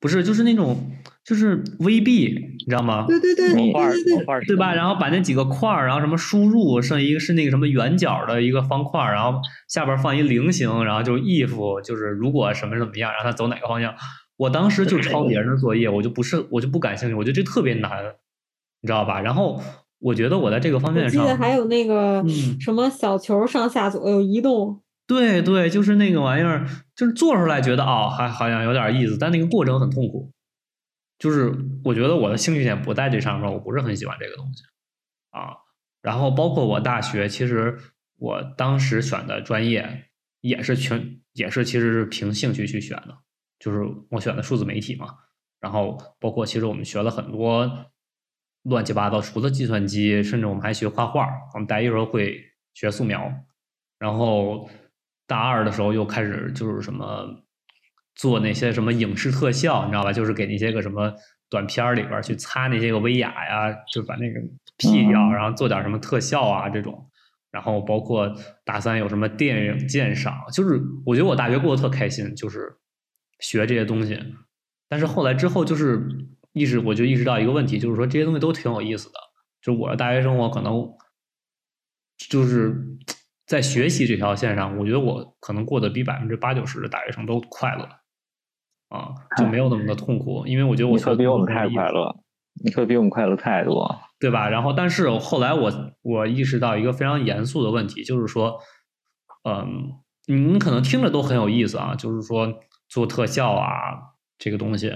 [0.00, 0.90] 不是，就是那种
[1.22, 3.04] 就是 VB，，你知道吗？
[3.06, 4.74] 对对对，模块对对模块对吧？
[4.74, 13.94] 然后把那几个块儿，然后什么输入，剩一个是那个什么圆角的一个方块儿，然后下边放一菱形，然后就 if 就是如果什么怎么样，让它走哪个方向。
[14.38, 18.02] 我当时就抄别人的作业，我就不是我就不感兴趣，我觉得这特别难，
[18.80, 19.20] 你知道吧？
[19.20, 19.62] 然后
[19.98, 30.32] 我觉得我在这个方面上，记得还有那个嗯什么小球上下左右移动，对对，就是那个玩意儿，就是做出来觉得哦，还好像有点意思，但那个过程很痛苦。
[31.18, 31.52] 就是
[31.82, 34.62] 我觉得我的兴趣点不在这上面，我不是很喜欢这个东西
[35.30, 35.56] 啊。
[36.00, 37.76] 然后包括我大学，其实
[38.18, 40.04] 我当时选的专业
[40.40, 43.18] 也是全也是其实是凭兴趣去选的，
[43.58, 45.08] 就是我选的数字媒体嘛。
[45.60, 47.86] 然后包括其实我们学了很多
[48.62, 51.26] 乱七八糟，除了计算机，甚至我们还学画画。
[51.54, 52.40] 我们大一时候会
[52.74, 53.32] 学素描，
[53.98, 54.68] 然后
[55.26, 57.42] 大二的时候又开始就是什么
[58.14, 60.12] 做那些什么影视特效，你知道吧？
[60.12, 61.12] 就是给那些个什么
[61.50, 64.40] 短片儿里边去擦那些个威亚呀，就把那个
[64.76, 67.10] P 掉，嗯然后做点什么特效啊这种。
[67.50, 68.32] 然后包括
[68.64, 72.76] 大三有什么电影鉴赏，就是我觉得我大学过得特开心，就是
[73.40, 74.18] 学这些东西。
[74.88, 76.08] 但是后来之后就是
[76.52, 79.18] 意识，我就意识到一个问题，就是说这些东西都挺有意思的。
[79.60, 80.88] 就我的大学生活可能
[82.28, 82.74] 就是
[83.46, 87.88] 在学习这条线上，我觉得我可能过得比百分之八九十的大学生都快乐
[88.88, 92.04] 啊，就没有那么的痛苦，因为我觉得我你可比我们太快乐。
[92.04, 92.16] 乐，
[92.64, 94.00] 你可比我们快乐太多。
[94.20, 94.48] 对吧？
[94.48, 98.58] 然后，但是后来我我意识到一个非常严肃的问题，就是说，
[99.48, 99.92] 嗯，
[100.26, 102.52] 你可能听着都很有意思啊，就是说
[102.88, 104.92] 做特效啊这个东西，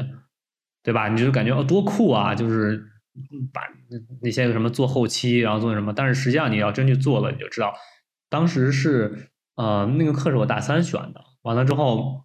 [0.82, 1.08] 对吧？
[1.08, 2.82] 你就感觉哦多酷啊，就是
[3.52, 3.62] 把
[4.22, 7.74] 那些个什么做后期，然后做什么，但是实际上你要真去做了，你就知道，
[8.30, 12.24] 当时是呃那个课是我大三选的，完了之后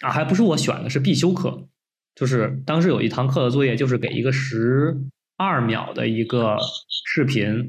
[0.00, 1.68] 啊还不是我选的，是必修课，
[2.14, 4.96] 就是当时有一堂课的作业，就是给一个十
[5.36, 6.56] 二秒的一个
[7.12, 7.68] 视频，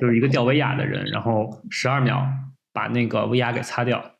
[0.00, 2.24] 就是一个吊威亚的人，然后十二秒
[2.72, 4.17] 把那个威亚给擦掉，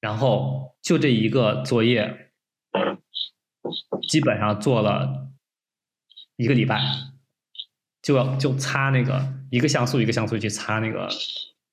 [0.00, 2.32] 然后就这一个作业，
[4.08, 5.28] 基本上做了
[6.36, 6.80] 一个礼拜，
[8.02, 11.08] 就要就擦那个一个像素一个像素去擦那个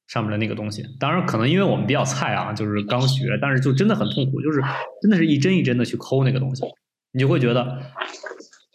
[0.08, 0.84] 上面的那个东西。
[1.00, 4.62] 当然，可能因为我们比较菜啊，就是刚学，但是就真的很痛苦，就是
[5.02, 6.64] 真的是一帧一帧的去抠那个东西，
[7.12, 7.82] 你就会觉得，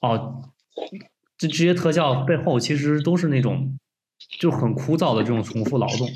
[0.01, 0.51] 哦，
[1.37, 3.79] 这这些特效背后其实都是那种
[4.39, 6.09] 就很枯燥的这种重复劳动，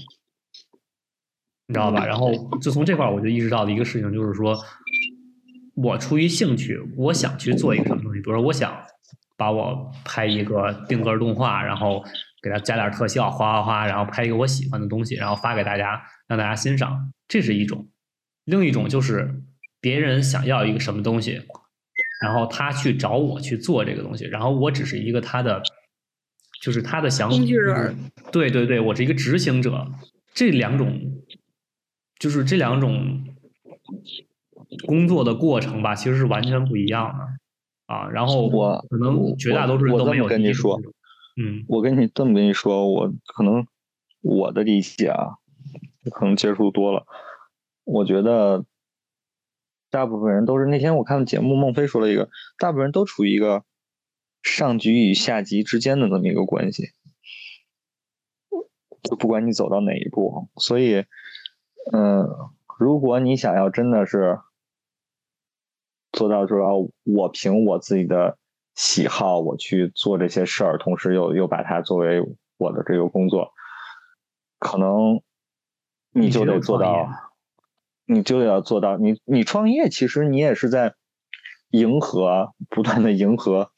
[1.69, 2.07] 你知道吧？
[2.07, 4.57] 然后就从这块儿我就意识到了一个事情，就是说
[5.75, 8.77] 我出于兴趣，我想去做一个什么东西，比如说我想
[9.37, 12.05] 把我拍一个定格动画，然后
[12.43, 17.89] 给它加点特效，哗哗哗，然后拍一个我喜欢的东西，然后发给大家，让大家欣赏，这是一种；
[18.45, 19.43] 另一种就是
[19.81, 21.43] 别人想要一个什么东西，
[22.23, 25.61] 然后他去找我去做这个东西，然后我只是一个他的，
[26.63, 27.97] 就是他的想工具人
[28.31, 29.87] 对对对，我是一个执行者。
[30.35, 31.01] 这两种，
[32.19, 33.25] 就是这两种
[34.87, 37.95] 工作的过程吧，其实是完全不一样的。
[37.95, 38.09] 啊。
[38.09, 40.81] 然后我可能绝大多数人都没有跟你说
[41.37, 41.65] 嗯。
[41.69, 43.67] 我跟你这么跟你说，我可能
[44.23, 45.37] 我的理解啊，
[46.11, 47.07] 可能接触多了，
[47.85, 48.65] 我觉得
[49.91, 52.29] 大部分人都是那天我看节目，孟非说了一个，
[52.59, 53.65] 大部分人都处于一个
[54.43, 56.91] 上级与下级之间的这么一个关系，
[59.03, 61.05] 就不管你走到哪一步，所以，
[61.93, 62.29] 嗯、
[62.79, 64.41] 如果你想要真的是
[66.13, 68.39] 做到说哦，我凭我自己的
[68.75, 72.23] 喜好，我去做这些事儿，同时又又把它作为
[72.57, 73.53] 我的这个工作，
[74.59, 75.21] 可能
[76.11, 77.09] 你就得做到，
[78.05, 78.97] 你就得要做到。
[78.97, 80.95] 你你创业，其实你也是在
[81.71, 83.71] 迎合，不断的迎合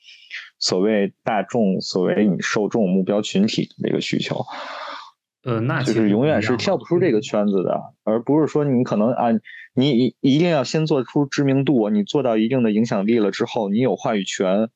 [0.58, 4.44] 所谓大众、所谓你受众目标群体的这个需求。
[5.48, 9.28] 呃，那就是永远是跳不出这个圈子的，而不是说你可能啊，
[9.72, 14.68] 你一一定要先做出知名度，你做到一定的影响力了之后，你有话语权，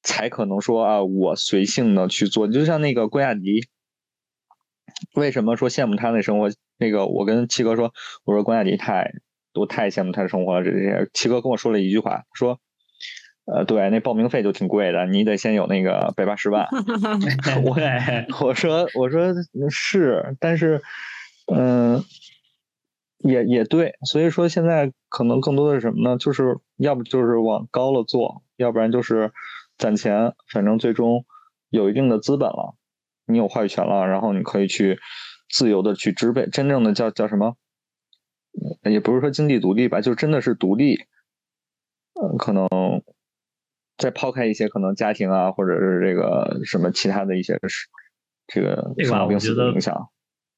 [0.00, 2.46] 才可能说啊，我随性的去做。
[2.46, 3.66] 就像那个郭亚迪，
[5.16, 6.50] 为什么说羡慕他那生活？
[6.78, 7.92] 那个我跟七哥说，
[8.24, 9.10] 我说郭亚迪太，
[9.54, 10.64] 我太羡慕他的生活了。
[10.64, 12.60] 这些七哥跟我说了一句话，说。
[13.50, 16.68] 呃，对，那报名费就挺贵的，你得先有那个百八十万。
[17.64, 19.32] 我对我说我说
[19.70, 20.82] 是，但是，
[21.46, 22.04] 嗯、
[23.18, 26.18] 也也对，所以说现在可能更多的是什么呢？
[26.18, 29.32] 就是要不就是往高了做，要不然就是
[29.78, 31.24] 攒钱，反正最终
[31.70, 32.74] 有一定的资本了，
[33.26, 34.98] 你有话语权了，然后你可以去
[35.48, 37.56] 自由的去支配，真正的叫叫什么？
[38.82, 41.06] 呃也不是说经济独立吧，就真的是独立。
[42.14, 42.66] 呃，可能
[43.98, 47.88] 再抛开一些可能家庭啊，或者是这个什么其他的一些是
[48.46, 50.08] 这个这个生老病死的影响，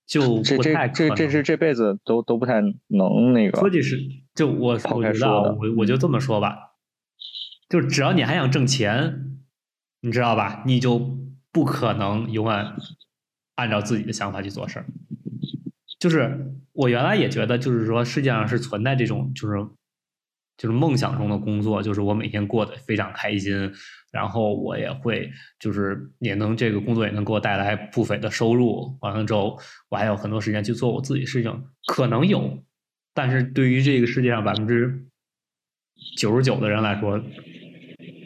[0.06, 3.58] 就这这这这是这辈子都都不太能那个。
[3.58, 3.98] 科技是，
[4.34, 6.56] 就我抛我觉得啊开说的我我就这么说吧，
[7.68, 9.40] 就只要你还想挣钱，
[10.02, 11.18] 你知道吧，你就
[11.50, 12.72] 不可能永远
[13.56, 14.86] 按照自己的想法去做事儿。
[15.98, 19.66] 就是我原来也觉得，就是说世界上是存在这种，就是
[20.60, 23.72] 就是梦想中的工作，就是我每天过得非常开心，
[24.12, 29.58] 然后我也会就是也能这个工作也能给我带来不菲的收入，完了之后
[29.88, 32.62] 我还有很多时间去做我自己事情，可能有，
[33.14, 35.06] 但是对于这个世界上百分之
[36.18, 37.18] 九十九的人来说，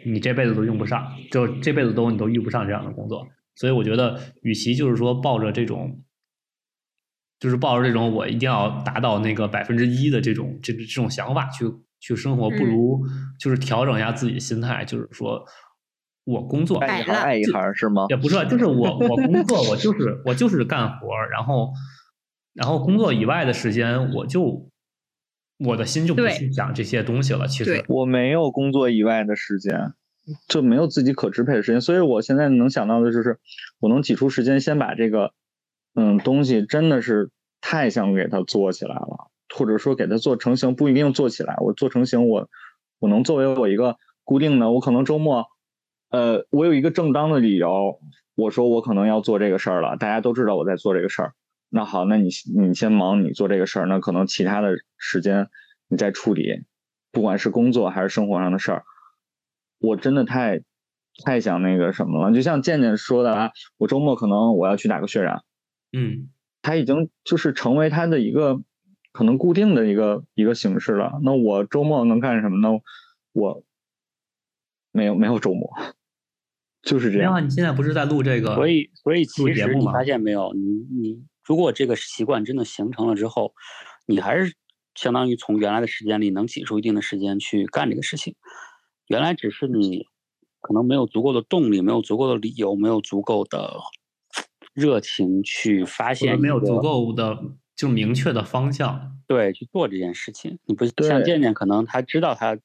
[0.05, 6.03] 你这辈子都用不上，就这辈子都你都遇不上这样的工作，所以我觉得，与其就是说抱着这种。
[7.41, 11.67] 就是抱着这种我一定要达到那个百分之一的这种这这种想法去
[12.07, 13.07] 去生活，不嗯如
[13.41, 15.43] 就是调整一下自己的心态，就是说
[16.25, 18.05] 我工作爱一行爱一行是吗？
[18.11, 21.73] 也不是，就是我我工作我就是我就是干活，然后
[22.53, 24.71] 然后工作以外的时间我就
[25.59, 27.49] 我的心就不去想这些东西了。
[27.49, 29.95] 其实我没有工作以外的时间，
[30.47, 33.39] 就没有自己可支配的时间，所以我现在能想到的就是，
[33.81, 35.33] 我能挤出时间先把这个，
[35.95, 37.31] 嗯，东西真的是
[37.63, 42.49] 太想给它做起来了，或者说给它做成型，不一定做起来，我做成型我，
[42.99, 45.47] 我能作为我一个固定的，我可能周末，
[46.11, 48.01] 呃，我有一个正当的理由，
[48.35, 51.35] 我说我可能要做这个事儿了，大家都知道我在做这个事儿，
[51.71, 55.49] 那好，那你你先忙你做这个事儿，那可能其他的时间
[55.89, 56.65] 你再处理，
[57.13, 58.85] 不管是工作还是生活上的事儿，
[59.79, 60.63] 我真的太
[61.25, 62.35] 太想那个什么了。
[62.35, 65.43] 就像健健说的啊，我周末可能我要去打个血染，
[65.93, 66.31] 嗯，
[66.63, 68.61] 他已经就是成为他的一个
[69.15, 71.21] 可能固定的一个一个形式了。
[71.23, 72.81] 那我周末能干什么呢？
[73.33, 73.63] 我
[74.91, 75.71] 没有没有周末，
[76.83, 77.45] 就是这样。
[77.45, 80.61] 你现在不是在录这个，所以，所以其实你发现没有，你
[81.01, 83.55] 你如果这个习惯真的形成了之后，
[84.07, 84.57] 你还是
[84.97, 88.35] 相当于从原来的时间里能挤出一定的时间去干这个事情。
[89.07, 90.07] 原来只是你
[90.61, 93.79] 可能没有足够的动力，没有足够的理由，没有足够的
[94.73, 97.39] 热情去发现没有足够的
[97.77, 99.19] 就明确的方向。
[99.27, 100.59] 对去做这件事情。
[100.67, 102.59] 你不像健健，可能他知道他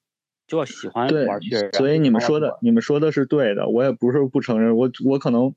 [0.45, 5.55] 就要喜欢对玩血染，所以你们说的，你们说的是对的，我也不是不承认，我我可能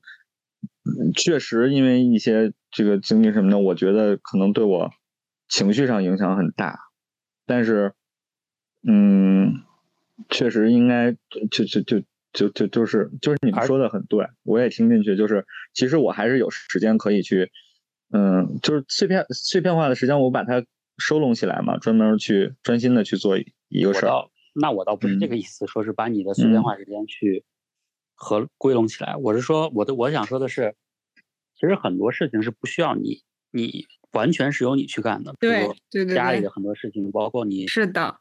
[0.85, 4.91] 嗯确实因为一些这个经历什么的，我觉得可能对我
[5.49, 6.79] 情绪上影响很大，
[7.45, 7.93] 但是，
[8.87, 9.61] 嗯，
[10.29, 11.11] 确实应该
[11.49, 12.01] 就就就
[12.31, 17.51] 就就就是就是你们说的很对，我也听进去，就是其实我还是有时间可以去，
[18.13, 20.63] 嗯，就是碎片碎片化的时间，我把它
[20.99, 24.29] 收拢起来嘛，专门去专心的去做一一个事儿。
[24.53, 27.43] 那我倒不是这个嗯意思，说是把你的碎片化时间去
[28.13, 29.15] 和归拢起来。
[29.15, 30.75] 我是说，我的我想说的是，
[31.59, 38.19] 其实很多事情是不需要你你完全是由你去干的，比如对对对对家里的很多事情，包括你是的，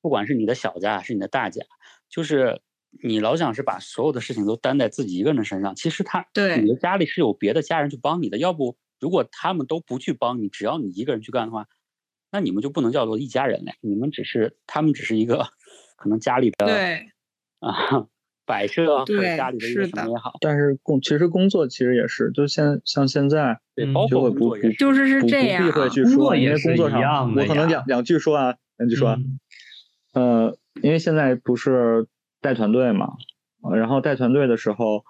[0.00, 1.64] 不管是你的小家还是你的大家，
[2.08, 2.60] 就是
[3.02, 11.66] 你老想是把所有的事情都担在自己一个人身上，其实他对你的家里是有别的家人去帮你的，要不如果他们都不去帮你，只要你一个人去干的话，
[12.30, 15.48] 那你们就不能叫做一家人了，你们只是他们只是一个
[15.96, 17.10] 可能家里的对
[17.58, 18.06] 啊
[18.46, 24.78] 摆设或者对家里的一个什么也好，但是工其实工作其实也是，就现像现在对，嗯包括就会不不工作也是。
[24.78, 29.38] 就是是这样避讳去工作说，因为也是一工作上样的我可能两两句说啊，两句说啊，嗯
[30.14, 32.06] 呃，因为现在不是
[32.40, 33.14] 带团队嘛，
[33.62, 35.04] 呃然后带团队的时候，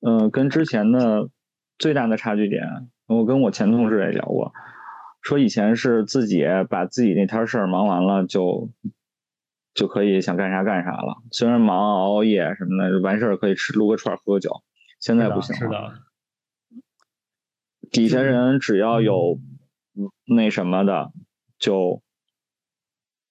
[0.00, 1.28] 呃，跟之前的
[1.78, 4.52] 最大的差距点，我跟我前同事也聊过，
[5.22, 8.70] 说以前是自己把自己那摊事儿忙完了就
[9.74, 14.62] 就可以想干啥干啥了，虽然忙熬夜什么的，完事儿可以吃撸个串儿喝个酒，
[15.00, 15.60] 现在不行了。
[15.60, 16.02] 是的，
[17.90, 19.40] 底下人只要有
[19.94, 21.12] 嗯那什么的，
[21.58, 22.02] 就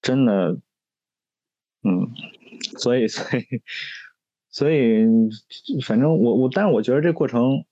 [0.01, 0.59] 真的，
[1.83, 2.11] 嗯，
[2.79, 3.43] 所以所以
[4.49, 5.05] 所以，
[5.85, 7.65] 反正我我，但是我觉得这过程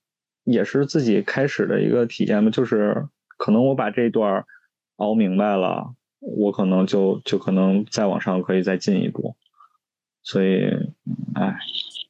[0.45, 3.05] 也是自己开始的一个体验吧，就是
[3.37, 4.45] 可能我把这段儿
[4.95, 9.35] 熬明白了，我可能就就可能再往上可以再进一步，
[10.23, 10.69] 所以，
[11.33, 11.57] 哎，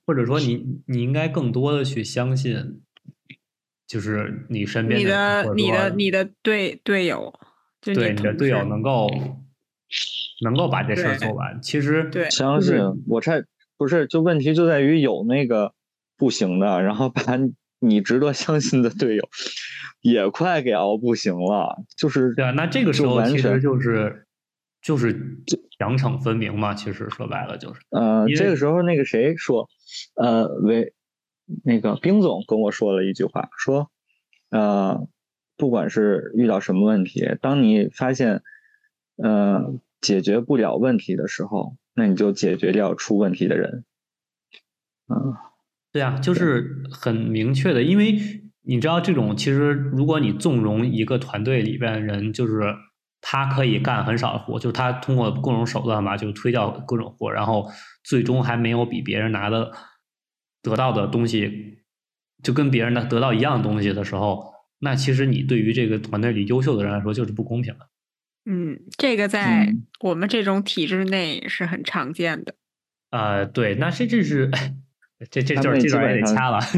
[0.06, 2.82] 或者说你你应该更多的去相信，
[3.88, 7.34] 就是你身边你的你或者说的你的队队友，
[7.82, 9.10] 就对你的队友能够。
[10.42, 11.62] 能够把这事儿做完。
[11.62, 12.76] 其实对相信
[13.08, 13.46] 我这
[13.78, 15.74] 不是，就问题就在于有那个
[16.18, 17.22] 不行的，然后把
[17.86, 19.30] 你值得相信的队友
[20.02, 24.28] 也快给熬不行了，就是对啊，那这个时候其实就是
[24.82, 25.14] 就是
[25.80, 26.74] 奖惩分明嘛。
[26.74, 29.70] 其实说白了就是，呃，这个时候那个谁说，
[30.16, 30.94] 呃，为
[31.64, 33.90] 那个冰总跟我说了一句话，说，
[34.50, 35.08] 呃，
[35.58, 38.44] 不管是遇到什么问题，当你发现，
[39.18, 43.86] 呃，解决不了问题的时候，那你就解决掉出问题的人。
[45.08, 45.36] 嗯，
[45.96, 48.20] 对啊，就是很明确的，因为
[48.64, 52.76] 你知道这种其实，如果你纵容一个团队里边人，就是
[53.22, 57.72] 他可以干很少的活，就是他通过各种手段吧，就推掉各种活，然后
[58.04, 59.72] 最终还没有比别人拿的
[60.62, 61.78] 得到的东西，
[62.44, 67.88] 就跟别人的得到一样东西的时候，那其实你对于这个团队里优秀的人来说就是不公平的。
[68.44, 72.56] 嗯，这个在嗯我们这种体制内是很常见的。
[73.12, 74.52] 呃，对，那这这是
[75.32, 76.60] 这这就是这段基本上也得掐了，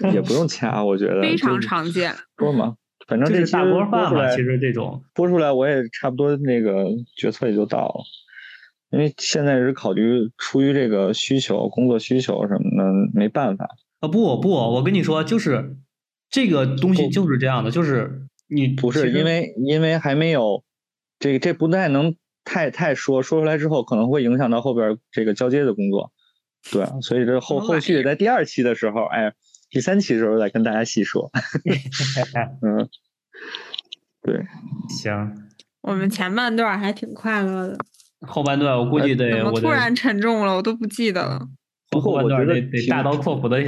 [0.00, 2.14] 就 也不用掐，我觉得非常常见。
[2.36, 2.76] 说嘛，
[3.06, 4.28] 反正这是大锅饭嘛。
[4.36, 6.86] 其实这种播出来，我也差不多那个
[7.16, 8.04] 决策也就到了，
[8.90, 13.66] 因为现在是考虑出于这个需求、工作需求什么的，没办法。
[14.00, 15.76] 啊不不，我跟你说，就是
[16.28, 20.62] 这个东西就是这样的，就是你不是因为因为还没有
[21.18, 22.14] 这个，这不太能
[22.44, 26.12] 太太说说出来之后，可能会影响到后边这个交接的工作。
[26.70, 29.32] 对，所以这后后续在第二期的时候，哎，
[29.70, 31.30] 第三期的时候再跟大家细说。
[32.62, 32.88] 嗯，
[34.22, 34.44] 对，
[34.88, 35.34] 行，
[35.82, 37.78] 我们前半段还挺快乐的，
[38.26, 40.56] 后半段我估计得怎么我突然沉重了？
[40.56, 41.48] 我都不记得了。
[41.90, 43.62] 不后半过我觉得段得得大刀阔斧的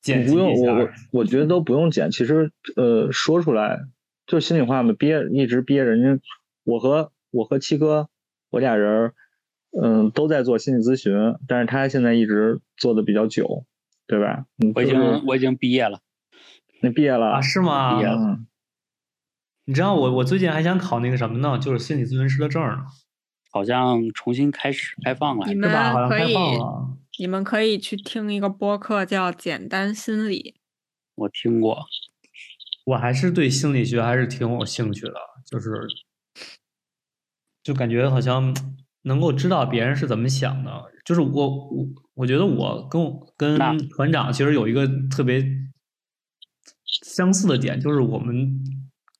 [0.00, 2.10] 剪辑不用，我我我觉得都不用剪。
[2.12, 3.80] 其实，呃，说出来
[4.26, 5.86] 就是心里话嘛，憋一直憋着。
[5.86, 6.22] 人家
[6.62, 8.08] 我和我和七哥，
[8.50, 9.14] 我俩人儿，
[9.70, 11.12] 嗯，都在做心理咨询，
[11.46, 13.64] 但是他现在一直做的比较久，
[14.06, 14.46] 对吧？
[14.62, 16.00] 嗯，我已经我已经毕业了，
[16.82, 18.02] 你毕业了啊，是吗毕？
[18.02, 18.46] 业了嗯，
[19.66, 21.58] 你知道我我最近还想考那个什么呢？
[21.58, 22.84] 就是心理咨询师的证儿呢，
[23.50, 25.54] 好像重新开始开放了你。
[25.54, 25.92] 是吧？
[25.92, 26.96] 好像开们可以，放了。
[27.18, 30.54] 你们可以去听一个播客，叫《简单心理
[31.16, 31.84] 我听过，
[32.86, 35.14] 我还是对心理学还是挺有兴趣的，
[35.44, 35.86] 就是
[37.62, 38.54] 就感觉好像
[39.02, 40.70] 能够知道别人是怎么想的。
[41.04, 45.42] 就是我我我觉得我跟我跟那团长其实有一个特别
[47.04, 48.62] 相似的点，就是我们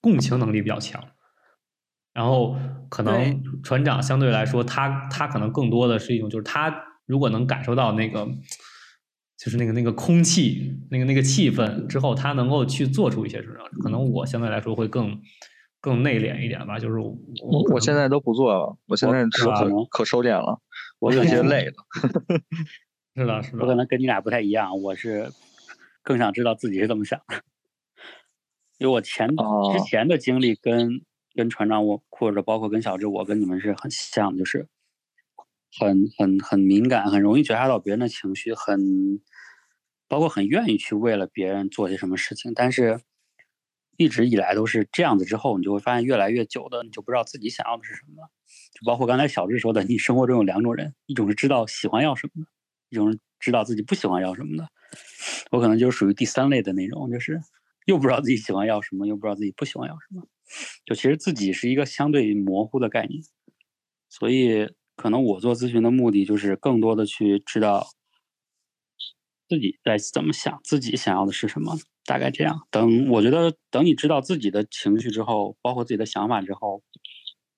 [0.01, 1.03] 共情能力比较强。
[2.13, 2.57] 然后
[2.91, 6.75] 可能船长相对来说，他他可能更多的是一种，就是他
[7.07, 8.27] 如果能感受到那个，
[9.39, 13.55] 就是那个那个空气，那个那个气氛之后，他能够去做出一些什么。
[13.83, 15.21] 可能我相对来说会更
[15.89, 20.61] 更内敛一点吧，就是我我我现在都不做了，我现在是吧可可收敛了，
[20.99, 21.73] 我有 些累了。
[23.17, 25.33] 是的是的我可，能跟你俩不太一样，我是
[26.03, 27.43] 更想知道自己是怎么想的，
[28.79, 31.01] 因为我前、哦之前的经历跟
[31.35, 34.69] 跟船长我或者包括跟小志我跟你们是很像，就是
[35.81, 39.21] 很很很敏感，很容易觉察到别人的情绪，很
[40.07, 43.01] 包括很愿意去为了别人做些什么事情，但是
[43.99, 45.27] 一直以来都是这样子。
[45.27, 48.31] 之后你就会发现，越来越久的你就不知道自己想要的是什么了。
[48.73, 52.51] 就包括刚才小智说的，你生活中有两种人，一种是知道喜欢要什么的，
[52.89, 54.69] 一种是知道自己不喜欢要什么的。
[55.51, 57.41] 我可能就是属于第三类的那种，就是
[57.87, 60.27] 又不知道自己喜欢要什么，又不知道自己不喜欢要什么。
[60.87, 63.23] 就其实自己是一个相对模糊的概念，
[64.09, 67.89] 所以可能我做咨询的目的就是更多的去知道
[69.49, 71.77] 自己在怎么想，自己想要的是什么，
[72.09, 72.67] 大概这样。
[72.71, 76.83] 等我觉得等你知道自己的情绪之后，包括自己的想法之后，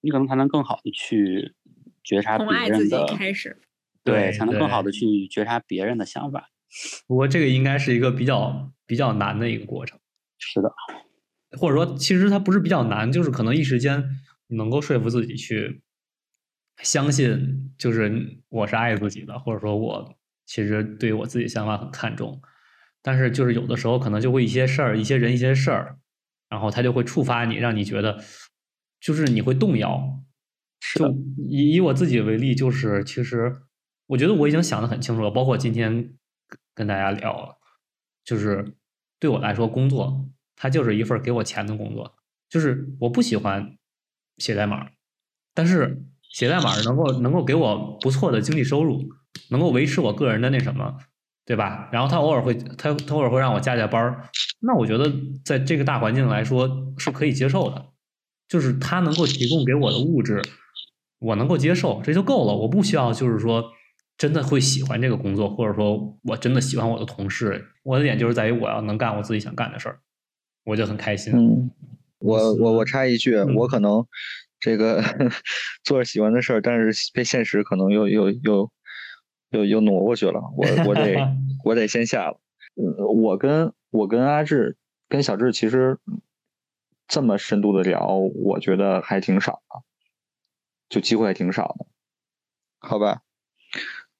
[0.01, 1.55] 你可能才能更好的去
[2.03, 3.57] 觉察从别爱自己人的，开始。
[4.03, 6.49] 对才能更好的去觉察别人的想法。
[7.07, 10.01] 不过这个应该是一个比较比较难的一个过程。
[10.39, 10.73] 是的，
[11.59, 14.03] 或者说，其实它不是比较难，就是可能一时间
[14.49, 15.83] 能够说服自己去
[16.83, 20.17] 相信，就是我是爱自己的，或者说我
[20.47, 22.41] 其实对我自己想法很看重。
[23.03, 25.99] 但是就是有的时候可能就会一些事儿、一些人、一些事儿，
[26.49, 28.23] 然后他就会触发你，让你觉得
[29.01, 30.23] 就是你会动摇。
[30.97, 33.55] 就以以我自己为例，就是其实
[34.07, 36.15] 我觉得我已经想的很清楚了，包括今天
[36.75, 37.59] 跟大家聊，
[38.25, 38.75] 就是
[39.19, 42.15] 对我来说，工作它就是一份给我钱的工作，
[42.49, 43.77] 就是我不喜欢
[44.39, 44.91] 写代码，
[45.55, 49.07] 但是写代码能够能够给我不错的经济收入，
[49.51, 50.97] 能够维持我个人的那什么，
[51.51, 51.89] 对吧？
[51.91, 54.23] 然后他偶尔会他他偶尔会让我加加班儿，
[54.61, 55.13] 那我觉得
[55.45, 57.87] 在这个大环境来说是可以接受的，
[58.47, 60.41] 就是他能够提供给我的物质，
[61.19, 62.55] 我能够接受，这就够了。
[62.55, 63.69] 我不需要就是说
[64.17, 67.67] 真的会喜欢这个工作，或者说我真的喜欢我的同事。
[67.83, 69.99] 我的点就是在于我要能干我自己想干的事儿，
[70.63, 71.33] 我就很开心。
[71.35, 71.69] 嗯，
[72.21, 74.07] 我我我插一句，嗯我可能
[74.61, 75.03] 这个
[75.83, 78.71] 做着喜欢的事儿，但是被现实可能又又又
[79.51, 80.41] 又又挪过去了。
[80.57, 81.17] 我我得
[81.65, 82.41] 我得先下了。
[82.77, 84.77] 呃，我跟我跟阿志
[85.09, 85.99] 跟小志其实
[87.07, 89.83] 这么深度的聊，我觉得还挺少的，
[90.89, 91.87] 就机会还挺少的，
[92.79, 93.23] 好吧？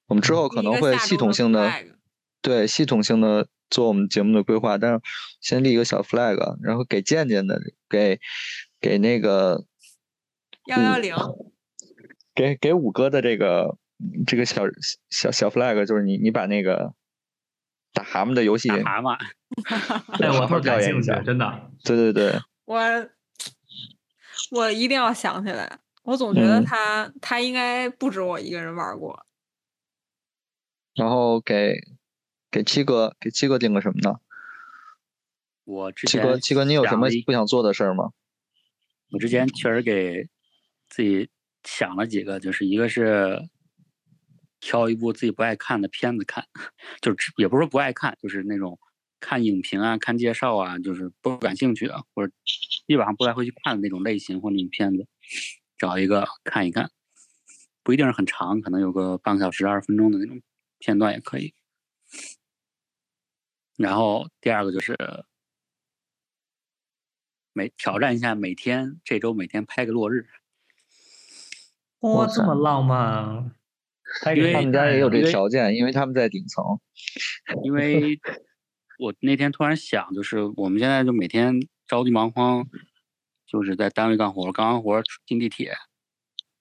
[0.07, 1.71] 我们之后可能会系统性的
[2.41, 5.01] 对系统性的做我们节目的规划，但是
[5.39, 8.19] 先立一个小 flag，然后给健健的给
[8.81, 9.65] 给那个
[10.65, 11.15] 幺幺零，
[12.35, 13.77] 给给五哥的这个
[14.25, 14.63] 这个小
[15.09, 16.93] 小小 flag，就是你你把那个
[17.93, 19.17] 打蛤蟆的游戏，打蛤蟆，
[20.21, 22.79] 哎，我好感兴趣，一下，真的，对对对，我
[24.51, 29.25] 我一定要想起来，我总觉得他他应该不止我一个人玩过。
[30.95, 31.75] 然后给
[32.49, 34.19] 给七哥给七哥定个什么呢？
[35.63, 38.11] 我之七哥七哥，你有什么不想做的事儿吗？
[39.11, 40.27] 我之前确实给
[40.89, 41.29] 自己
[41.63, 43.47] 想了几个，就是一个是
[44.61, 46.47] 挑一部自己不爱看的片子看，
[47.01, 48.79] 就是也不是说不爱看，就是那种
[49.19, 52.33] 看影评啊、看介绍啊，就是不感兴趣的，或者
[52.87, 55.05] 基本上不太会去看的那种类型或那种片子，
[55.77, 56.89] 找一个看一看，
[57.83, 60.41] 不一定是很长，可能有个半个小时、二十分钟的那种。
[60.83, 61.53] 片段也可以，
[63.77, 64.97] 然后第二个就是
[67.53, 70.27] 每挑战一下每天这周每天拍个落日。
[71.99, 73.53] 哇，这么浪漫！
[74.35, 76.63] 因为他们家也有这条件，因为他们在顶层。
[77.63, 78.19] 因为
[78.99, 82.65] 我那天突然想，就是我们现在就每天着急忙慌，
[83.47, 85.73] 就是在单位干活，干完活进地铁，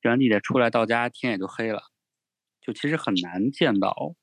[0.00, 1.82] 进完地铁出来到家天也就黑了。
[2.60, 4.14] 就其实很难见到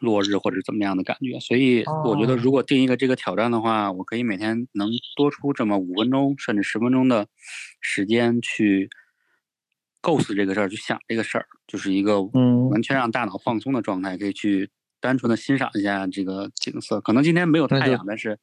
[0.00, 7.28] 落日或者怎么样的感觉，所以我觉得如果定一个这个挑战的话，我可以每天能多出这么五分钟甚至十分钟的
[7.82, 8.88] 时间去
[10.00, 14.70] 构思这个事儿，去想这个事儿，就是一个完全让大脑放松的状态，可以去
[15.00, 17.00] 单纯的欣赏一下这个景色。
[17.00, 18.38] 可能今天没有太阳，但是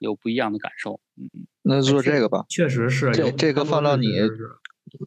[0.00, 1.00] 有不一样的感受。
[1.16, 4.08] 嗯，那做这个吧，确实是这这个放到你。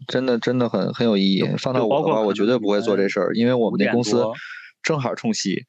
[0.08, 1.44] 真的真的很很有意义。
[1.58, 4.24] 放到我的话，我绝对不会做这事儿，因为我们那公司
[4.82, 5.66] 正好冲西，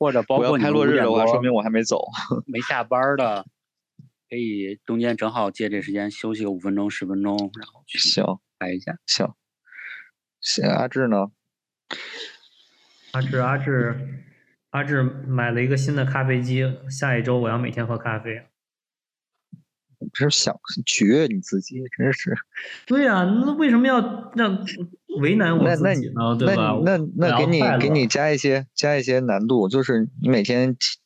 [0.00, 2.02] 或者包括开落日的话，说明我还没走。
[2.46, 3.46] 没下班的，
[4.28, 8.24] 可以中间正好借这时间休息个五分钟十分钟，然后去行
[8.58, 8.96] 拍一下。
[9.06, 9.32] 行。
[10.62, 11.30] 阿志呢？
[13.12, 14.24] 阿志阿志
[14.70, 18.42] 阿志买了一个新的咖啡机，下一周我要每天喝咖啡。
[20.12, 22.34] 这是想取悦你自己，真是。
[22.86, 24.64] 对呀，那为什么要让
[25.20, 26.36] 为难我自己呢？
[26.36, 26.76] 对吧？
[26.84, 30.98] 那那给你给你加一些加一些难度，就是你每天记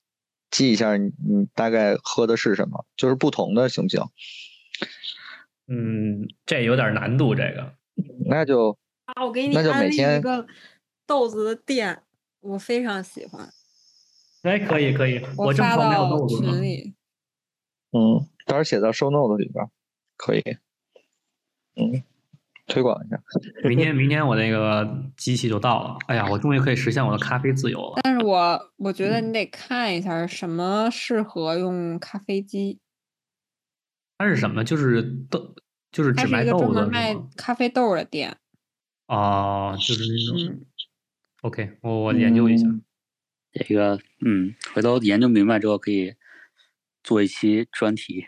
[0.50, 4.00] 记一下，你你大概喝的是什么，就是不同的，行不行？
[5.68, 7.74] 嗯，这有点难度，这个。
[8.24, 8.85] 那就啊，
[9.22, 10.47] 我给你安利一个
[11.06, 12.02] 豆子的店，
[12.40, 13.48] 我非常喜欢。
[14.43, 16.94] 哎，可以可以，我发到群里。
[17.93, 18.26] 嗯。
[18.47, 19.68] 到时候写到收 note 里边，
[20.16, 20.40] 可以，
[21.74, 22.05] 嗯，
[22.68, 23.20] 推广一下。
[23.68, 25.97] 明天，明天我那个机器就到了。
[26.06, 28.01] 哎呀，我终于可以实现我的咖啡自由了。
[28.05, 32.78] 但是我我觉得你得看一下什么适合用咖啡机。
[34.18, 34.62] 它是什么？
[34.62, 35.56] 就是豆，
[35.90, 38.36] 就是只卖豆子卖咖啡豆的店。
[39.06, 40.60] 哦，就是那种。
[41.42, 42.66] OK，我我研究一下。
[43.52, 46.14] 这个，嗯，回头研究明白之后可以
[47.02, 48.26] 做一期专题。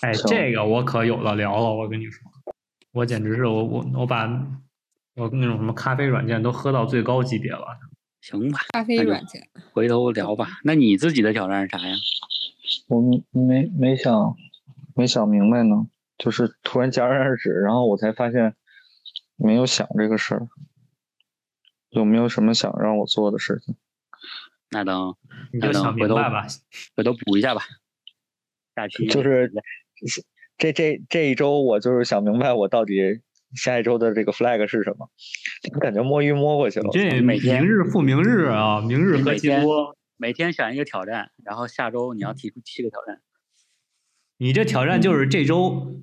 [0.00, 2.30] 哎，这个我可有的聊了，我跟你说，
[2.92, 4.26] 我简直是我我我把
[5.16, 7.66] 我那种什么咖啡软件都喝到最高级别了。
[8.20, 10.60] 行吧，咖啡软件，回头聊吧。
[10.64, 11.94] 那你自己的挑战是啥呀？
[12.88, 13.00] 我
[13.32, 14.36] 没没想
[14.94, 15.86] 没想明白呢，
[16.18, 18.54] 就是突然戛然而止，然后我才发现
[19.40, 20.48] 没有想这个事儿。
[21.88, 23.74] 有没有什么想让我做的事情？
[24.70, 25.16] 那等
[25.52, 26.46] 你就想明白吧，
[26.94, 27.62] 回头补一下吧。
[28.76, 29.52] 下期就是
[30.56, 33.20] 这这这一周，我就是想明白我到底
[33.56, 35.10] 下一周的这个 flag 是什么。
[35.80, 36.88] 感觉摸鱼摸过去了。
[36.92, 39.96] 这每天明日复明日啊，明日何其多。
[40.16, 43.20] 每天选一个挑战，然后下周你要提出七个挑战。
[44.36, 46.00] 你这挑战就是这周、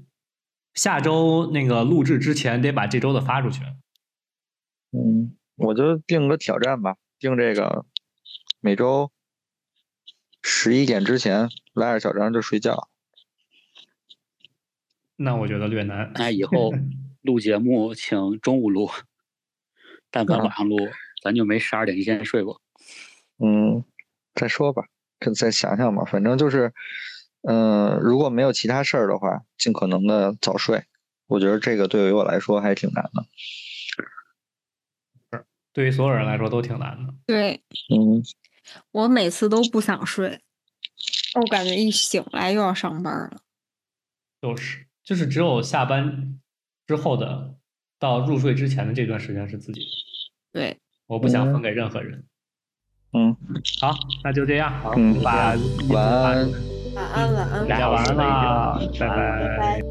[0.78, 3.62] 下周那个录制之前得把这周的发出去。
[4.91, 7.86] 嗯，我就定个挑战吧，定这个
[8.62, 9.12] 每周。
[10.49, 12.88] 十一点之前拉着小张就睡觉，
[15.18, 16.14] 那我觉得略难。
[16.16, 16.72] 那以后
[17.22, 18.90] 录节目请中午录，
[20.10, 20.78] 但凡晚上录，
[21.22, 22.62] 咱就没十二点之前睡过。
[23.40, 23.84] 嗯，
[24.36, 24.84] 再说吧，
[25.36, 26.06] 再想想吧。
[26.06, 26.74] 反正就是，
[27.41, 30.85] 嗯，如果没有其他事儿的话，尽可能的早睡，
[31.27, 33.26] 我觉得这个对于我来说还挺难的。
[35.31, 37.14] 是，对于所有人来说都挺难的。
[37.26, 38.23] 对，嗯，
[38.91, 40.41] 我每次都不想睡，
[41.35, 43.38] 我感觉一醒来又要上班了。
[44.41, 46.39] 就是，就是只有下班
[46.85, 47.55] 之后的
[47.97, 49.88] 到入睡之前的这段时间是自己的。
[50.51, 52.26] 对，我不想分给任何人。
[53.14, 53.35] 嗯，
[53.80, 54.84] 好，那就这样。
[54.95, 55.53] 嗯，把
[55.89, 56.51] 晚安，
[56.98, 59.82] 晚安，晚安，大家晚安啦，拜拜。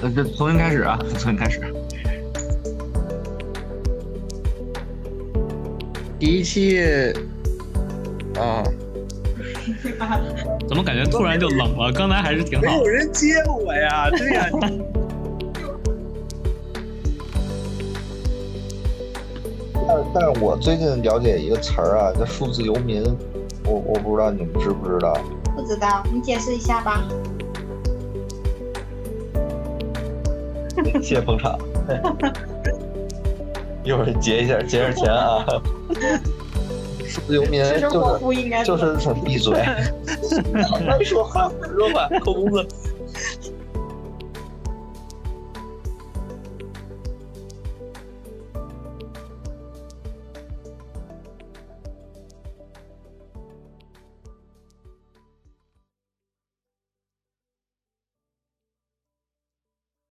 [0.00, 1.60] 呃，这重新开始啊， 重新开始。
[6.18, 6.80] 第一期
[8.36, 8.64] 啊，
[10.68, 11.92] 怎么感觉突然就冷了？
[11.92, 12.64] 刚才还是挺好。
[12.64, 14.48] 没有人接我呀， 对呀。
[19.84, 23.02] 但但是我最近了解一个词儿啊，叫数字游民，
[23.64, 25.12] 我我不知道你们知不知道？
[25.56, 27.06] 不知道，你解释一下吧。
[31.02, 31.58] 谢谢捧场，
[33.84, 35.44] 一会儿结一下，结点钱啊！
[37.12, 37.62] 数字游民
[38.64, 39.52] 就是就是闭嘴
[41.04, 42.66] 说话说话，扣工资。